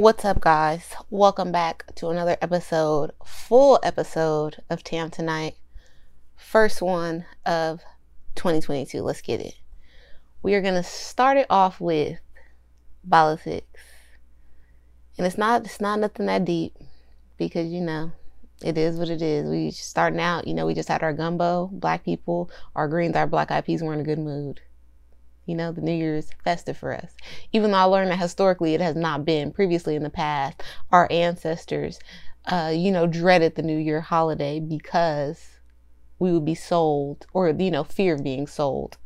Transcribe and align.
What's 0.00 0.24
up, 0.24 0.40
guys? 0.40 0.94
Welcome 1.10 1.52
back 1.52 1.94
to 1.96 2.08
another 2.08 2.38
episode, 2.40 3.10
full 3.22 3.78
episode 3.82 4.62
of 4.70 4.82
Tam 4.82 5.10
Tonight. 5.10 5.56
First 6.36 6.80
one 6.80 7.26
of 7.44 7.82
2022. 8.34 9.02
Let's 9.02 9.20
get 9.20 9.42
it. 9.42 9.56
We 10.42 10.54
are 10.54 10.62
gonna 10.62 10.82
start 10.82 11.36
it 11.36 11.46
off 11.50 11.82
with 11.82 12.18
politics, 13.10 13.82
and 15.18 15.26
it's 15.26 15.36
not 15.36 15.66
it's 15.66 15.82
not 15.82 15.98
nothing 15.98 16.24
that 16.24 16.46
deep 16.46 16.78
because 17.36 17.70
you 17.70 17.82
know 17.82 18.12
it 18.64 18.78
is 18.78 18.96
what 18.96 19.10
it 19.10 19.20
is. 19.20 19.50
We 19.50 19.70
starting 19.70 20.18
out, 20.18 20.48
you 20.48 20.54
know, 20.54 20.64
we 20.64 20.72
just 20.72 20.88
had 20.88 21.02
our 21.02 21.12
gumbo, 21.12 21.68
black 21.74 22.06
people, 22.06 22.50
our 22.74 22.88
greens, 22.88 23.16
our 23.16 23.26
black 23.26 23.50
eyed 23.50 23.66
peas. 23.66 23.82
We're 23.82 23.92
in 23.92 24.00
a 24.00 24.04
good 24.04 24.18
mood. 24.18 24.62
You 25.50 25.56
know, 25.56 25.72
the 25.72 25.80
New 25.80 25.92
Year's 25.92 26.30
festive 26.44 26.76
for 26.76 26.94
us. 26.94 27.12
Even 27.52 27.72
though 27.72 27.78
I 27.78 27.82
learned 27.82 28.12
that 28.12 28.20
historically 28.20 28.74
it 28.74 28.80
has 28.80 28.94
not 28.94 29.24
been 29.24 29.50
previously 29.50 29.96
in 29.96 30.04
the 30.04 30.10
past, 30.10 30.62
our 30.92 31.08
ancestors, 31.10 31.98
uh, 32.46 32.72
you 32.72 32.92
know, 32.92 33.08
dreaded 33.08 33.56
the 33.56 33.62
New 33.62 33.76
Year 33.76 34.00
holiday 34.00 34.60
because 34.60 35.58
we 36.20 36.32
would 36.32 36.44
be 36.44 36.54
sold, 36.54 37.26
or, 37.32 37.48
you 37.50 37.70
know, 37.72 37.82
fear 37.82 38.14
of 38.14 38.22
being 38.22 38.46
sold 38.46 38.96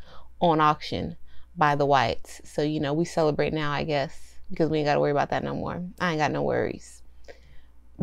on 0.40 0.60
auction 0.60 1.16
by 1.56 1.74
the 1.74 1.86
whites. 1.86 2.42
So, 2.44 2.60
you 2.60 2.78
know, 2.78 2.92
we 2.92 3.06
celebrate 3.06 3.54
now, 3.54 3.72
I 3.72 3.84
guess, 3.84 4.38
because 4.50 4.68
we 4.68 4.78
ain't 4.78 4.86
got 4.86 4.94
to 4.94 5.00
worry 5.00 5.12
about 5.12 5.30
that 5.30 5.44
no 5.44 5.54
more. 5.54 5.82
I 5.98 6.10
ain't 6.10 6.18
got 6.18 6.32
no 6.32 6.42
worries. 6.42 7.02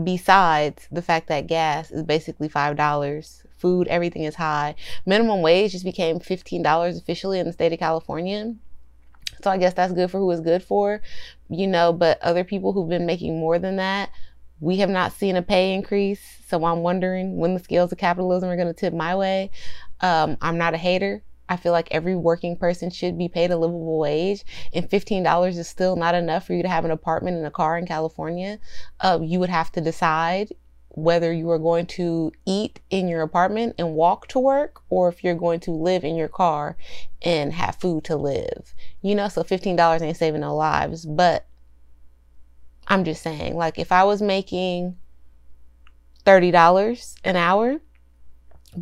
Besides 0.02 0.88
the 0.92 1.02
fact 1.04 1.28
that 1.28 1.46
gas 1.46 1.92
is 1.92 2.04
basically 2.04 2.50
$5 2.50 3.46
food, 3.62 3.88
everything 3.88 4.24
is 4.24 4.36
high. 4.36 4.76
Minimum 5.06 5.42
wage 5.42 5.72
just 5.72 5.86
became 5.86 6.20
$15 6.20 6.98
officially 6.98 7.40
in 7.40 7.46
the 7.46 7.54
state 7.54 7.72
of 7.72 7.80
California. 7.80 8.56
So 9.44 9.50
I 9.50 9.58
guess 9.58 9.74
that's 9.74 9.94
good 9.94 10.12
for 10.12 10.20
who 10.20 10.30
it's 10.32 10.42
good 10.42 10.64
for, 10.64 11.02
you 11.50 11.68
know, 11.68 11.94
but 11.94 12.22
other 12.22 12.44
people 12.44 12.74
who've 12.74 12.90
been 12.90 13.06
making 13.06 13.40
more 13.40 13.58
than 13.60 13.78
that, 13.78 14.10
we 14.60 14.78
have 14.78 14.90
not 14.90 15.14
seen 15.14 15.36
a 15.36 15.42
pay 15.42 15.74
increase. 15.74 16.22
So 16.48 16.64
I'm 16.66 16.82
wondering 16.82 17.38
when 17.38 17.54
the 17.54 17.60
scales 17.60 17.92
of 17.92 17.98
capitalism 17.98 18.50
are 18.50 18.56
going 18.56 18.68
to 18.68 18.74
tip 18.74 18.94
my 18.94 19.16
way. 19.16 19.50
Um, 20.02 20.38
I'm 20.42 20.58
not 20.58 20.74
a 20.74 20.78
hater. 20.78 21.24
I 21.50 21.58
feel 21.58 21.74
like 21.74 21.90
every 21.92 22.16
working 22.16 22.56
person 22.56 22.90
should 22.90 23.18
be 23.18 23.28
paid 23.28 23.52
a 23.52 23.58
livable 23.58 24.00
wage, 24.00 24.46
and 24.74 24.90
$15 24.90 25.58
is 25.58 25.68
still 25.68 25.98
not 25.98 26.16
enough 26.16 26.48
for 26.48 26.54
you 26.54 26.64
to 26.64 26.70
have 26.70 26.86
an 26.86 26.92
apartment 26.92 27.36
and 27.36 27.46
a 27.46 27.52
car 27.52 27.78
in 27.78 27.86
California. 27.86 28.58
Uh, 29.02 29.20
you 29.22 29.38
would 29.40 29.50
have 29.50 29.70
to 29.74 29.82
decide 29.82 30.54
whether 30.94 31.32
you 31.32 31.50
are 31.50 31.60
going 31.60 31.86
to 31.86 32.32
eat 32.46 32.80
in 32.90 33.08
your 33.08 33.22
apartment 33.22 33.76
and 33.78 33.94
walk 33.94 34.28
to 34.28 34.40
work 34.40 34.82
or 34.90 35.08
if 35.08 35.24
you're 35.24 35.36
going 35.36 35.60
to 35.62 35.72
live 35.72 36.04
in 36.04 36.16
your 36.16 36.28
car 36.28 36.76
and 37.22 37.54
have 37.54 37.76
food 37.78 38.04
to 38.04 38.16
live. 38.16 38.74
You 39.02 39.16
know, 39.16 39.30
so 39.30 39.44
$15 39.44 40.02
ain't 40.02 40.18
saving 40.18 40.42
no 40.42 40.56
lives, 40.56 41.06
but 41.06 41.46
I'm 42.88 43.06
just 43.06 43.22
saying, 43.24 43.56
like, 43.56 43.80
if 43.80 43.92
I 43.92 44.04
was 44.04 44.22
making 44.22 44.98
$30 46.26 47.16
an 47.24 47.36
hour 47.38 47.80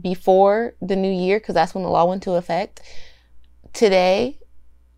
before 0.01 0.73
the 0.81 0.95
new 0.95 1.11
year, 1.11 1.39
because 1.39 1.55
that's 1.55 1.75
when 1.75 1.83
the 1.83 1.89
law 1.89 2.05
went 2.05 2.25
into 2.25 2.37
effect, 2.37 2.81
today 3.73 4.38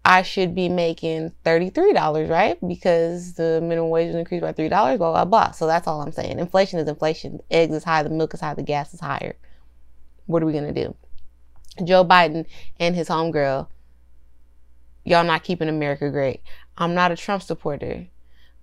I 0.03 0.23
should 0.23 0.55
be 0.55 0.67
making 0.67 1.31
$33, 1.45 2.29
right? 2.29 2.57
Because 2.67 3.33
the 3.33 3.61
minimum 3.61 3.89
wage 3.91 4.07
was 4.07 4.15
increased 4.15 4.41
by 4.41 4.53
$3, 4.53 4.69
blah, 4.69 4.97
blah, 4.97 5.25
blah. 5.25 5.51
So 5.51 5.67
that's 5.67 5.87
all 5.87 6.01
I'm 6.01 6.11
saying. 6.11 6.39
Inflation 6.39 6.79
is 6.79 6.87
inflation. 6.87 7.39
Eggs 7.51 7.75
is 7.75 7.83
high, 7.83 8.01
the 8.01 8.09
milk 8.09 8.33
is 8.33 8.41
high, 8.41 8.55
the 8.55 8.63
gas 8.63 8.93
is 8.93 8.99
higher. 8.99 9.35
What 10.25 10.41
are 10.41 10.45
we 10.47 10.53
going 10.53 10.73
to 10.73 10.83
do? 10.85 10.95
Joe 11.83 12.03
Biden 12.03 12.45
and 12.79 12.95
his 12.95 13.09
homegirl, 13.09 13.67
y'all 15.05 15.23
not 15.23 15.43
keeping 15.43 15.69
America 15.69 16.09
great. 16.09 16.41
I'm 16.77 16.95
not 16.95 17.11
a 17.11 17.15
Trump 17.15 17.43
supporter, 17.43 18.07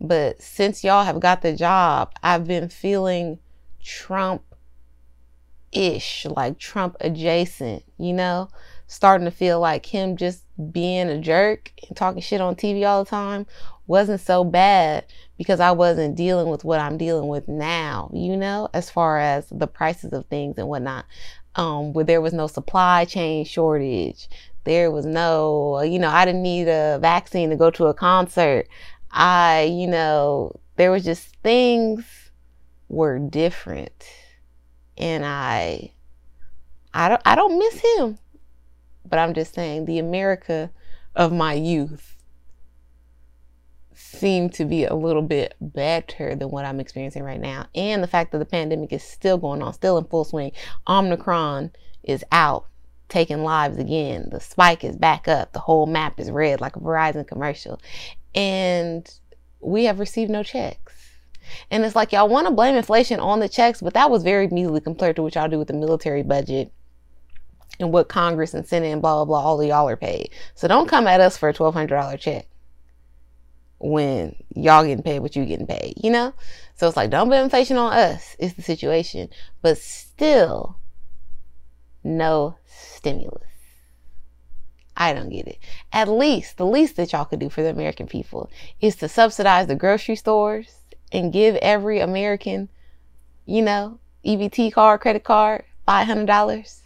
but 0.00 0.42
since 0.42 0.82
y'all 0.82 1.04
have 1.04 1.20
got 1.20 1.42
the 1.42 1.54
job, 1.54 2.12
I've 2.22 2.46
been 2.46 2.68
feeling 2.68 3.38
Trump 3.82 4.42
ish, 5.72 6.26
like 6.26 6.58
Trump 6.58 6.96
adjacent, 7.00 7.84
you 7.96 8.12
know? 8.12 8.48
Starting 8.88 9.26
to 9.26 9.30
feel 9.30 9.60
like 9.60 9.86
him 9.86 10.16
just 10.16 10.44
being 10.72 11.08
a 11.08 11.20
jerk 11.20 11.72
and 11.86 11.96
talking 11.96 12.22
shit 12.22 12.40
on 12.40 12.56
TV 12.56 12.86
all 12.86 13.04
the 13.04 13.10
time 13.10 13.46
wasn't 13.86 14.20
so 14.20 14.44
bad 14.44 15.04
because 15.36 15.60
I 15.60 15.70
wasn't 15.72 16.16
dealing 16.16 16.48
with 16.48 16.64
what 16.64 16.80
I'm 16.80 16.98
dealing 16.98 17.28
with 17.28 17.48
now, 17.48 18.10
you 18.12 18.36
know, 18.36 18.68
as 18.74 18.90
far 18.90 19.18
as 19.18 19.46
the 19.50 19.66
prices 19.66 20.12
of 20.12 20.26
things 20.26 20.58
and 20.58 20.68
whatnot. 20.68 21.06
Um, 21.54 21.92
where 21.92 22.04
there 22.04 22.20
was 22.20 22.32
no 22.32 22.46
supply 22.46 23.04
chain 23.04 23.44
shortage. 23.44 24.28
There 24.64 24.90
was 24.90 25.06
no, 25.06 25.82
you 25.82 25.98
know, 25.98 26.08
I 26.08 26.24
didn't 26.24 26.42
need 26.42 26.68
a 26.68 26.98
vaccine 27.00 27.50
to 27.50 27.56
go 27.56 27.70
to 27.70 27.86
a 27.86 27.94
concert. 27.94 28.68
I, 29.10 29.62
you 29.72 29.86
know, 29.86 30.60
there 30.76 30.90
was 30.90 31.04
just 31.04 31.34
things 31.42 32.04
were 32.88 33.18
different. 33.18 34.04
And 34.96 35.24
I 35.24 35.92
I 36.94 37.08
don't 37.08 37.22
I 37.24 37.34
don't 37.34 37.58
miss 37.58 37.80
him. 37.96 38.18
But 39.08 39.18
I'm 39.18 39.34
just 39.34 39.54
saying, 39.54 39.84
the 39.84 39.98
America 39.98 40.70
of 41.14 41.32
my 41.32 41.54
youth 41.54 42.16
seemed 43.94 44.54
to 44.54 44.64
be 44.64 44.84
a 44.84 44.94
little 44.94 45.22
bit 45.22 45.54
better 45.60 46.34
than 46.34 46.50
what 46.50 46.64
I'm 46.64 46.78
experiencing 46.78 47.24
right 47.24 47.40
now. 47.40 47.66
And 47.74 48.02
the 48.02 48.06
fact 48.06 48.32
that 48.32 48.38
the 48.38 48.44
pandemic 48.44 48.92
is 48.92 49.02
still 49.02 49.38
going 49.38 49.60
on, 49.60 49.72
still 49.72 49.98
in 49.98 50.04
full 50.04 50.24
swing. 50.24 50.52
Omicron 50.86 51.72
is 52.04 52.24
out, 52.30 52.66
taking 53.08 53.42
lives 53.42 53.76
again. 53.76 54.28
The 54.30 54.40
spike 54.40 54.84
is 54.84 54.96
back 54.96 55.26
up. 55.26 55.52
The 55.52 55.58
whole 55.58 55.86
map 55.86 56.20
is 56.20 56.30
red 56.30 56.60
like 56.60 56.76
a 56.76 56.80
Verizon 56.80 57.26
commercial. 57.26 57.80
And 58.34 59.12
we 59.60 59.84
have 59.84 59.98
received 59.98 60.30
no 60.30 60.42
checks. 60.42 60.94
And 61.70 61.84
it's 61.84 61.96
like 61.96 62.12
y'all 62.12 62.28
want 62.28 62.46
to 62.46 62.52
blame 62.52 62.76
inflation 62.76 63.20
on 63.20 63.40
the 63.40 63.48
checks, 63.48 63.80
but 63.80 63.94
that 63.94 64.10
was 64.10 64.22
very 64.22 64.48
measly 64.48 64.80
compared 64.80 65.16
to 65.16 65.22
what 65.22 65.34
y'all 65.34 65.48
do 65.48 65.58
with 65.58 65.68
the 65.68 65.74
military 65.74 66.22
budget 66.22 66.72
and 67.80 67.92
what 67.92 68.08
Congress 68.08 68.54
and 68.54 68.66
Senate 68.66 68.92
and 68.92 69.02
blah, 69.02 69.16
blah, 69.16 69.24
blah, 69.24 69.40
all 69.40 69.60
of 69.60 69.66
y'all 69.66 69.88
are 69.88 69.96
paid. 69.96 70.30
So 70.54 70.68
don't 70.68 70.88
come 70.88 71.06
at 71.06 71.20
us 71.20 71.36
for 71.36 71.48
a 71.48 71.54
$1,200 71.54 72.18
check 72.18 72.46
when 73.78 74.34
y'all 74.54 74.84
getting 74.84 75.04
paid 75.04 75.20
what 75.20 75.36
you 75.36 75.44
getting 75.44 75.66
paid, 75.66 75.94
you 76.02 76.10
know? 76.10 76.34
So 76.74 76.88
it's 76.88 76.96
like, 76.96 77.10
don't 77.10 77.28
blame 77.28 77.44
inflation 77.44 77.76
on 77.76 77.92
us, 77.92 78.36
is 78.38 78.54
the 78.54 78.62
situation. 78.62 79.28
But 79.62 79.78
still, 79.78 80.76
no 82.02 82.56
stimulus. 82.66 83.42
I 84.96 85.12
don't 85.12 85.28
get 85.28 85.46
it. 85.46 85.58
At 85.92 86.08
least, 86.08 86.56
the 86.56 86.66
least 86.66 86.96
that 86.96 87.12
y'all 87.12 87.24
could 87.24 87.38
do 87.38 87.50
for 87.50 87.62
the 87.62 87.70
American 87.70 88.08
people 88.08 88.50
is 88.80 88.96
to 88.96 89.08
subsidize 89.08 89.68
the 89.68 89.76
grocery 89.76 90.16
stores 90.16 90.74
and 91.12 91.32
give 91.32 91.54
every 91.56 92.00
American, 92.00 92.68
you 93.46 93.62
know, 93.62 94.00
EBT 94.24 94.72
card, 94.72 95.00
credit 95.00 95.22
card, 95.22 95.62
$500 95.86 96.80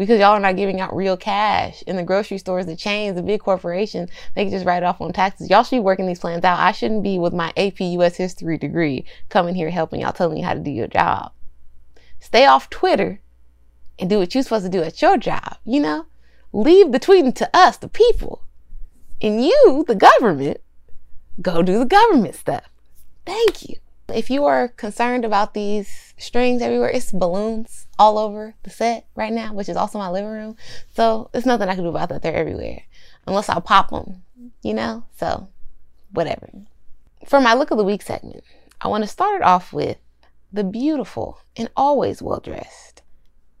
because 0.00 0.18
y'all 0.18 0.30
are 0.30 0.40
not 0.40 0.56
giving 0.56 0.80
out 0.80 0.96
real 0.96 1.14
cash 1.14 1.82
in 1.82 1.94
the 1.94 2.02
grocery 2.02 2.38
stores, 2.38 2.64
the 2.64 2.74
chains, 2.74 3.16
the 3.16 3.22
big 3.22 3.38
corporations. 3.38 4.08
They 4.34 4.44
can 4.44 4.50
just 4.50 4.64
write 4.64 4.82
off 4.82 4.98
on 4.98 5.12
taxes. 5.12 5.50
Y'all 5.50 5.62
should 5.62 5.76
be 5.76 5.80
working 5.80 6.06
these 6.06 6.18
plans 6.18 6.42
out. 6.42 6.58
I 6.58 6.72
shouldn't 6.72 7.02
be 7.02 7.18
with 7.18 7.34
my 7.34 7.52
AP 7.54 7.80
US 7.80 8.16
history 8.16 8.56
degree 8.56 9.04
coming 9.28 9.54
here 9.54 9.68
helping 9.68 10.00
y'all, 10.00 10.14
telling 10.14 10.38
you 10.38 10.44
how 10.44 10.54
to 10.54 10.60
do 10.60 10.70
your 10.70 10.86
job. 10.86 11.32
Stay 12.18 12.46
off 12.46 12.70
Twitter 12.70 13.20
and 13.98 14.08
do 14.08 14.18
what 14.18 14.34
you're 14.34 14.42
supposed 14.42 14.64
to 14.64 14.70
do 14.70 14.82
at 14.82 15.02
your 15.02 15.18
job. 15.18 15.58
You 15.66 15.80
know, 15.80 16.06
leave 16.54 16.92
the 16.92 16.98
tweeting 16.98 17.34
to 17.34 17.50
us, 17.52 17.76
the 17.76 17.88
people, 17.88 18.44
and 19.20 19.44
you, 19.44 19.84
the 19.86 19.94
government, 19.94 20.62
go 21.42 21.60
do 21.60 21.78
the 21.78 21.84
government 21.84 22.36
stuff. 22.36 22.70
Thank 23.26 23.68
you. 23.68 23.76
If 24.10 24.30
you 24.30 24.44
are 24.44 24.68
concerned 24.68 25.24
about 25.24 25.54
these 25.54 26.14
strings 26.18 26.62
everywhere, 26.62 26.90
it's 26.90 27.12
balloons 27.12 27.86
all 27.98 28.18
over 28.18 28.54
the 28.62 28.70
set 28.70 29.06
right 29.14 29.32
now, 29.32 29.52
which 29.52 29.68
is 29.68 29.76
also 29.76 29.98
my 29.98 30.10
living 30.10 30.30
room. 30.30 30.56
So 30.94 31.30
there's 31.32 31.46
nothing 31.46 31.68
I 31.68 31.74
can 31.74 31.84
do 31.84 31.90
about 31.90 32.08
that. 32.08 32.22
They're 32.22 32.34
everywhere. 32.34 32.82
Unless 33.26 33.48
I 33.48 33.60
pop 33.60 33.90
them, 33.90 34.22
you 34.62 34.74
know? 34.74 35.04
So 35.16 35.48
whatever. 36.12 36.50
For 37.26 37.40
my 37.40 37.54
look 37.54 37.70
of 37.70 37.78
the 37.78 37.84
week 37.84 38.02
segment, 38.02 38.44
I 38.80 38.88
want 38.88 39.04
to 39.04 39.08
start 39.08 39.36
it 39.36 39.44
off 39.44 39.72
with 39.72 39.98
the 40.52 40.64
beautiful 40.64 41.38
and 41.56 41.70
always 41.76 42.22
well 42.22 42.40
dressed 42.40 43.02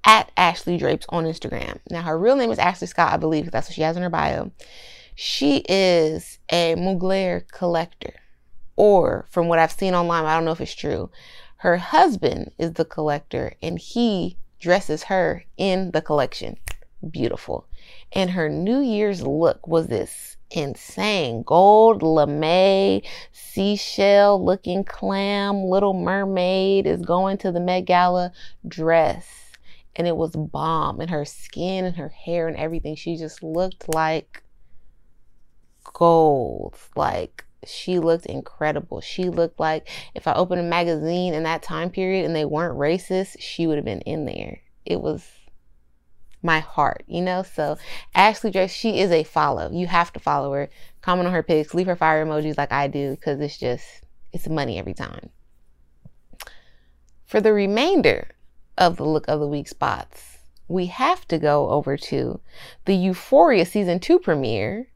at 0.04 0.32
Ashley 0.36 0.76
Drapes 0.76 1.06
on 1.10 1.24
Instagram. 1.24 1.78
Now 1.90 2.02
her 2.02 2.18
real 2.18 2.36
name 2.36 2.50
is 2.50 2.58
Ashley 2.58 2.86
Scott, 2.86 3.12
I 3.12 3.16
believe, 3.16 3.50
that's 3.50 3.68
what 3.68 3.74
she 3.74 3.82
has 3.82 3.96
in 3.96 4.02
her 4.02 4.10
bio. 4.10 4.50
She 5.14 5.62
is 5.68 6.38
a 6.50 6.74
Mugler 6.76 7.46
collector. 7.52 8.14
Or 8.82 9.26
from 9.28 9.48
what 9.48 9.58
I've 9.58 9.72
seen 9.72 9.94
online, 9.94 10.24
I 10.24 10.34
don't 10.34 10.46
know 10.46 10.52
if 10.52 10.60
it's 10.62 10.74
true. 10.74 11.10
Her 11.56 11.76
husband 11.76 12.52
is 12.56 12.72
the 12.72 12.86
collector 12.86 13.52
and 13.62 13.78
he 13.78 14.38
dresses 14.58 15.02
her 15.02 15.44
in 15.58 15.90
the 15.90 16.00
collection. 16.00 16.56
Beautiful. 17.10 17.66
And 18.10 18.30
her 18.30 18.48
New 18.48 18.80
Year's 18.80 19.20
look 19.20 19.68
was 19.68 19.88
this 19.88 20.38
insane 20.50 21.42
gold 21.42 22.02
lame 22.02 23.02
seashell 23.32 24.42
looking 24.42 24.82
clam 24.82 25.62
little 25.62 25.92
mermaid 25.92 26.86
is 26.86 27.02
going 27.02 27.36
to 27.36 27.52
the 27.52 27.60
Met 27.60 27.84
Gala 27.84 28.32
dress 28.66 29.26
and 29.94 30.06
it 30.06 30.16
was 30.16 30.34
bomb 30.34 31.00
and 31.00 31.10
her 31.10 31.26
skin 31.26 31.84
and 31.84 31.96
her 31.96 32.08
hair 32.08 32.48
and 32.48 32.56
everything 32.56 32.96
she 32.96 33.18
just 33.18 33.42
looked 33.42 33.94
like 33.94 34.42
gold 35.84 36.78
like 36.96 37.44
she 37.64 37.98
looked 37.98 38.26
incredible. 38.26 39.00
She 39.00 39.24
looked 39.24 39.60
like 39.60 39.88
if 40.14 40.26
I 40.26 40.34
opened 40.34 40.60
a 40.60 40.64
magazine 40.64 41.34
in 41.34 41.42
that 41.44 41.62
time 41.62 41.90
period 41.90 42.24
and 42.24 42.34
they 42.34 42.44
weren't 42.44 42.78
racist, 42.78 43.36
she 43.38 43.66
would 43.66 43.76
have 43.76 43.84
been 43.84 44.00
in 44.02 44.24
there. 44.24 44.60
It 44.84 45.00
was 45.00 45.26
my 46.42 46.60
heart, 46.60 47.04
you 47.06 47.20
know? 47.20 47.42
So 47.42 47.76
Ashley 48.14 48.50
Drake, 48.50 48.70
she 48.70 49.00
is 49.00 49.10
a 49.10 49.24
follow. 49.24 49.70
You 49.70 49.86
have 49.86 50.12
to 50.14 50.20
follow 50.20 50.52
her. 50.54 50.70
Comment 51.02 51.26
on 51.26 51.34
her 51.34 51.42
pics, 51.42 51.74
leave 51.74 51.86
her 51.86 51.96
fire 51.96 52.24
emojis 52.24 52.56
like 52.56 52.72
I 52.72 52.88
do, 52.88 53.10
because 53.10 53.40
it's 53.40 53.58
just, 53.58 53.84
it's 54.32 54.48
money 54.48 54.78
every 54.78 54.94
time. 54.94 55.30
For 57.26 57.40
the 57.40 57.52
remainder 57.52 58.30
of 58.76 58.96
the 58.96 59.04
look 59.04 59.28
of 59.28 59.40
the 59.40 59.46
week 59.46 59.68
spots, 59.68 60.38
we 60.66 60.86
have 60.86 61.26
to 61.28 61.38
go 61.38 61.70
over 61.70 61.96
to 61.96 62.40
the 62.86 62.94
Euphoria 62.94 63.66
season 63.66 64.00
two 64.00 64.18
premiere. 64.18 64.88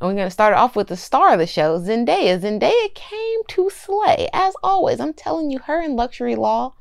And 0.00 0.08
we're 0.08 0.14
going 0.14 0.26
to 0.26 0.30
start 0.30 0.54
off 0.54 0.76
with 0.76 0.88
the 0.88 0.96
star 0.96 1.32
of 1.32 1.38
the 1.38 1.46
show, 1.46 1.78
Zendaya. 1.78 2.40
Zendaya 2.40 2.94
came 2.94 3.40
to 3.48 3.70
slay, 3.70 4.28
as 4.32 4.54
always. 4.62 5.00
I'm 5.00 5.14
telling 5.14 5.50
you, 5.50 5.58
her 5.60 5.80
and 5.80 5.96
Luxury 5.96 6.36
Law, 6.36 6.74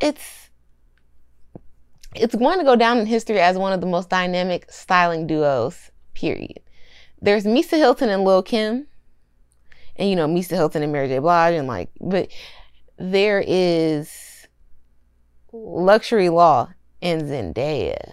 it's 0.00 0.50
it's 2.14 2.34
going 2.34 2.58
to 2.58 2.64
go 2.64 2.76
down 2.76 2.98
in 2.98 3.06
history 3.06 3.40
as 3.40 3.58
one 3.58 3.72
of 3.72 3.80
the 3.80 3.86
most 3.86 4.08
dynamic 4.08 4.70
styling 4.70 5.26
duos, 5.26 5.90
period. 6.14 6.60
There's 7.20 7.44
Misa 7.44 7.76
Hylton 7.76 8.08
and 8.08 8.24
Lil 8.24 8.42
Kim. 8.42 8.86
And 9.96 10.10
you 10.10 10.16
know, 10.16 10.26
Misa 10.26 10.50
Hylton 10.50 10.82
and 10.82 10.92
Mary 10.92 11.08
J. 11.08 11.18
Blige 11.18 11.54
and 11.54 11.66
like, 11.66 11.90
but 12.00 12.28
there 12.98 13.42
is 13.46 14.46
Luxury 15.52 16.28
Law 16.28 16.70
and 17.02 17.22
Zendaya. 17.22 18.12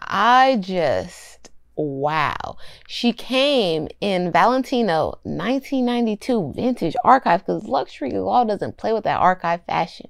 I 0.00 0.58
just, 0.60 1.50
wow. 1.76 2.56
She 2.86 3.12
came 3.12 3.88
in 4.00 4.32
Valentino 4.32 5.18
1992 5.22 6.52
vintage 6.54 6.96
archive 7.04 7.40
because 7.40 7.64
Luxury 7.64 8.12
Law 8.12 8.44
doesn't 8.44 8.76
play 8.76 8.92
with 8.92 9.04
that 9.04 9.20
archive 9.20 9.64
fashion. 9.64 10.08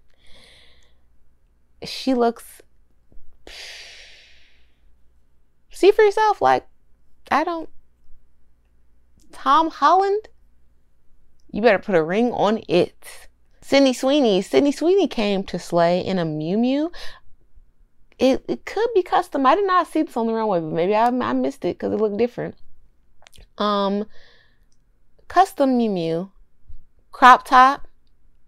She 1.85 2.15
looks 2.15 2.63
see 5.71 5.91
for 5.93 6.03
yourself 6.03 6.43
like 6.43 6.67
i 7.31 7.45
don't 7.45 7.69
tom 9.33 9.71
holland? 9.71 10.29
You 11.51 11.63
better 11.63 11.79
put 11.79 11.95
a 11.95 12.03
ring 12.03 12.31
on 12.33 12.61
it. 12.69 13.29
Sydney 13.63 13.93
sweeney 13.93 14.43
sydney 14.43 14.73
sweeney 14.73 15.07
came 15.09 15.45
to 15.45 15.59
slay 15.59 16.01
in 16.05 16.19
a 16.19 16.25
Miu 16.25 16.57
Miu 16.57 16.91
it, 18.19 18.45
it 18.49 18.65
could 18.65 18.89
be 18.95 19.03
custom 19.03 19.47
i 19.47 19.55
did 19.55 19.67
not 19.67 19.87
see 19.87 20.03
this 20.03 20.17
on 20.17 20.27
the 20.27 20.33
runway 20.33 20.61
but 20.61 20.73
maybe 20.73 20.95
i, 20.95 21.07
I 21.07 21.33
missed 21.33 21.65
it 21.65 21.79
because 21.79 21.93
it 21.93 22.01
looked 22.01 22.17
different 22.17 22.55
um 23.59 24.07
custom 25.29 25.79
Miu 25.79 25.91
Miu 25.91 26.31
crop 27.13 27.45
top 27.45 27.89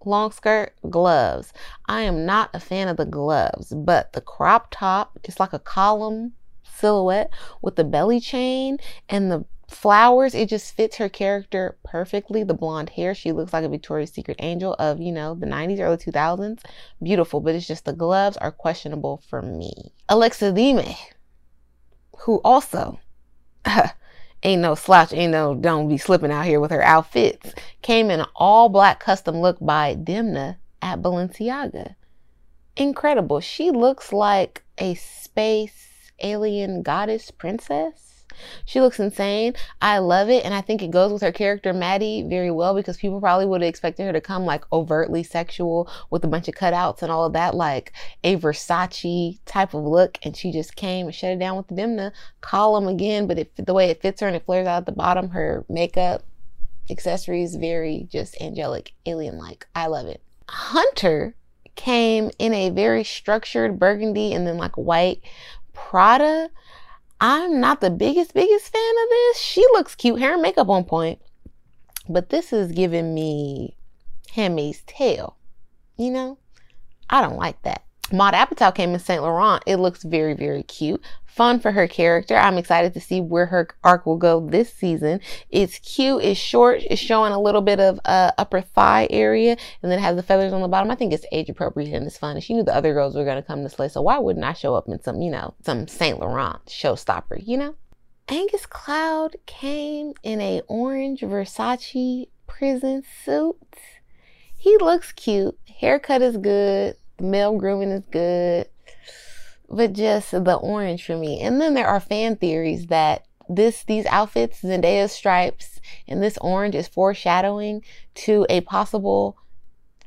long 0.04 0.32
skirt, 0.32 0.74
gloves. 0.88 1.52
I 1.86 2.02
am 2.02 2.24
not 2.24 2.50
a 2.54 2.60
fan 2.60 2.88
of 2.88 2.96
the 2.96 3.04
gloves, 3.04 3.72
but 3.74 4.12
the 4.12 4.20
crop 4.20 4.68
top 4.70 5.18
is 5.24 5.40
like 5.40 5.52
a 5.52 5.58
column 5.58 6.32
silhouette 6.64 7.30
with 7.60 7.76
the 7.76 7.84
belly 7.84 8.20
chain 8.20 8.78
and 9.08 9.30
the 9.30 9.44
flowers. 9.70 10.34
It 10.34 10.48
just 10.48 10.74
fits 10.74 10.96
her 10.96 11.08
character 11.08 11.76
perfectly. 11.84 12.42
The 12.42 12.54
blonde 12.54 12.90
hair, 12.90 13.14
she 13.14 13.32
looks 13.32 13.52
like 13.52 13.64
a 13.64 13.68
Victoria's 13.68 14.10
Secret 14.10 14.36
angel 14.40 14.74
of, 14.78 15.00
you 15.00 15.12
know, 15.12 15.34
the 15.34 15.46
90s, 15.46 15.80
early 15.80 15.96
2000s. 15.96 16.60
Beautiful, 17.02 17.40
but 17.40 17.54
it's 17.54 17.66
just 17.66 17.84
the 17.84 17.92
gloves 17.92 18.36
are 18.36 18.52
questionable 18.52 19.22
for 19.28 19.40
me. 19.40 19.92
Alexa 20.08 20.52
Demie, 20.52 20.98
who 22.20 22.40
also 22.44 23.00
ain't 24.42 24.62
no 24.62 24.74
slouch, 24.74 25.12
ain't 25.12 25.32
no 25.32 25.54
don't 25.54 25.88
be 25.88 25.98
slipping 25.98 26.32
out 26.32 26.46
here 26.46 26.60
with 26.60 26.70
her 26.70 26.82
outfits. 26.82 27.54
Came 27.82 28.10
in 28.10 28.20
an 28.20 28.26
all 28.34 28.68
black 28.68 29.00
custom 29.00 29.36
look 29.36 29.58
by 29.60 29.94
Demna 29.94 30.56
at 30.82 31.00
Balenciaga. 31.00 31.94
Incredible. 32.76 33.40
She 33.40 33.70
looks 33.70 34.12
like 34.12 34.64
a 34.78 34.94
space 34.94 36.12
alien 36.22 36.82
goddess 36.82 37.30
princess. 37.30 38.09
She 38.64 38.80
looks 38.80 39.00
insane. 39.00 39.54
I 39.80 39.98
love 39.98 40.28
it. 40.28 40.44
And 40.44 40.54
I 40.54 40.60
think 40.60 40.82
it 40.82 40.90
goes 40.90 41.12
with 41.12 41.22
her 41.22 41.32
character, 41.32 41.72
Maddie, 41.72 42.22
very 42.22 42.50
well 42.50 42.74
because 42.74 42.96
people 42.96 43.20
probably 43.20 43.46
would 43.46 43.62
have 43.62 43.68
expected 43.68 44.04
her 44.04 44.12
to 44.12 44.20
come 44.20 44.44
like 44.44 44.64
overtly 44.72 45.22
sexual 45.22 45.90
with 46.10 46.24
a 46.24 46.28
bunch 46.28 46.48
of 46.48 46.54
cutouts 46.54 47.02
and 47.02 47.10
all 47.10 47.24
of 47.24 47.32
that, 47.32 47.54
like 47.54 47.92
a 48.24 48.36
Versace 48.36 49.38
type 49.44 49.74
of 49.74 49.84
look. 49.84 50.18
And 50.22 50.36
she 50.36 50.52
just 50.52 50.76
came 50.76 51.06
and 51.06 51.14
shut 51.14 51.30
it 51.30 51.38
down 51.38 51.56
with 51.56 51.68
the 51.68 51.74
Demna 51.74 52.12
column 52.40 52.88
again. 52.88 53.26
But 53.26 53.38
it, 53.38 53.66
the 53.66 53.74
way 53.74 53.90
it 53.90 54.02
fits 54.02 54.20
her 54.20 54.26
and 54.26 54.36
it 54.36 54.44
flares 54.44 54.66
out 54.66 54.78
at 54.78 54.86
the 54.86 54.92
bottom, 54.92 55.30
her 55.30 55.64
makeup, 55.68 56.22
accessories, 56.90 57.56
very 57.56 58.06
just 58.10 58.40
angelic, 58.40 58.92
alien 59.06 59.38
like. 59.38 59.66
I 59.74 59.86
love 59.86 60.06
it. 60.06 60.22
Hunter 60.48 61.34
came 61.76 62.30
in 62.38 62.52
a 62.52 62.70
very 62.70 63.04
structured 63.04 63.78
burgundy 63.78 64.34
and 64.34 64.46
then 64.46 64.58
like 64.58 64.76
white 64.76 65.22
Prada 65.72 66.50
I'm 67.20 67.60
not 67.60 67.80
the 67.80 67.90
biggest, 67.90 68.32
biggest 68.32 68.72
fan 68.72 68.94
of 69.02 69.08
this. 69.10 69.38
She 69.38 69.60
looks 69.72 69.94
cute, 69.94 70.20
hair 70.20 70.32
and 70.34 70.42
makeup 70.42 70.68
on 70.68 70.84
point. 70.84 71.20
But 72.08 72.30
this 72.30 72.52
is 72.52 72.72
giving 72.72 73.14
me 73.14 73.76
Handmaid's 74.32 74.82
Tale. 74.86 75.36
You 75.98 76.10
know, 76.10 76.38
I 77.10 77.20
don't 77.20 77.36
like 77.36 77.60
that. 77.62 77.82
Maude 78.12 78.34
Apatow 78.34 78.74
came 78.74 78.92
in 78.92 78.98
Saint 78.98 79.22
Laurent. 79.22 79.62
It 79.66 79.76
looks 79.76 80.02
very, 80.02 80.34
very 80.34 80.62
cute. 80.64 81.02
Fun 81.24 81.60
for 81.60 81.72
her 81.72 81.86
character. 81.86 82.36
I'm 82.36 82.58
excited 82.58 82.92
to 82.94 83.00
see 83.00 83.20
where 83.20 83.46
her 83.46 83.68
arc 83.84 84.04
will 84.04 84.16
go 84.16 84.40
this 84.40 84.72
season. 84.72 85.20
It's 85.48 85.78
cute. 85.78 86.24
It's 86.24 86.40
short. 86.40 86.82
It's 86.82 87.00
showing 87.00 87.32
a 87.32 87.40
little 87.40 87.60
bit 87.62 87.78
of 87.78 88.00
uh, 88.04 88.32
upper 88.36 88.60
thigh 88.60 89.06
area, 89.10 89.56
and 89.82 89.92
then 89.92 90.00
has 90.00 90.16
the 90.16 90.22
feathers 90.22 90.52
on 90.52 90.60
the 90.60 90.68
bottom. 90.68 90.90
I 90.90 90.96
think 90.96 91.12
it's 91.12 91.26
age 91.30 91.48
appropriate 91.48 91.94
and 91.94 92.06
it's 92.06 92.18
fun. 92.18 92.36
And 92.36 92.44
she 92.44 92.54
knew 92.54 92.64
the 92.64 92.74
other 92.74 92.92
girls 92.92 93.14
were 93.14 93.24
gonna 93.24 93.42
come 93.42 93.62
to 93.62 93.68
slay, 93.68 93.88
so 93.88 94.02
why 94.02 94.18
wouldn't 94.18 94.44
I 94.44 94.54
show 94.54 94.74
up 94.74 94.88
in 94.88 95.00
some, 95.02 95.22
you 95.22 95.30
know, 95.30 95.54
some 95.62 95.86
Saint 95.86 96.18
Laurent 96.18 96.64
showstopper? 96.66 97.40
You 97.46 97.58
know. 97.58 97.74
Angus 98.28 98.66
Cloud 98.66 99.36
came 99.46 100.14
in 100.22 100.40
a 100.40 100.62
orange 100.68 101.20
Versace 101.20 102.28
prison 102.46 103.02
suit. 103.24 103.56
He 104.56 104.76
looks 104.78 105.10
cute. 105.12 105.58
Haircut 105.80 106.22
is 106.22 106.36
good 106.36 106.96
male 107.20 107.56
grooming 107.56 107.90
is 107.90 108.04
good, 108.10 108.68
but 109.68 109.92
just 109.92 110.30
the 110.30 110.54
orange 110.54 111.04
for 111.04 111.16
me. 111.16 111.40
And 111.40 111.60
then 111.60 111.74
there 111.74 111.86
are 111.86 112.00
fan 112.00 112.36
theories 112.36 112.86
that 112.86 113.26
this 113.48 113.84
these 113.84 114.06
outfits, 114.06 114.62
Zendaya's 114.62 115.12
stripes, 115.12 115.80
and 116.06 116.22
this 116.22 116.38
orange 116.40 116.74
is 116.74 116.88
foreshadowing 116.88 117.82
to 118.14 118.46
a 118.48 118.60
possible 118.62 119.36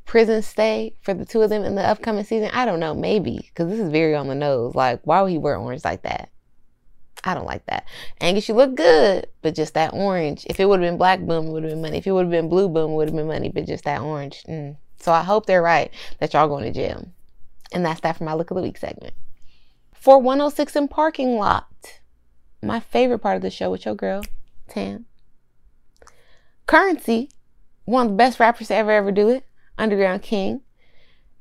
prison 0.05 0.41
stay 0.41 0.95
for 1.01 1.13
the 1.13 1.25
two 1.25 1.41
of 1.41 1.49
them 1.49 1.63
in 1.63 1.75
the 1.75 1.81
upcoming 1.81 2.23
season. 2.23 2.49
I 2.53 2.65
don't 2.65 2.79
know, 2.79 2.93
maybe 2.93 3.49
because 3.49 3.69
this 3.69 3.79
is 3.79 3.89
very 3.89 4.15
on 4.15 4.27
the 4.27 4.35
nose. 4.35 4.75
Like, 4.75 5.01
why 5.03 5.21
would 5.21 5.31
he 5.31 5.37
wear 5.37 5.57
orange 5.57 5.83
like 5.83 6.03
that? 6.03 6.29
I 7.23 7.33
don't 7.33 7.45
like 7.45 7.65
that. 7.67 7.85
Angus, 8.19 8.49
you 8.49 8.55
look 8.55 8.75
good, 8.75 9.27
but 9.41 9.55
just 9.55 9.75
that 9.75 9.93
orange. 9.93 10.45
If 10.49 10.59
it 10.59 10.65
would 10.65 10.81
have 10.81 10.89
been 10.89 10.97
black, 10.97 11.21
boom, 11.21 11.47
would 11.47 11.63
have 11.63 11.71
been 11.71 11.81
money. 11.81 11.97
If 11.97 12.07
it 12.07 12.11
would 12.11 12.25
have 12.25 12.31
been 12.31 12.49
blue, 12.49 12.67
boom, 12.67 12.93
would 12.93 13.07
have 13.07 13.15
been 13.15 13.27
money. 13.27 13.49
But 13.49 13.65
just 13.65 13.85
that 13.85 14.01
orange, 14.01 14.43
mm, 14.43 14.75
so 14.99 15.13
I 15.13 15.23
hope 15.23 15.45
they're 15.45 15.61
right 15.61 15.91
that 16.19 16.33
y'all 16.33 16.49
going 16.49 16.65
to 16.65 16.71
jail. 16.71 17.07
And 17.73 17.85
that's 17.85 18.01
that 18.01 18.17
for 18.17 18.23
my 18.23 18.33
look 18.33 18.51
of 18.51 18.55
the 18.55 18.63
week 18.63 18.77
segment. 18.77 19.13
For 19.93 20.19
106 20.19 20.75
in 20.75 20.87
parking 20.87 21.37
lot, 21.37 21.99
my 22.61 22.79
favorite 22.79 23.19
part 23.19 23.35
of 23.35 23.41
the 23.41 23.49
show 23.49 23.71
with 23.71 23.85
your 23.85 23.95
girl, 23.95 24.23
Tam. 24.69 25.05
Currency, 26.67 27.29
one 27.85 28.05
of 28.05 28.11
the 28.11 28.17
best 28.17 28.39
rappers 28.39 28.67
to 28.67 28.75
ever 28.75 28.91
ever 28.91 29.11
do 29.11 29.29
it, 29.29 29.45
Underground 29.77 30.21
King, 30.21 30.61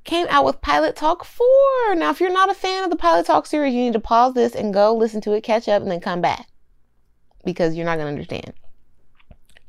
came 0.04 0.26
out 0.30 0.44
with 0.44 0.60
Pilot 0.60 0.96
Talk 0.96 1.24
4. 1.24 1.94
Now, 1.94 2.10
if 2.10 2.20
you're 2.20 2.32
not 2.32 2.50
a 2.50 2.54
fan 2.54 2.84
of 2.84 2.90
the 2.90 2.96
Pilot 2.96 3.26
Talk 3.26 3.46
series, 3.46 3.74
you 3.74 3.80
need 3.80 3.92
to 3.92 4.00
pause 4.00 4.34
this 4.34 4.54
and 4.54 4.74
go 4.74 4.94
listen 4.94 5.20
to 5.22 5.32
it, 5.32 5.42
catch 5.42 5.68
up, 5.68 5.82
and 5.82 5.90
then 5.90 6.00
come 6.00 6.20
back 6.20 6.48
because 7.44 7.74
you're 7.74 7.86
not 7.86 7.96
going 7.96 8.06
to 8.06 8.12
understand. 8.12 8.52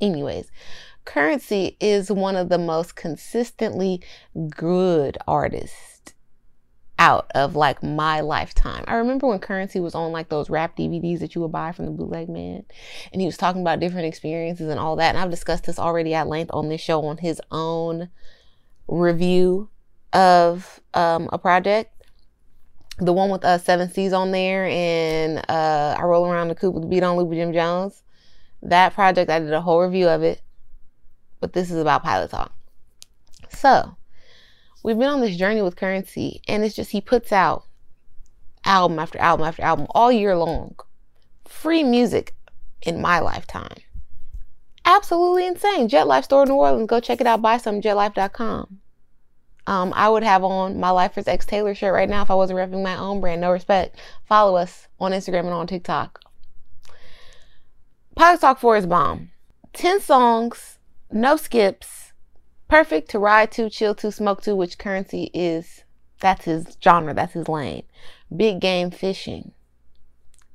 Anyways, 0.00 0.50
Currency 1.04 1.76
is 1.80 2.10
one 2.10 2.36
of 2.36 2.48
the 2.48 2.58
most 2.58 2.96
consistently 2.96 4.02
good 4.50 5.18
artists 5.28 5.93
out 6.98 7.30
of 7.34 7.56
like 7.56 7.82
my 7.82 8.20
lifetime. 8.20 8.84
I 8.86 8.94
remember 8.94 9.26
when 9.26 9.38
Currency 9.38 9.80
was 9.80 9.94
on 9.94 10.12
like 10.12 10.28
those 10.28 10.48
rap 10.48 10.76
DVDs 10.76 11.20
that 11.20 11.34
you 11.34 11.40
would 11.40 11.52
buy 11.52 11.72
from 11.72 11.86
the 11.86 11.90
bootleg 11.90 12.28
man 12.28 12.64
and 13.12 13.20
he 13.20 13.26
was 13.26 13.36
talking 13.36 13.60
about 13.60 13.80
different 13.80 14.06
experiences 14.06 14.68
and 14.68 14.78
all 14.78 14.96
that. 14.96 15.14
And 15.14 15.18
I've 15.18 15.30
discussed 15.30 15.64
this 15.64 15.78
already 15.78 16.14
at 16.14 16.28
length 16.28 16.50
on 16.52 16.68
this 16.68 16.80
show 16.80 17.04
on 17.04 17.18
his 17.18 17.40
own 17.50 18.08
review 18.86 19.70
of 20.12 20.80
um, 20.94 21.28
a 21.32 21.38
project. 21.38 21.90
The 22.98 23.12
one 23.12 23.30
with 23.30 23.44
uh, 23.44 23.58
Seven 23.58 23.90
Seas 23.90 24.12
on 24.12 24.30
there 24.30 24.66
and 24.66 25.38
uh, 25.48 25.96
I 25.98 26.02
roll 26.04 26.26
around 26.26 26.48
the 26.48 26.54
coop 26.54 26.74
with 26.74 26.84
the 26.84 26.88
beat 26.88 27.02
on 27.02 27.16
loop 27.16 27.28
with 27.28 27.38
Jim 27.38 27.52
Jones. 27.52 28.02
That 28.62 28.94
project, 28.94 29.30
I 29.30 29.40
did 29.40 29.52
a 29.52 29.60
whole 29.60 29.82
review 29.82 30.08
of 30.08 30.22
it 30.22 30.40
but 31.44 31.52
this 31.52 31.70
is 31.70 31.76
about 31.76 32.02
pilot 32.02 32.30
talk. 32.30 32.54
So, 33.50 33.98
we've 34.84 34.98
been 34.98 35.08
on 35.08 35.20
this 35.20 35.36
journey 35.36 35.62
with 35.62 35.74
currency 35.74 36.40
and 36.46 36.64
it's 36.64 36.76
just 36.76 36.92
he 36.92 37.00
puts 37.00 37.32
out 37.32 37.64
album 38.64 38.98
after 39.00 39.18
album 39.18 39.46
after 39.46 39.62
album 39.62 39.86
all 39.90 40.12
year 40.12 40.36
long. 40.36 40.76
Free 41.46 41.82
music 41.82 42.34
in 42.82 43.00
my 43.00 43.18
lifetime. 43.18 43.78
Absolutely 44.84 45.46
insane. 45.46 45.88
Jet 45.88 46.06
Life 46.06 46.24
Store 46.24 46.46
New 46.46 46.54
Orleans. 46.54 46.86
Go 46.86 47.00
check 47.00 47.20
it 47.20 47.26
out. 47.26 47.42
Buy 47.42 47.56
some 47.56 47.80
jetlife.com. 47.80 48.78
Um, 49.66 49.94
I 49.96 50.10
would 50.10 50.22
have 50.22 50.44
on 50.44 50.78
my 50.78 50.90
Lifers 50.90 51.26
X 51.26 51.46
Taylor 51.46 51.74
shirt 51.74 51.94
right 51.94 52.08
now 52.08 52.20
if 52.20 52.30
I 52.30 52.34
wasn't 52.34 52.58
repping 52.58 52.82
my 52.82 52.96
own 52.96 53.20
brand. 53.20 53.40
No 53.40 53.50
respect. 53.50 53.96
Follow 54.28 54.56
us 54.56 54.88
on 55.00 55.12
Instagram 55.12 55.40
and 55.40 55.48
on 55.50 55.66
TikTok. 55.66 56.20
Pilot 58.14 58.40
Talk 58.42 58.60
4 58.60 58.76
is 58.76 58.86
bomb. 58.86 59.30
10 59.72 60.00
songs, 60.00 60.78
no 61.10 61.36
skips, 61.36 62.03
perfect 62.68 63.10
to 63.10 63.18
ride 63.18 63.52
to, 63.52 63.70
chill 63.70 63.94
to, 63.96 64.10
smoke 64.12 64.42
to, 64.42 64.54
which 64.54 64.78
currency 64.78 65.30
is, 65.34 65.84
that's 66.20 66.44
his 66.44 66.76
genre, 66.82 67.14
that's 67.14 67.34
his 67.34 67.48
lane. 67.48 67.84
Big 68.34 68.60
game 68.60 68.90
fishing 68.90 69.52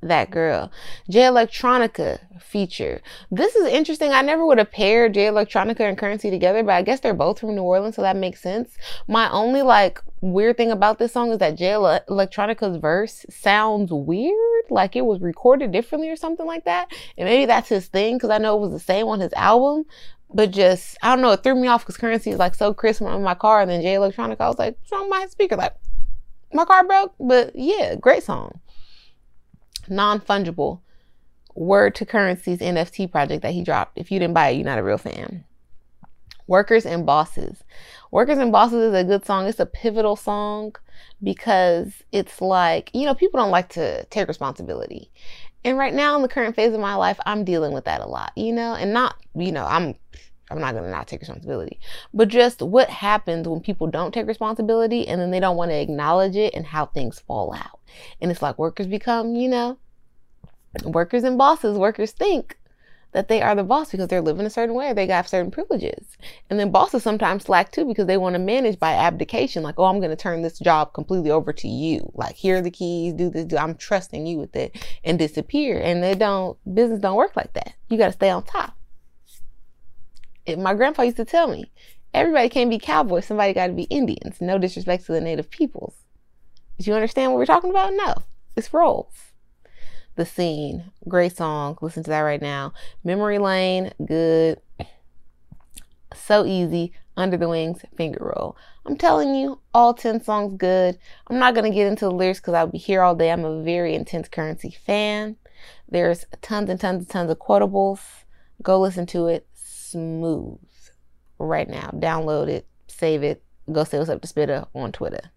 that 0.02 0.30
girl. 0.30 0.70
Jay 1.08 1.20
Electronica 1.20 2.18
feature. 2.40 3.00
This 3.30 3.54
is 3.54 3.68
interesting. 3.68 4.12
I 4.12 4.22
never 4.22 4.46
would 4.46 4.58
have 4.58 4.72
paired 4.72 5.14
Jay 5.14 5.26
Electronica 5.26 5.80
and 5.80 5.98
Currency 5.98 6.30
together, 6.30 6.62
but 6.62 6.72
I 6.72 6.82
guess 6.82 7.00
they're 7.00 7.14
both 7.14 7.38
from 7.38 7.54
New 7.54 7.62
Orleans, 7.62 7.96
so 7.96 8.02
that 8.02 8.16
makes 8.16 8.40
sense. 8.40 8.76
My 9.08 9.30
only 9.30 9.62
like 9.62 10.02
weird 10.22 10.56
thing 10.56 10.70
about 10.70 10.98
this 10.98 11.12
song 11.12 11.30
is 11.32 11.38
that 11.38 11.56
Jay 11.56 11.72
Electronica's 11.72 12.78
verse 12.78 13.26
sounds 13.28 13.90
weird, 13.92 14.64
like 14.70 14.96
it 14.96 15.04
was 15.04 15.20
recorded 15.20 15.72
differently 15.72 16.08
or 16.08 16.16
something 16.16 16.46
like 16.46 16.64
that. 16.64 16.90
And 17.18 17.28
maybe 17.28 17.46
that's 17.46 17.68
his 17.68 17.88
thing 17.88 18.16
because 18.16 18.30
I 18.30 18.38
know 18.38 18.56
it 18.56 18.60
was 18.60 18.72
the 18.72 18.80
same 18.80 19.06
on 19.06 19.20
his 19.20 19.32
album. 19.34 19.84
But 20.32 20.52
just, 20.52 20.96
I 21.02 21.10
don't 21.10 21.22
know, 21.22 21.32
it 21.32 21.42
threw 21.42 21.54
me 21.54 21.68
off 21.68 21.82
because 21.82 21.96
Currency 21.96 22.30
is 22.30 22.38
like 22.38 22.54
so 22.54 22.72
crisp 22.72 23.02
in 23.02 23.22
my 23.22 23.34
car. 23.34 23.60
And 23.60 23.70
then 23.70 23.82
Jay 23.82 23.94
Electronica, 23.94 24.40
I 24.40 24.48
was 24.48 24.58
like, 24.58 24.76
what's 24.78 24.92
wrong 24.92 25.08
my 25.08 25.26
speaker? 25.26 25.56
Like, 25.56 25.74
my 26.52 26.64
car 26.64 26.86
broke. 26.86 27.14
But 27.18 27.52
yeah, 27.54 27.96
great 27.96 28.22
song 28.22 28.60
non 29.90 30.20
fungible 30.20 30.80
word 31.54 31.94
to 31.96 32.06
currencies 32.06 32.58
NFT 32.58 33.10
project 33.10 33.42
that 33.42 33.52
he 33.52 33.62
dropped. 33.62 33.98
If 33.98 34.10
you 34.10 34.18
didn't 34.18 34.34
buy 34.34 34.50
it, 34.50 34.56
you're 34.56 34.64
not 34.64 34.78
a 34.78 34.84
real 34.84 34.98
fan. 34.98 35.44
Workers 36.46 36.86
and 36.86 37.04
Bosses. 37.04 37.62
Workers 38.10 38.38
and 38.38 38.50
Bosses 38.50 38.82
is 38.82 38.94
a 38.94 39.04
good 39.04 39.24
song. 39.24 39.46
It's 39.46 39.60
a 39.60 39.66
pivotal 39.66 40.16
song 40.16 40.74
because 41.22 41.92
it's 42.12 42.40
like, 42.40 42.90
you 42.94 43.04
know, 43.04 43.14
people 43.14 43.38
don't 43.38 43.50
like 43.50 43.68
to 43.70 44.04
take 44.06 44.28
responsibility. 44.28 45.10
And 45.64 45.76
right 45.76 45.92
now 45.92 46.16
in 46.16 46.22
the 46.22 46.28
current 46.28 46.56
phase 46.56 46.72
of 46.72 46.80
my 46.80 46.94
life, 46.94 47.20
I'm 47.26 47.44
dealing 47.44 47.72
with 47.72 47.84
that 47.84 48.00
a 48.00 48.06
lot, 48.06 48.32
you 48.36 48.52
know, 48.52 48.74
and 48.74 48.92
not, 48.92 49.16
you 49.34 49.52
know, 49.52 49.66
I'm 49.66 49.94
I'm 50.50 50.58
not 50.58 50.72
to 50.72 50.88
not 50.88 51.06
take 51.06 51.20
responsibility, 51.20 51.78
but 52.12 52.28
just 52.28 52.60
what 52.60 52.90
happens 52.90 53.46
when 53.46 53.60
people 53.60 53.86
don't 53.86 54.12
take 54.12 54.26
responsibility 54.26 55.06
and 55.06 55.20
then 55.20 55.30
they 55.30 55.38
don't 55.38 55.56
want 55.56 55.70
to 55.70 55.80
acknowledge 55.80 56.34
it 56.34 56.54
and 56.54 56.66
how 56.66 56.86
things 56.86 57.20
fall 57.20 57.54
out. 57.54 57.78
And 58.20 58.30
it's 58.30 58.42
like 58.42 58.58
workers 58.58 58.88
become, 58.88 59.36
you 59.36 59.48
know, 59.48 59.78
workers 60.84 61.22
and 61.22 61.38
bosses. 61.38 61.78
Workers 61.78 62.10
think 62.10 62.58
that 63.12 63.28
they 63.28 63.42
are 63.42 63.54
the 63.54 63.64
boss 63.64 63.90
because 63.90 64.08
they're 64.08 64.20
living 64.20 64.46
a 64.46 64.50
certain 64.50 64.74
way, 64.74 64.92
they 64.92 65.06
got 65.06 65.28
certain 65.28 65.50
privileges. 65.50 66.16
And 66.48 66.58
then 66.58 66.70
bosses 66.70 67.02
sometimes 67.02 67.44
slack 67.44 67.72
too 67.72 67.84
because 67.84 68.06
they 68.06 68.16
want 68.16 68.34
to 68.34 68.38
manage 68.38 68.78
by 68.78 68.92
abdication, 68.92 69.62
like, 69.62 69.78
oh, 69.78 69.84
I'm 69.84 69.98
going 69.98 70.10
to 70.10 70.16
turn 70.16 70.42
this 70.42 70.58
job 70.58 70.92
completely 70.92 71.30
over 71.30 71.52
to 71.52 71.68
you. 71.68 72.10
Like, 72.14 72.36
here 72.36 72.58
are 72.58 72.62
the 72.62 72.70
keys, 72.70 73.14
do 73.14 73.30
this, 73.30 73.46
do 73.46 73.56
I'm 73.56 73.74
trusting 73.74 74.26
you 74.26 74.38
with 74.38 74.54
it 74.54 74.76
and 75.04 75.18
disappear. 75.18 75.80
And 75.80 76.02
they 76.02 76.14
don't, 76.14 76.56
business 76.74 77.00
don't 77.00 77.16
work 77.16 77.34
like 77.36 77.52
that. 77.54 77.74
You 77.88 77.98
got 77.98 78.06
to 78.06 78.12
stay 78.12 78.30
on 78.30 78.44
top 78.44 78.76
my 80.58 80.74
grandpa 80.74 81.02
used 81.02 81.16
to 81.18 81.24
tell 81.24 81.48
me, 81.48 81.70
everybody 82.14 82.48
can't 82.48 82.70
be 82.70 82.78
cowboys. 82.78 83.26
Somebody 83.26 83.52
got 83.52 83.68
to 83.68 83.72
be 83.72 83.84
Indians. 83.84 84.40
No 84.40 84.58
disrespect 84.58 85.06
to 85.06 85.12
the 85.12 85.20
native 85.20 85.50
peoples. 85.50 85.94
Do 86.78 86.90
you 86.90 86.94
understand 86.94 87.32
what 87.32 87.38
we're 87.38 87.46
talking 87.46 87.70
about? 87.70 87.92
No, 87.92 88.14
it's 88.56 88.72
roles. 88.72 89.29
The 90.20 90.26
scene, 90.26 90.92
great 91.08 91.34
song. 91.34 91.78
Listen 91.80 92.02
to 92.02 92.10
that 92.10 92.20
right 92.20 92.42
now. 92.42 92.74
Memory 93.04 93.38
Lane, 93.38 93.90
good. 94.04 94.60
So 96.14 96.44
easy. 96.44 96.92
Under 97.16 97.38
the 97.38 97.48
Wings, 97.48 97.80
finger 97.96 98.34
roll. 98.36 98.54
I'm 98.84 98.98
telling 98.98 99.34
you, 99.34 99.62
all 99.72 99.94
10 99.94 100.22
songs 100.22 100.58
good. 100.58 100.98
I'm 101.28 101.38
not 101.38 101.54
going 101.54 101.64
to 101.64 101.74
get 101.74 101.86
into 101.86 102.04
the 102.04 102.10
lyrics 102.10 102.38
because 102.38 102.52
I'll 102.52 102.66
be 102.66 102.76
here 102.76 103.00
all 103.00 103.14
day. 103.14 103.32
I'm 103.32 103.46
a 103.46 103.62
very 103.62 103.94
intense 103.94 104.28
currency 104.28 104.76
fan. 104.84 105.36
There's 105.88 106.26
tons 106.42 106.68
and 106.68 106.78
tons 106.78 107.04
and 107.04 107.08
tons 107.08 107.30
of 107.30 107.38
quotables. 107.38 108.00
Go 108.62 108.78
listen 108.78 109.06
to 109.06 109.28
it 109.28 109.48
smooth 109.54 110.58
right 111.38 111.66
now. 111.66 111.92
Download 111.94 112.48
it, 112.48 112.66
save 112.88 113.22
it, 113.22 113.42
go 113.72 113.84
say 113.84 113.96
what's 113.96 114.10
up 114.10 114.20
to 114.20 114.28
Spitta 114.28 114.66
on 114.74 114.92
Twitter. 114.92 115.30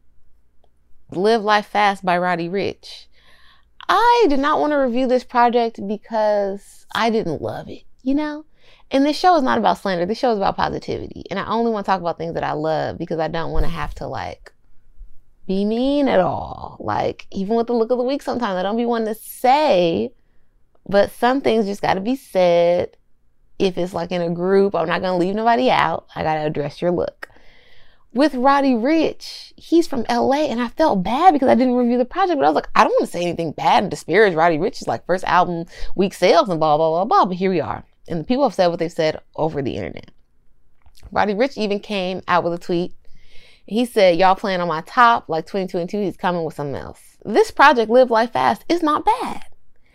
Live 1.10 1.42
Life 1.42 1.68
Fast 1.68 2.04
by 2.04 2.18
Roddy 2.18 2.50
Ricch. 2.50 3.06
I 3.90 4.26
did 4.30 4.40
not 4.40 4.60
want 4.60 4.72
to 4.72 4.78
review 4.78 5.08
this 5.08 5.24
project 5.24 5.80
because 5.88 6.86
I 6.94 7.10
didn't 7.10 7.42
love 7.42 7.70
it, 7.70 7.84
you 8.02 8.16
know? 8.16 8.46
And 8.92 9.06
this 9.06 9.18
show 9.18 9.36
is 9.36 9.44
not 9.44 9.58
about 9.58 9.80
slander. 9.80 10.06
This 10.06 10.20
show 10.20 10.32
is 10.32 10.38
about 10.38 10.56
positivity. 10.56 11.26
And 11.30 11.40
I 11.40 11.48
only 11.48 11.72
want 11.72 11.86
to 11.86 11.92
talk 11.92 12.00
about 12.00 12.18
things 12.18 12.36
that 12.36 12.44
I 12.44 12.54
love 12.54 12.98
because 12.98 13.20
I 13.20 13.28
don't 13.28 13.52
want 13.52 13.66
to 13.66 13.72
have 13.72 13.94
to 13.96 14.08
like 14.08 14.54
be 15.48 15.66
mean 15.66 16.08
at 16.08 16.20
all. 16.20 16.78
Like, 16.80 17.28
even 17.32 17.56
with 17.56 17.68
the 17.68 17.74
look 17.74 17.92
of 17.92 17.98
the 17.98 18.04
week, 18.04 18.22
sometimes 18.22 18.56
I 18.56 18.64
don't 18.64 18.78
be 18.78 18.86
wanting 18.86 19.14
to 19.14 19.20
say, 19.20 20.12
but 20.88 21.12
some 21.12 21.42
things 21.42 21.66
just 21.66 21.82
got 21.82 21.96
to 21.96 22.02
be 22.02 22.16
said 22.16 22.96
if 23.60 23.78
it's 23.78 23.94
like 23.94 24.12
in 24.12 24.22
a 24.22 24.30
group, 24.30 24.76
I'm 24.76 24.88
not 24.88 25.02
going 25.02 25.20
to 25.20 25.26
leave 25.26 25.36
nobody 25.36 25.70
out. 25.70 26.08
I 26.16 26.24
got 26.24 26.36
to 26.36 26.42
address 26.42 26.82
your 26.82 26.92
look. 26.92 27.30
With 28.14 28.36
Roddy 28.36 28.74
Ricch. 28.74 29.54
he's 29.56 29.88
from 29.88 30.06
LA 30.08 30.46
and 30.46 30.62
I 30.62 30.68
felt 30.68 31.04
bad 31.04 31.34
because 31.34 31.50
I 31.50 31.56
didn't 31.56 31.74
review 31.74 31.98
the 31.98 32.06
project, 32.06 32.38
but 32.38 32.46
I 32.46 32.50
was 32.50 32.56
like, 32.56 32.70
I 32.76 32.84
don't 32.84 32.94
want 32.94 33.06
to 33.06 33.12
say 33.12 33.24
anything 33.24 33.52
bad 33.52 33.84
and 33.84 33.90
disparage 33.90 34.36
Roddy 34.36 34.58
Ricch's 34.58 34.88
like 34.88 35.06
first 35.06 35.24
album 35.24 35.66
week 35.96 36.14
sales 36.14 36.50
and 36.50 36.60
blah, 36.60 36.78
blah, 36.78 36.90
blah, 36.90 37.06
blah. 37.06 37.26
But 37.26 37.38
here 37.38 37.50
we 37.50 37.60
are. 37.60 37.84
And 38.08 38.20
the 38.20 38.24
people 38.24 38.44
have 38.44 38.54
said 38.54 38.68
what 38.68 38.80
they've 38.80 38.92
said 38.92 39.20
over 39.36 39.62
the 39.62 39.76
internet. 39.76 40.12
Roddy 41.12 41.34
Ricch 41.34 41.58
even 41.58 41.80
came 41.80 42.22
out 42.28 42.44
with 42.44 42.54
a 42.54 42.58
tweet. 42.58 42.94
He 43.66 43.86
said, 43.86 44.18
Y'all 44.18 44.36
playing 44.36 44.62
on 44.62 44.68
my 44.68 44.82
top 44.82 45.30
like 45.30 45.46
2022, 45.46 46.02
he's 46.02 46.18
coming 46.18 46.44
with 46.44 46.56
something 46.56 46.76
else. 46.76 47.18
This 47.24 47.52
project, 47.52 47.90
Live 47.90 48.12
Life 48.12 48.34
Fast, 48.34 48.66
is 48.68 48.84
not 48.84 49.06
bad. 49.06 49.46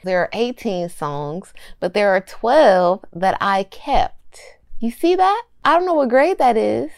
There 0.04 0.20
are 0.20 0.30
18 0.32 0.88
songs, 0.88 1.52
but 1.80 1.92
there 1.92 2.10
are 2.10 2.20
12 2.20 3.04
that 3.12 3.36
I 3.40 3.64
kept. 3.64 4.40
You 4.78 4.90
see 4.90 5.16
that? 5.16 5.42
I 5.64 5.74
don't 5.74 5.86
know 5.86 5.94
what 5.94 6.08
grade 6.08 6.38
that 6.38 6.56
is, 6.56 6.90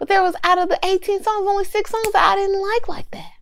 but 0.00 0.08
there 0.08 0.22
was 0.22 0.34
out 0.42 0.58
of 0.58 0.70
the 0.70 0.78
18 0.82 1.22
songs, 1.22 1.46
only 1.46 1.64
six 1.64 1.90
songs 1.90 2.12
that 2.14 2.32
I 2.32 2.34
didn't 2.34 2.60
like 2.60 2.88
like 2.88 3.10
that. 3.10 3.32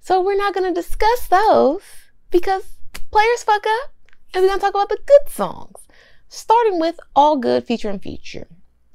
So 0.00 0.22
we're 0.22 0.36
not 0.36 0.54
going 0.54 0.72
to 0.72 0.80
discuss 0.80 1.26
those 1.26 1.82
because 2.30 2.62
players 3.10 3.42
fuck 3.42 3.66
up 3.66 3.92
and 4.32 4.42
we're 4.42 4.48
going 4.48 4.60
to 4.60 4.64
talk 4.64 4.74
about 4.74 4.88
the 4.88 5.00
good 5.04 5.28
songs. 5.28 5.80
Starting 6.28 6.78
with 6.78 7.00
All 7.16 7.36
Good 7.36 7.66
feature 7.66 7.90
and 7.90 8.00
Future. 8.00 8.46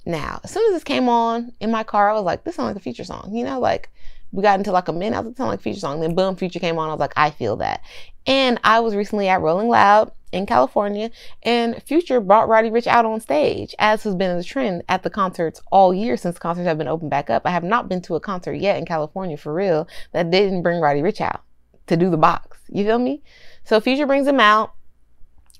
Now, 0.05 0.39
as 0.45 0.51
soon 0.51 0.65
as 0.67 0.71
this 0.71 0.85
came 0.85 1.09
on 1.09 1.51
in 1.59 1.69
my 1.69 1.83
car, 1.83 2.09
I 2.09 2.13
was 2.13 2.23
like, 2.23 2.45
this 2.45 2.55
sounds 2.55 2.67
like 2.67 2.77
a 2.77 2.79
Future 2.79 3.03
song. 3.03 3.35
You 3.35 3.43
know, 3.43 3.59
like 3.59 3.91
we 4.35 4.41
got 4.41 4.59
into 4.59 4.71
like 4.71 4.89
a 4.89 4.93
minute, 4.93 5.15
I 5.15 5.21
was 5.21 5.39
like, 5.39 5.47
like 5.47 5.61
Future 5.61 5.79
song. 5.79 6.01
Then 6.01 6.13
boom, 6.13 6.35
Future 6.35 6.59
came 6.59 6.77
on. 6.77 6.89
I 6.89 6.91
was 6.91 6.99
like, 6.99 7.13
I 7.15 7.31
feel 7.31 7.55
that. 7.57 7.81
And 8.27 8.59
I 8.63 8.81
was 8.81 8.95
recently 8.95 9.29
at 9.29 9.41
Rolling 9.41 9.69
Loud 9.69 10.11
in 10.31 10.45
California, 10.45 11.09
and 11.43 11.81
Future 11.83 12.19
brought 12.19 12.49
Roddy 12.49 12.69
Ricch 12.69 12.87
out 12.87 13.05
on 13.05 13.21
stage, 13.21 13.73
as 13.79 14.03
has 14.03 14.15
been 14.15 14.35
the 14.37 14.43
trend 14.43 14.83
at 14.89 15.03
the 15.03 15.09
concerts 15.09 15.61
all 15.71 15.93
year 15.93 16.17
since 16.17 16.37
concerts 16.37 16.67
have 16.67 16.77
been 16.77 16.89
opened 16.89 17.11
back 17.11 17.29
up. 17.29 17.43
I 17.45 17.51
have 17.51 17.63
not 17.63 17.87
been 17.87 18.01
to 18.01 18.15
a 18.15 18.19
concert 18.19 18.55
yet 18.55 18.77
in 18.77 18.85
California 18.85 19.37
for 19.37 19.53
real 19.53 19.87
that 20.11 20.31
didn't 20.31 20.63
bring 20.63 20.81
Roddy 20.81 21.01
Ricch 21.01 21.21
out 21.21 21.43
to 21.87 21.95
do 21.95 22.09
the 22.09 22.17
box. 22.17 22.57
You 22.67 22.83
feel 22.83 22.99
me? 22.99 23.23
So 23.63 23.79
Future 23.79 24.07
brings 24.07 24.27
him 24.27 24.39
out. 24.41 24.73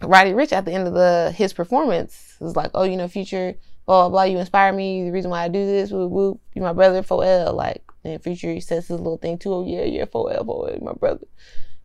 Roddy 0.02 0.32
Ricch 0.32 0.52
at 0.52 0.66
the 0.66 0.74
end 0.74 0.88
of 0.88 0.94
the 0.94 1.34
his 1.34 1.54
performance 1.54 2.36
was 2.42 2.58
like, 2.58 2.72
"Oh, 2.74 2.84
you 2.84 2.98
know, 2.98 3.08
Future, 3.08 3.56
blah 3.86 4.04
blah 4.04 4.10
blah. 4.10 4.24
You 4.24 4.40
inspire 4.40 4.74
me. 4.74 5.06
The 5.06 5.12
reason 5.12 5.32
why 5.32 5.44
I 5.44 5.48
do 5.48 5.66
this, 5.66 5.92
whoop 5.92 6.12
whoop. 6.12 6.42
You 6.54 6.62
my 6.62 6.74
brother, 6.74 7.04
for 7.04 7.24
L, 7.24 7.54
Like, 7.54 7.84
and 8.06 8.24
Future 8.24 8.60
says 8.62 8.88
his 8.88 9.00
little 9.00 9.18
thing 9.18 9.38
too. 9.38 9.54
Oh 9.54 9.66
yeah, 9.66 9.84
yeah, 9.84 10.06
4L, 10.06 10.46
4L, 10.46 10.82
my 10.82 10.94
brother. 10.94 11.28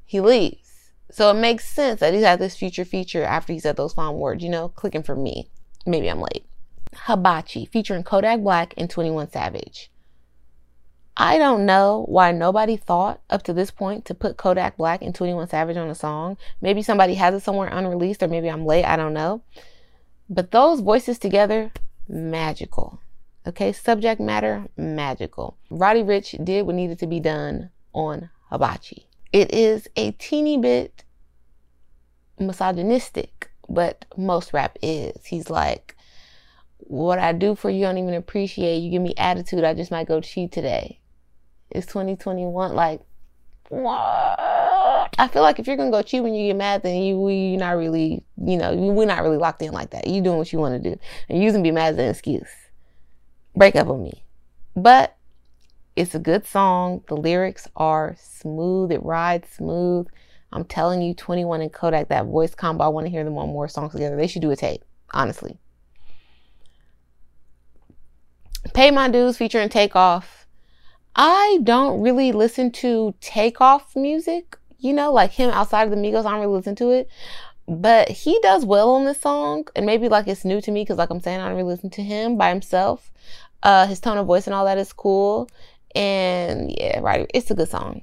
He 0.04 0.20
leaves. 0.20 0.90
So 1.10 1.30
it 1.30 1.34
makes 1.34 1.66
sense 1.66 2.00
that 2.00 2.14
he's 2.14 2.22
had 2.22 2.38
this 2.38 2.56
future 2.56 2.84
feature 2.84 3.24
after 3.24 3.52
he 3.52 3.58
said 3.58 3.76
those 3.76 3.92
fine 3.92 4.14
words, 4.14 4.44
you 4.44 4.50
know, 4.50 4.68
clicking 4.68 5.02
for 5.02 5.16
me. 5.16 5.50
Maybe 5.86 6.08
I'm 6.08 6.20
late. 6.20 6.44
Hibachi 6.94 7.66
featuring 7.66 8.04
Kodak 8.04 8.40
Black 8.40 8.74
and 8.76 8.88
21 8.88 9.30
Savage. 9.30 9.90
I 11.16 11.38
don't 11.38 11.66
know 11.66 12.06
why 12.08 12.32
nobody 12.32 12.76
thought 12.76 13.20
up 13.28 13.42
to 13.42 13.52
this 13.52 13.70
point 13.70 14.04
to 14.06 14.14
put 14.14 14.36
Kodak 14.36 14.76
Black 14.76 15.02
and 15.02 15.14
21 15.14 15.48
Savage 15.48 15.76
on 15.76 15.90
a 15.90 15.94
song. 15.94 16.36
Maybe 16.60 16.82
somebody 16.82 17.14
has 17.14 17.34
it 17.34 17.40
somewhere 17.40 17.68
unreleased, 17.68 18.22
or 18.22 18.28
maybe 18.28 18.48
I'm 18.48 18.64
late. 18.64 18.84
I 18.84 18.96
don't 18.96 19.12
know. 19.12 19.42
But 20.28 20.52
those 20.52 20.80
voices 20.80 21.18
together, 21.18 21.72
magical. 22.08 23.00
Okay, 23.46 23.72
subject 23.72 24.20
matter, 24.20 24.66
magical. 24.76 25.56
Roddy 25.70 26.02
Ricch 26.02 26.42
did 26.44 26.66
what 26.66 26.74
needed 26.74 26.98
to 26.98 27.06
be 27.06 27.20
done 27.20 27.70
on 27.94 28.28
Hibachi. 28.50 29.06
It 29.32 29.54
is 29.54 29.88
a 29.96 30.10
teeny 30.12 30.58
bit 30.58 31.04
misogynistic, 32.38 33.50
but 33.68 34.04
most 34.16 34.52
rap 34.52 34.76
is. 34.82 35.24
He's 35.24 35.48
like, 35.48 35.96
what 36.78 37.18
I 37.18 37.32
do 37.32 37.54
for 37.54 37.70
you, 37.70 37.82
don't 37.82 37.96
even 37.96 38.14
appreciate. 38.14 38.78
You 38.78 38.90
give 38.90 39.02
me 39.02 39.14
attitude, 39.16 39.64
I 39.64 39.72
just 39.72 39.90
might 39.90 40.08
go 40.08 40.20
cheat 40.20 40.52
today. 40.52 41.00
It's 41.70 41.86
2021. 41.86 42.74
Like, 42.74 43.00
what? 43.68 44.36
I 45.18 45.28
feel 45.32 45.42
like 45.42 45.58
if 45.58 45.66
you're 45.66 45.76
gonna 45.76 45.90
go 45.90 46.02
cheat 46.02 46.22
when 46.22 46.34
you 46.34 46.48
get 46.48 46.56
mad, 46.56 46.82
then 46.82 47.00
you 47.02 47.18
we 47.18 47.56
not 47.56 47.76
really, 47.76 48.22
you 48.44 48.56
know, 48.56 48.74
we're 48.74 49.06
not 49.06 49.22
really 49.22 49.36
locked 49.36 49.62
in 49.62 49.72
like 49.72 49.90
that. 49.90 50.06
You're 50.06 50.24
doing 50.24 50.38
what 50.38 50.52
you 50.52 50.58
want 50.58 50.82
to 50.82 50.90
do, 50.90 50.98
and 51.28 51.38
you're 51.38 51.46
using 51.46 51.62
be 51.62 51.70
mad 51.70 51.94
as 51.94 51.98
an 51.98 52.08
excuse. 52.08 52.48
Break 53.56 53.76
up 53.76 53.88
with 53.88 54.00
me, 54.00 54.24
but 54.76 55.16
it's 55.96 56.14
a 56.14 56.18
good 56.18 56.46
song. 56.46 57.02
The 57.08 57.16
lyrics 57.16 57.68
are 57.76 58.16
smooth. 58.18 58.92
It 58.92 59.02
rides 59.02 59.48
smooth. 59.50 60.06
I'm 60.52 60.64
telling 60.64 61.02
you, 61.02 61.14
21 61.14 61.60
and 61.60 61.72
Kodak, 61.72 62.08
that 62.08 62.26
voice 62.26 62.54
combo. 62.54 62.84
I 62.84 62.88
want 62.88 63.06
to 63.06 63.10
hear 63.10 63.24
them 63.24 63.38
on 63.38 63.48
more 63.48 63.68
songs 63.68 63.92
together. 63.92 64.16
They 64.16 64.26
should 64.26 64.42
do 64.42 64.50
a 64.50 64.56
tape, 64.56 64.82
honestly. 65.12 65.58
Pay 68.74 68.90
My 68.90 69.08
Dues 69.08 69.36
featuring 69.36 69.68
Takeoff. 69.68 70.46
I 71.14 71.58
don't 71.62 72.00
really 72.00 72.32
listen 72.32 72.70
to 72.72 73.14
Takeoff 73.20 73.94
music, 73.96 74.56
you 74.78 74.92
know, 74.92 75.12
like 75.12 75.32
him 75.32 75.50
outside 75.50 75.84
of 75.84 75.90
the 75.90 75.96
Migos. 75.96 76.24
I 76.24 76.30
don't 76.30 76.40
really 76.40 76.56
listen 76.56 76.76
to 76.76 76.90
it. 76.90 77.08
But 77.70 78.08
he 78.08 78.36
does 78.42 78.64
well 78.64 78.90
on 78.90 79.04
this 79.04 79.20
song. 79.20 79.68
And 79.76 79.86
maybe 79.86 80.08
like 80.08 80.26
it's 80.26 80.44
new 80.44 80.60
to 80.60 80.72
me 80.72 80.82
because, 80.82 80.98
like 80.98 81.10
I'm 81.10 81.20
saying, 81.20 81.40
I 81.40 81.46
don't 81.46 81.56
really 81.56 81.72
listen 81.72 81.90
to 81.90 82.02
him 82.02 82.36
by 82.36 82.48
himself. 82.48 83.12
Uh, 83.62 83.86
his 83.86 84.00
tone 84.00 84.18
of 84.18 84.26
voice 84.26 84.46
and 84.48 84.54
all 84.54 84.64
that 84.64 84.76
is 84.76 84.92
cool. 84.92 85.48
And 85.94 86.74
yeah, 86.76 86.98
right. 86.98 87.30
It's 87.32 87.50
a 87.50 87.54
good 87.54 87.68
song. 87.68 88.02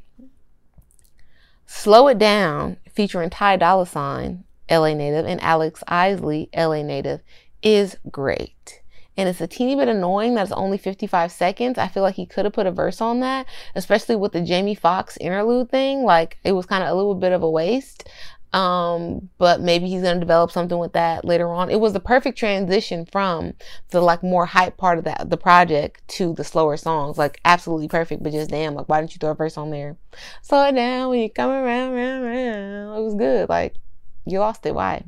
Slow 1.65 2.07
It 2.07 2.17
Down, 2.17 2.77
featuring 2.93 3.29
Ty 3.29 3.57
Dolla 3.57 3.85
Sign, 3.85 4.45
LA 4.71 4.93
native, 4.93 5.25
and 5.25 5.41
Alex 5.43 5.83
Isley, 5.85 6.49
LA 6.55 6.81
native, 6.81 7.19
is 7.61 7.97
great. 8.09 8.81
And 9.17 9.27
it's 9.27 9.41
a 9.41 9.47
teeny 9.47 9.75
bit 9.75 9.89
annoying 9.89 10.35
that 10.35 10.43
it's 10.43 10.51
only 10.51 10.77
55 10.77 11.31
seconds. 11.31 11.77
I 11.77 11.87
feel 11.87 12.03
like 12.03 12.15
he 12.15 12.27
could 12.27 12.45
have 12.45 12.53
put 12.53 12.67
a 12.67 12.71
verse 12.71 13.01
on 13.01 13.19
that, 13.21 13.47
especially 13.75 14.15
with 14.15 14.31
the 14.31 14.41
Jamie 14.41 14.75
Foxx 14.75 15.17
interlude 15.17 15.71
thing. 15.71 16.03
Like 16.03 16.37
it 16.43 16.51
was 16.51 16.67
kind 16.67 16.83
of 16.83 16.89
a 16.89 16.93
little 16.93 17.15
bit 17.15 17.33
of 17.33 17.41
a 17.41 17.49
waste. 17.49 18.07
Um, 18.53 19.29
but 19.37 19.59
maybe 19.59 19.89
he's 19.89 20.01
gonna 20.01 20.19
develop 20.19 20.51
something 20.51 20.77
with 20.77 20.93
that 20.93 21.25
later 21.25 21.49
on. 21.49 21.69
It 21.69 21.79
was 21.79 21.93
the 21.93 21.99
perfect 21.99 22.37
transition 22.37 23.05
from 23.05 23.53
the 23.89 23.99
like 24.01 24.23
more 24.23 24.45
hype 24.45 24.77
part 24.77 24.97
of 24.97 25.03
that 25.03 25.29
the 25.29 25.37
project 25.37 26.07
to 26.09 26.33
the 26.33 26.43
slower 26.43 26.77
songs. 26.77 27.17
Like 27.17 27.41
absolutely 27.43 27.89
perfect, 27.89 28.23
but 28.23 28.31
just 28.31 28.49
damn, 28.49 28.73
like 28.73 28.87
why 28.87 29.01
didn't 29.01 29.13
you 29.13 29.19
throw 29.19 29.31
a 29.31 29.35
verse 29.35 29.57
on 29.57 29.69
there? 29.69 29.97
Slow 30.41 30.65
it 30.67 30.73
down 30.73 31.09
when 31.09 31.19
you 31.19 31.29
come 31.29 31.49
around, 31.49 31.93
around, 31.93 32.23
around. 32.23 32.97
It 32.97 33.03
was 33.03 33.15
good. 33.15 33.49
Like 33.49 33.75
you 34.25 34.39
lost 34.39 34.65
it. 34.65 34.73
Why? 34.73 35.03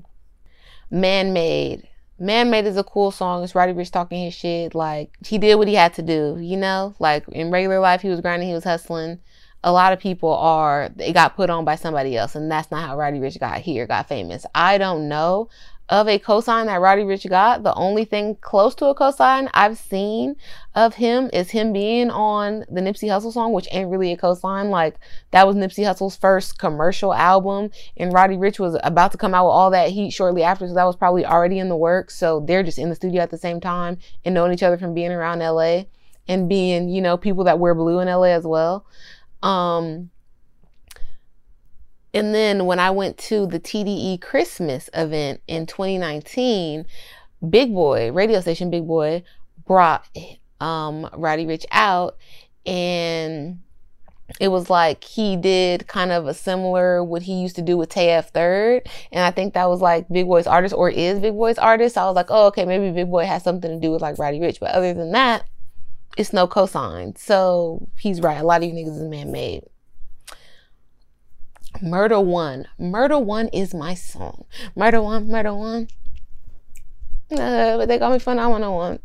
Man 0.91 1.34
made. 1.34 1.88
Man 2.22 2.50
Made 2.50 2.65
is 2.65 2.75
a 2.75 2.84
cool 2.84 3.12
song. 3.12 3.43
It's 3.46 3.55
Roddy 3.55 3.72
Ricch 3.72 3.91
talking 3.91 4.25
his 4.25 4.34
shit. 4.34 4.75
Like 4.75 5.15
he 5.25 5.38
did 5.38 5.55
what 5.55 5.69
he 5.69 5.75
had 5.75 5.93
to 5.93 6.01
do, 6.01 6.38
you 6.38 6.58
know? 6.58 6.93
Like 7.00 7.25
in 7.29 7.50
regular 7.50 7.79
life 7.79 8.01
he 8.01 8.10
was 8.10 8.19
grinding, 8.19 8.50
he 8.50 8.53
was 8.53 8.65
hustling 8.65 9.19
a 9.63 9.71
lot 9.71 9.93
of 9.93 9.99
people 9.99 10.33
are 10.33 10.89
they 10.95 11.11
got 11.11 11.35
put 11.35 11.49
on 11.49 11.65
by 11.65 11.75
somebody 11.75 12.15
else 12.15 12.35
and 12.35 12.49
that's 12.49 12.71
not 12.71 12.87
how 12.87 12.97
Roddy 12.97 13.19
Ricch 13.19 13.39
got 13.39 13.59
here, 13.59 13.87
got 13.87 14.07
famous. 14.07 14.45
I 14.55 14.77
don't 14.77 15.07
know 15.07 15.49
of 15.89 16.07
a 16.07 16.19
cosign 16.19 16.67
that 16.67 16.81
Roddy 16.81 17.01
Ricch 17.01 17.27
got. 17.27 17.63
The 17.63 17.73
only 17.73 18.05
thing 18.05 18.37
close 18.41 18.75
to 18.75 18.85
a 18.85 18.95
cosign 18.95 19.49
I've 19.55 19.77
seen 19.77 20.35
of 20.75 20.95
him 20.95 21.31
is 21.33 21.49
him 21.49 21.73
being 21.73 22.11
on 22.11 22.59
the 22.69 22.79
Nipsey 22.79 23.09
Hussle 23.09 23.33
song, 23.33 23.53
which 23.53 23.67
ain't 23.71 23.89
really 23.89 24.11
a 24.11 24.17
cosign. 24.17 24.69
Like 24.69 24.97
that 25.31 25.47
was 25.47 25.55
Nipsey 25.55 25.83
Hussle's 25.83 26.15
first 26.15 26.59
commercial 26.59 27.13
album, 27.13 27.71
and 27.97 28.13
Roddy 28.13 28.35
Ricch 28.35 28.59
was 28.59 28.77
about 28.83 29.11
to 29.13 29.17
come 29.17 29.33
out 29.33 29.45
with 29.45 29.53
all 29.53 29.71
that 29.71 29.89
heat 29.89 30.11
shortly 30.11 30.43
after, 30.43 30.67
so 30.67 30.75
that 30.75 30.83
was 30.83 30.95
probably 30.95 31.25
already 31.25 31.57
in 31.57 31.69
the 31.69 31.75
works. 31.75 32.15
So 32.15 32.39
they're 32.41 32.63
just 32.63 32.77
in 32.77 32.89
the 32.89 32.95
studio 32.95 33.23
at 33.23 33.31
the 33.31 33.37
same 33.37 33.59
time 33.59 33.97
and 34.23 34.35
knowing 34.35 34.53
each 34.53 34.63
other 34.63 34.77
from 34.77 34.93
being 34.93 35.11
around 35.11 35.39
LA 35.39 35.83
and 36.27 36.47
being, 36.47 36.89
you 36.89 37.01
know, 37.01 37.17
people 37.17 37.45
that 37.45 37.57
wear 37.57 37.73
blue 37.73 37.99
in 37.99 38.07
LA 38.07 38.25
as 38.25 38.45
well. 38.45 38.85
Um, 39.41 40.10
and 42.13 42.34
then 42.34 42.65
when 42.65 42.79
I 42.79 42.91
went 42.91 43.17
to 43.19 43.46
the 43.46 43.60
TDE 43.60 44.22
Christmas 44.22 44.89
event 44.93 45.41
in 45.48 45.65
2019, 45.65 46.86
Big 47.50 47.74
Boy, 47.74 48.12
radio 48.12 48.41
station 48.41 48.69
Big 48.69 48.88
Boy, 48.88 49.24
brought 49.65 50.05
um, 50.60 51.10
Roddy 51.13 51.46
Ricch 51.46 51.65
out 51.72 52.17
and 52.66 53.59
it 54.40 54.50
was 54.50 54.70
like 54.70 55.03
he 55.03 55.35
did 55.35 55.87
kind 55.87 56.11
of 56.11 56.27
a 56.27 56.33
similar 56.33 57.03
what 57.03 57.24
he 57.24 57.42
used 57.42 57.55
to 57.55 57.61
do 57.61 57.77
with 57.77 57.90
TF 57.90 58.29
Third. 58.29 58.87
And 59.11 59.24
I 59.24 59.31
think 59.31 59.53
that 59.53 59.70
was 59.70 59.81
like 59.81 60.07
Big 60.09 60.27
Boy's 60.27 60.48
artist 60.48 60.75
or 60.75 60.90
is 60.90 61.20
Big 61.20 61.33
Boy's 61.33 61.57
artist. 61.57 61.96
So 61.96 62.01
I 62.01 62.05
was 62.05 62.16
like, 62.16 62.27
oh, 62.29 62.48
okay, 62.48 62.66
maybe 62.66 62.92
Big 62.92 63.09
Boy 63.09 63.25
has 63.25 63.44
something 63.44 63.72
to 63.72 63.79
do 63.79 63.92
with 63.92 64.01
like 64.01 64.20
Roddy 64.20 64.40
Ricch, 64.40 64.59
But 64.59 64.72
other 64.72 64.94
than 64.94 65.11
that, 65.13 65.46
it's 66.20 66.34
no 66.34 66.48
cosign. 66.50 67.18
So 67.18 67.88
he's 67.98 68.20
right. 68.20 68.42
A 68.42 68.44
lot 68.44 68.62
of 68.62 68.68
you 68.68 68.74
niggas 68.75 68.98
is 68.98 69.03
man 69.03 69.32
made. 69.32 69.64
Murder 71.82 72.20
One. 72.20 72.68
Murder 72.77 73.18
One 73.18 73.48
is 73.48 73.74
my 73.74 73.94
song. 73.94 74.44
Murder 74.75 75.01
One, 75.01 75.29
Murder 75.29 75.55
One. 75.55 75.88
Uh, 77.32 77.77
but 77.77 77.88
they 77.88 77.98
call 77.98 78.12
me 78.12 78.20
fun. 78.20 78.38
I 78.38 78.48
want 78.48 78.66
to 78.66 78.72
one. 78.72 79.00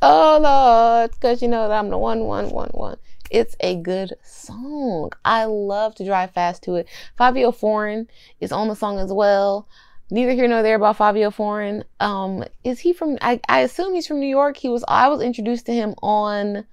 Oh 0.00 0.38
Lord, 0.40 1.10
because 1.10 1.42
you 1.42 1.48
know 1.48 1.66
that 1.66 1.76
I'm 1.76 1.90
the 1.90 1.98
one, 1.98 2.20
one, 2.20 2.50
one, 2.50 2.70
one. 2.70 2.98
It's 3.32 3.56
a 3.58 3.74
good 3.74 4.14
song. 4.22 5.10
I 5.24 5.46
love 5.46 5.96
to 5.96 6.04
drive 6.04 6.30
fast 6.30 6.62
to 6.64 6.76
it. 6.76 6.86
Fivio 7.18 7.52
Foreign 7.52 8.06
is 8.40 8.52
on 8.52 8.68
the 8.68 8.76
song 8.76 9.00
as 9.00 9.12
well 9.12 9.66
neither 10.10 10.32
here 10.32 10.48
nor 10.48 10.62
there 10.62 10.76
about 10.76 10.98
Fivio 10.98 11.32
Foreign. 11.32 11.84
Um, 12.00 12.44
is 12.64 12.80
he 12.80 12.92
from? 12.92 13.18
I, 13.20 13.40
I 13.48 13.60
assume 13.60 13.94
he's 13.94 14.06
from 14.06 14.20
New 14.20 14.26
York. 14.28 14.56
He 14.56 14.68
was. 14.68 14.84
I 14.88 15.08
was 15.08 15.20
introduced 15.20 15.66
to 15.66 15.72
him 15.72 15.94
on, 16.02 16.64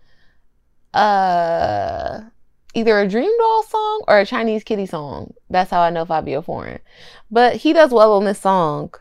uh, 0.93 2.21
either 2.73 2.99
a 2.99 3.07
Dream 3.07 3.31
Doll 3.37 3.63
song 3.63 4.03
or 4.07 4.19
a 4.19 4.25
Chinese 4.25 4.63
Kitty 4.63 4.85
song. 4.85 5.33
That's 5.49 5.71
how 5.71 5.81
I 5.81 5.89
know 5.89 6.05
Fivio 6.05 6.43
Foreign. 6.43 6.79
But 7.31 7.57
he 7.57 7.73
does 7.73 7.91
well 7.91 8.13
on 8.13 8.25
this 8.25 8.39
song. 8.39 8.93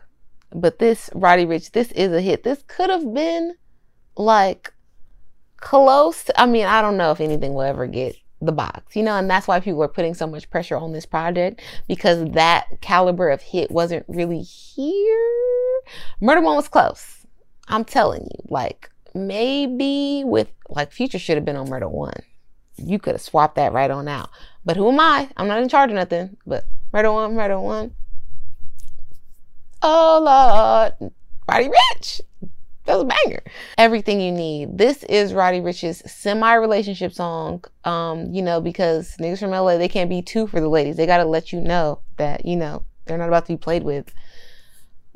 But 0.51 0.79
this 0.79 1.09
Roddy 1.13 1.45
Ricch, 1.45 1.71
this 1.71 1.91
is 1.91 2.11
a 2.13 2.21
hit. 2.21 2.43
This 2.43 2.63
could 2.67 2.89
have 2.89 3.13
been 3.13 3.55
like 4.15 4.73
close. 5.57 6.23
To, 6.25 6.41
I 6.41 6.45
mean, 6.45 6.65
I 6.65 6.81
don't 6.81 6.97
know 6.97 7.11
if 7.11 7.19
anything 7.19 7.53
will 7.53 7.63
ever 7.63 7.87
get 7.87 8.15
the 8.41 8.51
box, 8.51 8.95
you 8.95 9.03
know, 9.03 9.15
and 9.15 9.29
that's 9.29 9.47
why 9.47 9.59
people 9.59 9.81
are 9.83 9.87
putting 9.87 10.13
so 10.13 10.27
much 10.27 10.49
pressure 10.49 10.77
on 10.77 10.91
this 10.91 11.05
project 11.05 11.61
because 11.87 12.29
that 12.31 12.67
caliber 12.81 13.29
of 13.29 13.41
hit 13.41 13.71
wasn't 13.71 14.05
really 14.07 14.41
here. 14.41 15.81
Murder 16.21 16.41
One 16.41 16.55
was 16.55 16.67
close. 16.67 17.25
I'm 17.67 17.85
telling 17.85 18.23
you, 18.23 18.43
like 18.49 18.91
maybe 19.13 20.23
with 20.25 20.51
like 20.69 20.91
Future 20.91 21.19
should 21.19 21.37
have 21.37 21.45
been 21.45 21.55
on 21.55 21.69
Murder 21.69 21.87
One. 21.87 22.21
You 22.77 22.99
could 22.99 23.13
have 23.13 23.21
swapped 23.21 23.55
that 23.55 23.73
right 23.73 23.89
on 23.89 24.07
out. 24.07 24.29
But 24.65 24.75
who 24.75 24.89
am 24.89 24.99
I? 24.99 25.29
I'm 25.37 25.47
not 25.47 25.61
in 25.61 25.69
charge 25.69 25.89
of 25.89 25.95
nothing. 25.95 26.37
But 26.45 26.65
Murder 26.91 27.11
One, 27.11 27.35
Murder 27.35 27.59
One. 27.59 27.95
Oh 29.81 30.91
Lord, 31.01 31.11
Roddy 31.47 31.69
Ricch. 32.85 32.91
That's 32.91 33.01
a 33.01 33.29
banger. 33.29 33.43
Everything 33.77 34.21
you 34.21 34.31
need. 34.31 34.77
This 34.77 35.03
is 35.03 35.33
Roddy 35.33 35.59
Ricch's 35.59 36.01
semi-relationship 36.11 37.13
song. 37.13 37.63
Um, 37.83 38.33
you 38.33 38.41
know, 38.41 38.61
because 38.61 39.15
niggas 39.19 39.39
from 39.39 39.51
LA, 39.51 39.77
they 39.77 39.87
can't 39.87 40.09
be 40.09 40.21
two 40.21 40.47
for 40.47 40.59
the 40.59 40.69
ladies. 40.69 40.95
They 40.95 41.05
gotta 41.05 41.25
let 41.25 41.51
you 41.51 41.61
know 41.61 41.99
that, 42.17 42.45
you 42.45 42.55
know, 42.55 42.83
they're 43.05 43.17
not 43.17 43.27
about 43.27 43.45
to 43.47 43.53
be 43.53 43.57
played 43.57 43.83
with. 43.83 44.13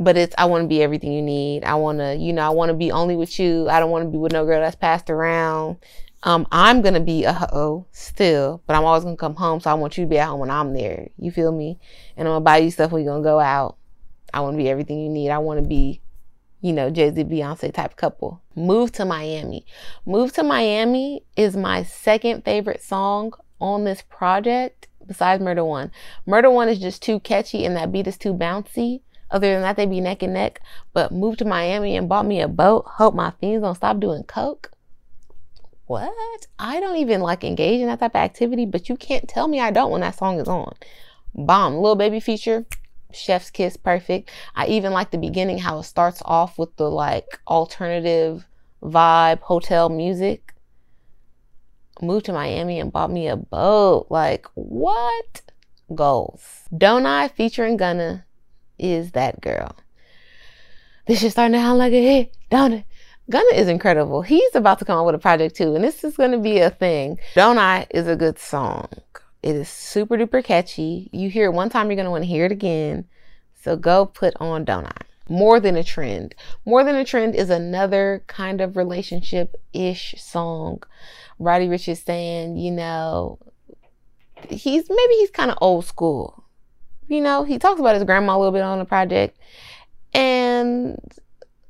But 0.01 0.15
it's 0.15 0.33
I 0.37 0.45
wanna 0.45 0.67
be 0.67 0.81
everything 0.81 1.11
you 1.11 1.21
need. 1.21 1.63
I 1.63 1.75
wanna, 1.75 2.13
you 2.13 2.31
know, 2.31 2.45
I 2.45 2.49
wanna 2.49 2.73
be 2.73 2.91
only 2.91 3.15
with 3.15 3.37
you. 3.39 3.67
I 3.69 3.79
don't 3.79 3.91
wanna 3.91 4.09
be 4.09 4.17
with 4.17 4.31
no 4.31 4.45
girl 4.45 4.61
that's 4.61 4.75
passed 4.75 5.09
around. 5.09 5.77
Um, 6.23 6.47
I'm 6.51 6.81
gonna 6.81 6.99
be 6.99 7.23
a 7.23 7.33
hoe 7.33 7.85
still, 7.91 8.61
but 8.65 8.75
I'm 8.75 8.83
always 8.83 9.03
gonna 9.03 9.17
come 9.17 9.35
home, 9.35 9.59
so 9.61 9.71
I 9.71 9.73
want 9.73 9.97
you 9.97 10.03
to 10.03 10.09
be 10.09 10.17
at 10.17 10.27
home 10.27 10.39
when 10.39 10.51
I'm 10.51 10.73
there. 10.73 11.09
You 11.17 11.31
feel 11.31 11.51
me? 11.51 11.79
And 12.17 12.27
I'm 12.27 12.33
gonna 12.33 12.43
buy 12.43 12.57
you 12.57 12.71
stuff 12.71 12.91
when 12.91 13.03
you're 13.03 13.13
gonna 13.13 13.23
go 13.23 13.39
out. 13.39 13.77
I 14.33 14.41
wanna 14.41 14.57
be 14.57 14.69
everything 14.69 14.99
you 14.99 15.09
need. 15.09 15.31
I 15.31 15.37
wanna 15.37 15.61
be 15.61 16.01
you 16.61 16.73
know, 16.73 16.89
Jay 16.89 17.11
Z 17.13 17.23
Beyonce 17.23 17.73
type 17.73 17.95
couple. 17.95 18.41
Move 18.55 18.91
to 18.93 19.05
Miami. 19.05 19.65
Move 20.05 20.33
to 20.33 20.43
Miami 20.43 21.23
is 21.37 21.55
my 21.55 21.83
second 21.83 22.43
favorite 22.43 22.81
song 22.81 23.33
on 23.59 23.83
this 23.83 24.01
project 24.01 24.87
besides 25.05 25.41
Murder 25.41 25.63
One. 25.63 25.91
Murder 26.25 26.49
One 26.49 26.69
is 26.69 26.79
just 26.79 27.01
too 27.01 27.19
catchy 27.19 27.65
and 27.65 27.75
that 27.75 27.91
beat 27.91 28.07
is 28.07 28.17
too 28.17 28.33
bouncy. 28.33 29.01
Other 29.31 29.53
than 29.53 29.61
that, 29.61 29.75
they 29.75 29.85
be 29.85 30.01
neck 30.01 30.23
and 30.23 30.33
neck. 30.33 30.59
But 30.93 31.11
Move 31.11 31.37
to 31.37 31.45
Miami 31.45 31.95
and 31.95 32.09
bought 32.09 32.25
me 32.25 32.41
a 32.41 32.47
boat. 32.47 32.85
Hope 32.87 33.13
my 33.13 33.31
fiends 33.39 33.63
don't 33.63 33.75
stop 33.75 33.99
doing 33.99 34.23
coke. 34.23 34.71
What? 35.85 36.47
I 36.57 36.79
don't 36.79 36.97
even 36.97 37.21
like 37.21 37.43
engage 37.43 37.81
in 37.81 37.87
that 37.87 37.99
type 37.99 38.11
of 38.11 38.21
activity, 38.21 38.65
but 38.65 38.89
you 38.89 38.95
can't 38.95 39.27
tell 39.27 39.47
me 39.47 39.59
I 39.59 39.71
don't 39.71 39.91
when 39.91 40.01
that 40.01 40.17
song 40.17 40.39
is 40.39 40.47
on. 40.47 40.75
Bomb. 41.33 41.75
Little 41.75 41.95
Baby 41.95 42.19
feature 42.19 42.65
chef's 43.11 43.49
kiss 43.49 43.75
perfect 43.77 44.29
i 44.55 44.65
even 44.67 44.93
like 44.93 45.11
the 45.11 45.17
beginning 45.17 45.57
how 45.57 45.79
it 45.79 45.83
starts 45.83 46.21
off 46.25 46.57
with 46.57 46.75
the 46.77 46.89
like 46.89 47.39
alternative 47.47 48.47
vibe 48.83 49.39
hotel 49.41 49.89
music 49.89 50.53
moved 52.01 52.25
to 52.25 52.33
miami 52.33 52.79
and 52.79 52.91
bought 52.91 53.11
me 53.11 53.27
a 53.27 53.35
boat 53.35 54.07
like 54.09 54.45
what 54.53 55.41
goals 55.95 56.63
don't 56.77 57.05
i 57.05 57.27
featuring 57.27 57.77
gunna 57.77 58.25
is 58.77 59.11
that 59.11 59.41
girl 59.41 59.75
this 61.07 61.23
is 61.23 61.31
starting 61.31 61.53
to 61.53 61.59
sound 61.59 61.77
like 61.79 61.93
a 61.93 62.01
hit 62.01 62.37
don't 62.49 62.73
it 62.73 62.85
Gunna 63.29 63.53
is 63.53 63.67
incredible. 63.67 64.23
He's 64.23 64.55
about 64.55 64.79
to 64.79 64.85
come 64.85 64.97
out 64.97 65.05
with 65.05 65.13
a 65.13 65.19
project 65.19 65.55
too, 65.55 65.75
and 65.75 65.83
this 65.83 66.03
is 66.03 66.17
going 66.17 66.31
to 66.31 66.39
be 66.39 66.59
a 66.59 66.71
thing. 66.71 67.19
Don't 67.35 67.59
I 67.59 67.85
is 67.91 68.07
a 68.07 68.15
good 68.15 68.39
song. 68.39 68.89
It 69.41 69.55
is 69.55 69.69
super 69.69 70.17
duper 70.17 70.43
catchy. 70.43 71.09
You 71.13 71.29
hear 71.29 71.45
it 71.45 71.53
one 71.53 71.69
time, 71.69 71.87
you're 71.87 71.95
going 71.95 72.05
to 72.05 72.11
want 72.11 72.23
to 72.23 72.29
hear 72.29 72.45
it 72.45 72.51
again. 72.51 73.05
So 73.61 73.75
go 73.75 74.05
put 74.05 74.33
on 74.39 74.65
Don't 74.65 74.85
I. 74.85 75.01
More 75.29 75.59
Than 75.59 75.75
a 75.75 75.83
Trend. 75.83 76.35
More 76.65 76.83
Than 76.83 76.95
a 76.95 77.05
Trend 77.05 77.35
is 77.35 77.49
another 77.49 78.23
kind 78.27 78.61
of 78.61 78.75
relationship 78.75 79.55
ish 79.73 80.15
song. 80.17 80.83
Roddy 81.37 81.67
Ricch 81.67 81.87
is 81.87 82.01
saying, 82.01 82.57
you 82.57 82.71
know, 82.71 83.39
he's 84.49 84.89
maybe 84.89 85.13
he's 85.13 85.31
kind 85.31 85.51
of 85.51 85.57
old 85.61 85.85
school. 85.85 86.43
You 87.07 87.21
know, 87.21 87.43
he 87.43 87.57
talks 87.57 87.79
about 87.79 87.95
his 87.95 88.03
grandma 88.03 88.35
a 88.35 88.39
little 88.39 88.51
bit 88.51 88.61
on 88.61 88.79
the 88.79 88.85
project. 88.85 89.37
And 90.13 90.99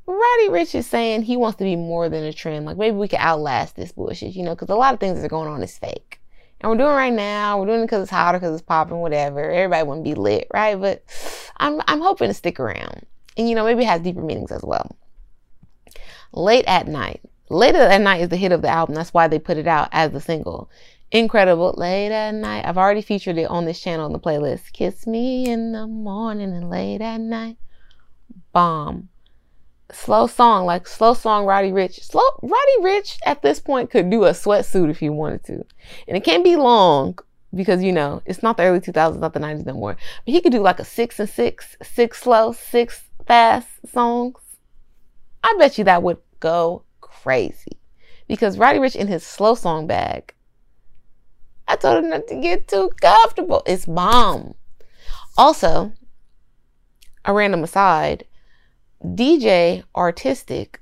Roddy 0.06 0.50
Ricch 0.50 0.74
is 0.74 0.88
saying 0.88 1.24
he 1.24 1.38
wants 1.38 1.58
to 1.60 1.64
be 1.64 1.76
more 1.76 2.10
than 2.10 2.24
a 2.24 2.34
trend. 2.34 2.66
Like 2.66 2.78
maybe 2.78 2.98
we 2.98 3.08
can 3.08 3.20
outlast 3.20 3.76
this 3.76 3.92
bullshit, 3.92 4.36
you 4.36 4.44
know, 4.44 4.56
because 4.56 4.70
a 4.70 4.76
lot 4.76 4.94
of 4.94 5.00
things 5.00 5.20
that 5.20 5.26
are 5.26 5.30
going 5.30 5.48
on 5.48 5.62
is 5.62 5.78
fake. 5.78 6.19
And 6.62 6.70
we're 6.70 6.78
doing 6.78 6.94
right 6.94 7.14
now. 7.14 7.60
We're 7.60 7.68
doing 7.68 7.82
it 7.82 7.86
because 7.86 8.04
it's 8.04 8.12
hot 8.12 8.36
or 8.36 8.40
because 8.40 8.54
it's 8.54 8.62
popping, 8.62 8.98
whatever. 8.98 9.50
Everybody 9.50 9.86
to 9.86 10.04
be 10.04 10.14
lit, 10.14 10.48
right? 10.54 10.80
But 10.80 11.04
I'm 11.58 11.82
I'm 11.88 12.02
hoping 12.02 12.28
to 12.28 12.34
stick 12.34 12.60
around, 12.60 13.06
and 13.38 13.50
you 13.50 13.56
know 13.56 13.64
maybe 13.64 13.84
it 13.84 13.88
has 13.88 14.02
deeper 14.02 14.22
meanings 14.22 14.52
as 14.52 14.64
well. 14.64 14.96
Late 16.34 16.66
at 16.66 16.88
night. 16.88 17.22
Late 17.50 17.76
at 17.76 18.02
night 18.02 18.22
is 18.22 18.30
the 18.30 18.38
hit 18.38 18.52
of 18.52 18.62
the 18.62 18.68
album. 18.68 18.96
That's 18.96 19.14
why 19.14 19.28
they 19.28 19.40
put 19.40 19.58
it 19.58 19.68
out 19.68 19.90
as 19.92 20.14
a 20.14 20.20
single. 20.20 20.70
Incredible. 21.12 21.74
Late 21.78 22.12
at 22.12 22.36
night. 22.36 22.66
I've 22.66 22.78
already 22.78 23.02
featured 23.02 23.38
it 23.38 23.50
on 23.50 23.66
this 23.66 23.80
channel 23.80 24.06
in 24.06 24.14
the 24.14 24.20
playlist. 24.20 24.74
Kiss 24.74 25.08
me 25.08 25.48
in 25.48 25.72
the 25.72 25.88
morning 25.88 26.54
and 26.54 26.70
late 26.70 27.02
at 27.02 27.20
night. 27.22 27.58
Bomb 28.52 29.09
slow 29.92 30.28
song, 30.28 30.66
like 30.66 30.88
slow 30.88 31.14
song 31.14 31.46
Roddy 31.46 31.72
Ricch. 31.72 32.04
Slow 32.04 32.24
Roddy 32.42 32.82
Ricch 32.82 33.18
at 33.26 33.42
this 33.42 33.60
point 33.60 33.90
could 33.90 34.10
do 34.10 34.26
a 34.26 34.32
sweatsuit 34.32 34.90
if 34.90 35.00
he 35.00 35.10
wanted 35.10 35.44
to. 35.46 35.66
And 36.08 36.18
it 36.18 36.24
can't 36.24 36.44
be 36.44 36.56
long 36.56 37.18
because 37.54 37.84
you 37.84 37.92
know, 37.92 38.22
it's 38.26 38.44
not 38.44 38.58
the 38.58 38.64
early 38.64 38.80
2000s, 38.80 39.20
not 39.20 39.34
the 39.34 39.40
90s 39.40 39.66
no 39.66 39.74
more. 39.74 39.98
But 40.26 40.34
he 40.34 40.42
could 40.42 40.52
do 40.52 40.62
like 40.62 40.80
a 40.80 40.86
six 40.86 41.20
and 41.20 41.30
six, 41.30 41.76
six 41.82 42.22
slow, 42.22 42.52
six 42.52 43.04
fast 43.26 43.68
songs. 43.92 44.38
I 45.44 45.56
bet 45.58 45.78
you 45.78 45.84
that 45.86 46.04
would 46.04 46.18
go 46.40 46.84
crazy. 47.02 47.78
Because 48.28 48.58
Roddy 48.58 48.80
Ricch 48.80 48.96
in 48.96 49.08
his 49.08 49.26
slow 49.26 49.56
song 49.56 49.88
bag, 49.88 50.34
I 51.68 51.76
told 51.76 52.04
him 52.04 52.10
not 52.10 52.28
to 52.28 52.36
get 52.36 52.68
too 52.68 52.92
comfortable. 53.02 53.64
It's 53.66 53.86
bomb. 53.86 54.54
Also, 55.38 55.94
a 57.26 57.34
random 57.34 57.64
aside, 57.64 58.26
DJ 59.04 59.84
Artistic 59.96 60.82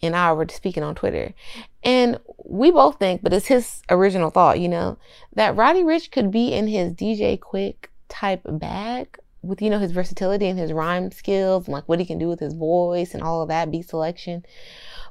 and 0.00 0.14
I 0.14 0.32
were 0.32 0.46
speaking 0.48 0.82
on 0.82 0.94
Twitter, 0.94 1.34
and 1.82 2.18
we 2.44 2.70
both 2.70 2.98
think, 2.98 3.22
but 3.22 3.32
it's 3.32 3.46
his 3.46 3.82
original 3.90 4.30
thought, 4.30 4.60
you 4.60 4.68
know, 4.68 4.96
that 5.34 5.56
Roddy 5.56 5.82
Ricch 5.82 6.10
could 6.10 6.30
be 6.30 6.52
in 6.52 6.68
his 6.68 6.92
DJ 6.92 7.38
Quik 7.38 7.86
type 8.08 8.42
bag 8.44 9.18
with 9.42 9.62
you 9.62 9.70
know 9.70 9.78
his 9.78 9.92
versatility 9.92 10.46
and 10.46 10.58
his 10.58 10.72
rhyme 10.72 11.10
skills 11.10 11.66
and 11.66 11.72
like 11.72 11.88
what 11.88 12.00
he 12.00 12.06
can 12.06 12.18
do 12.18 12.28
with 12.28 12.40
his 12.40 12.54
voice 12.54 13.14
and 13.14 13.22
all 13.22 13.42
of 13.42 13.48
that 13.48 13.70
beat 13.70 13.88
selection. 13.88 14.44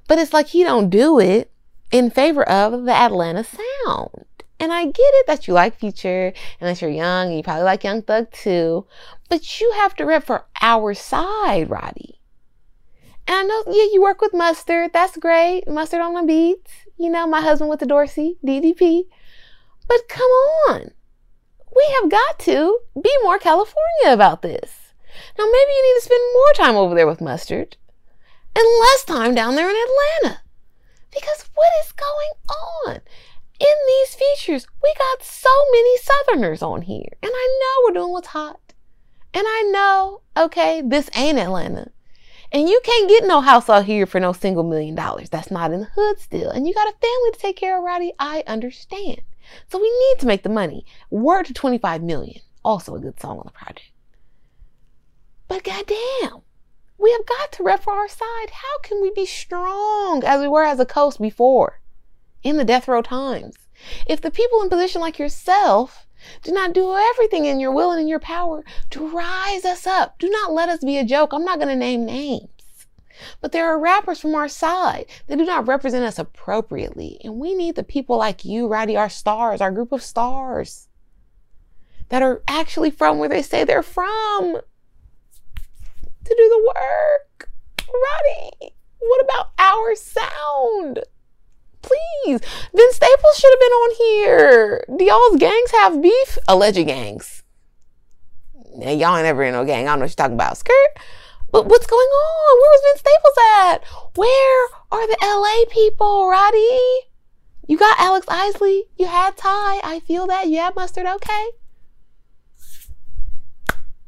But 0.08 0.20
it's 0.20 0.34
like 0.34 0.48
he 0.48 0.63
don't 0.63 0.89
do 0.89 1.20
it 1.20 1.52
in 1.91 2.10
favor 2.10 2.43
of 2.43 2.86
the 2.86 2.93
Atlanta 2.93 3.43
sound. 3.43 4.26
And 4.60 4.74
I 4.74 4.86
get 4.86 4.96
it 4.98 5.28
that 5.28 5.48
you 5.48 5.54
like 5.54 5.80
Future 5.80 6.34
and 6.60 6.67
that 6.67 6.82
you're 6.82 6.89
young 6.89 7.28
and 7.28 7.38
you 7.38 7.43
probably 7.43 7.63
like 7.63 7.84
Young 7.84 8.02
Thug 8.02 8.32
too, 8.32 8.88
but 9.30 9.62
you 9.62 9.72
have 9.74 9.96
to 9.96 10.06
rep 10.06 10.24
for 10.24 10.46
our 10.62 10.93
side, 10.96 11.70
Roddy. 11.70 12.16
And 13.28 13.36
I 13.36 13.44
know, 13.44 13.63
yeah, 13.68 13.88
you 13.92 14.02
work 14.02 14.22
with 14.22 14.34
mustard. 14.34 14.94
That's 14.94 15.18
great. 15.18 15.68
Mustard 15.68 16.02
on 16.02 16.13
the 16.13 16.24
beats. 16.24 16.72
You 16.98 17.10
know, 17.10 17.28
my 17.28 17.42
husband 17.42 17.70
with 17.70 17.80
the 17.80 17.86
Dorsey, 17.86 18.38
DDP. 18.46 19.04
But 19.88 20.08
come 20.08 20.30
on. 20.70 20.92
We 21.76 21.96
have 22.02 22.10
got 22.10 22.40
to 22.40 22.80
be 23.02 23.12
more 23.24 23.38
California 23.38 24.08
about 24.08 24.42
this. 24.42 24.94
Now, 25.38 25.46
maybe 25.46 25.72
you 25.72 25.94
need 25.94 26.00
to 26.00 26.06
spend 26.06 26.22
more 26.34 26.54
time 26.66 26.76
over 26.76 26.96
there 26.96 27.08
with 27.08 27.22
mustard 27.22 27.78
and 28.56 28.66
less 28.80 29.04
time 29.04 29.36
down 29.36 29.56
there 29.56 29.70
in 29.70 29.76
Atlanta. 29.76 30.42
Because 31.12 31.50
what 31.54 31.68
is 31.86 31.92
going 31.92 32.96
on? 32.96 33.02
In 33.60 33.76
these 33.88 34.16
features, 34.16 34.68
we 34.82 34.94
got 34.98 35.24
so 35.24 35.50
many 35.72 35.98
Southerners 35.98 36.62
on 36.62 36.84
here. 36.84 37.18
And 37.22 37.32
I 37.34 37.60
know 37.60 37.84
we're 37.84 38.00
doing 38.00 38.13
what's 38.13 38.28
hot. 38.28 38.74
And 39.34 39.46
I 39.48 39.70
know, 39.72 40.22
okay, 40.36 40.82
this 40.86 41.10
ain't 41.16 41.40
Atlanta. 41.40 41.92
And 42.52 42.70
you 42.70 42.80
can't 42.84 43.10
get 43.10 43.26
no 43.26 43.42
house 43.42 43.70
out 43.70 43.86
here 43.86 44.06
for 44.06 44.20
no 44.20 44.32
single 44.32 44.64
million 44.64 44.96
dollars. 44.96 45.30
That's 45.30 45.52
not 45.52 45.72
in 45.72 45.82
the 45.82 45.90
hood 45.96 46.20
still. 46.20 46.50
And 46.50 46.68
you 46.68 46.74
got 46.74 46.88
a 46.88 46.92
family 46.94 47.32
to 47.34 47.40
take 47.40 47.58
care 47.58 47.78
of, 47.78 47.84
Roddy. 47.84 48.14
I 48.20 48.44
understand. 48.48 49.22
So 49.70 49.80
we 49.80 49.90
need 49.90 50.20
to 50.20 50.28
make 50.28 50.44
the 50.44 50.50
money. 50.50 50.86
Word 51.10 51.46
to 51.48 51.54
25 51.54 52.04
million. 52.04 52.42
Also 52.64 52.96
a 52.96 53.00
good 53.00 53.20
song 53.20 53.40
on 53.40 53.44
the 53.46 53.52
project. 53.52 53.92
But 55.48 55.64
goddamn, 55.64 56.42
we 56.98 57.12
have 57.12 57.26
got 57.26 57.52
to 57.54 57.64
rep 57.64 57.84
for 57.84 57.94
our 57.94 58.10
side. 58.10 58.50
How 58.52 58.80
can 58.82 59.02
we 59.02 59.12
be 59.12 59.26
strong 59.26 60.24
as 60.26 60.42
we 60.42 60.48
were 60.48 60.64
as 60.64 60.80
a 60.80 60.86
coast 60.86 61.22
before 61.22 61.82
in 62.44 62.58
the 62.58 62.66
death 62.66 62.88
row 62.88 63.02
times? 63.02 63.56
If 64.08 64.22
the 64.22 64.32
people 64.32 64.62
in 64.62 64.70
position 64.70 65.02
like 65.02 65.20
yourself 65.20 66.07
do 66.44 66.52
not 66.52 66.74
do 66.74 66.96
everything 66.96 67.46
in 67.46 67.60
your 67.60 67.72
will 67.72 67.92
and 67.92 68.02
in 68.02 68.08
your 68.08 68.20
power 68.20 68.63
to 68.92 69.08
rise 69.08 69.66
us 69.66 69.88
up. 69.88 70.18
Do 70.20 70.30
not 70.30 70.54
let 70.54 70.70
us 70.70 70.84
be 70.84 70.98
a 70.98 71.06
joke. 71.06 71.34
I'm 71.34 71.46
not 71.46 71.58
going 71.58 71.70
to 71.70 71.76
name 71.76 72.06
names. 72.06 72.50
But 73.42 73.52
there 73.52 73.66
are 73.66 73.80
rappers 73.80 74.20
from 74.20 74.36
our 74.36 74.48
side 74.48 75.06
that 75.28 75.38
do 75.38 75.46
not 75.46 75.68
represent 75.68 76.06
us 76.06 76.20
appropriately. 76.20 77.20
And 77.24 77.40
we 77.40 77.54
need 77.56 77.76
the 77.76 77.84
people 77.84 78.18
like 78.18 78.46
you, 78.46 78.68
Roddy, 78.68 78.96
our 78.96 79.10
stars, 79.10 79.62
our 79.62 79.72
group 79.72 79.92
of 79.92 80.04
stars 80.04 80.88
that 82.10 82.22
are 82.22 82.42
actually 82.48 82.92
from 82.92 83.18
where 83.18 83.30
they 83.30 83.42
say 83.42 83.63
they're 83.63 83.84
from 83.84 84.62
to 86.24 86.36
do 86.36 86.50
the 86.50 86.74
work. 86.76 87.50
Roddy, 87.88 88.74
what 89.00 89.24
about 89.24 89.52
our 89.58 89.96
sound? 89.96 91.00
Please. 91.88 92.39
Vince 92.76 92.95
Staples 92.95 93.38
should 93.38 93.52
have 93.52 93.60
been 93.60 93.71
on 93.71 93.95
here. 93.95 94.86
Do 94.97 95.04
y'all's 95.04 95.38
gangs 95.38 95.71
have 95.71 96.02
beef? 96.02 96.38
Alleged 96.47 96.86
gangs. 96.86 97.43
Now, 98.76 98.91
y'all 98.91 99.17
ain't 99.17 99.26
ever 99.26 99.43
in 99.43 99.54
no 99.54 99.65
gang. 99.65 99.88
I 99.88 99.91
don't 99.91 100.00
know 100.00 100.04
what 100.04 100.12
you're 100.12 100.15
talking 100.15 100.36
about. 100.36 100.58
Skirt. 100.58 100.97
But 101.52 101.67
what's 101.67 101.88
going 101.88 102.00
on? 102.00 102.60
Where 102.60 102.71
was 102.71 102.82
Vince 102.84 103.00
Staples 103.00 103.38
at? 103.62 103.78
Where 104.15 104.67
are 104.91 105.08
the 105.08 105.17
LA 105.23 105.65
people, 105.71 106.30
Roddy? 106.30 107.08
You 107.67 107.78
got 107.78 108.00
Alex 108.00 108.26
Isley. 108.30 108.86
You 108.97 109.08
had 109.08 109.36
Ty. 109.38 109.82
I 109.84 110.02
feel 110.06 110.28
that. 110.28 110.47
You 110.47 110.58
had 110.58 110.76
Mustard. 110.76 111.06
Okay. 111.06 111.47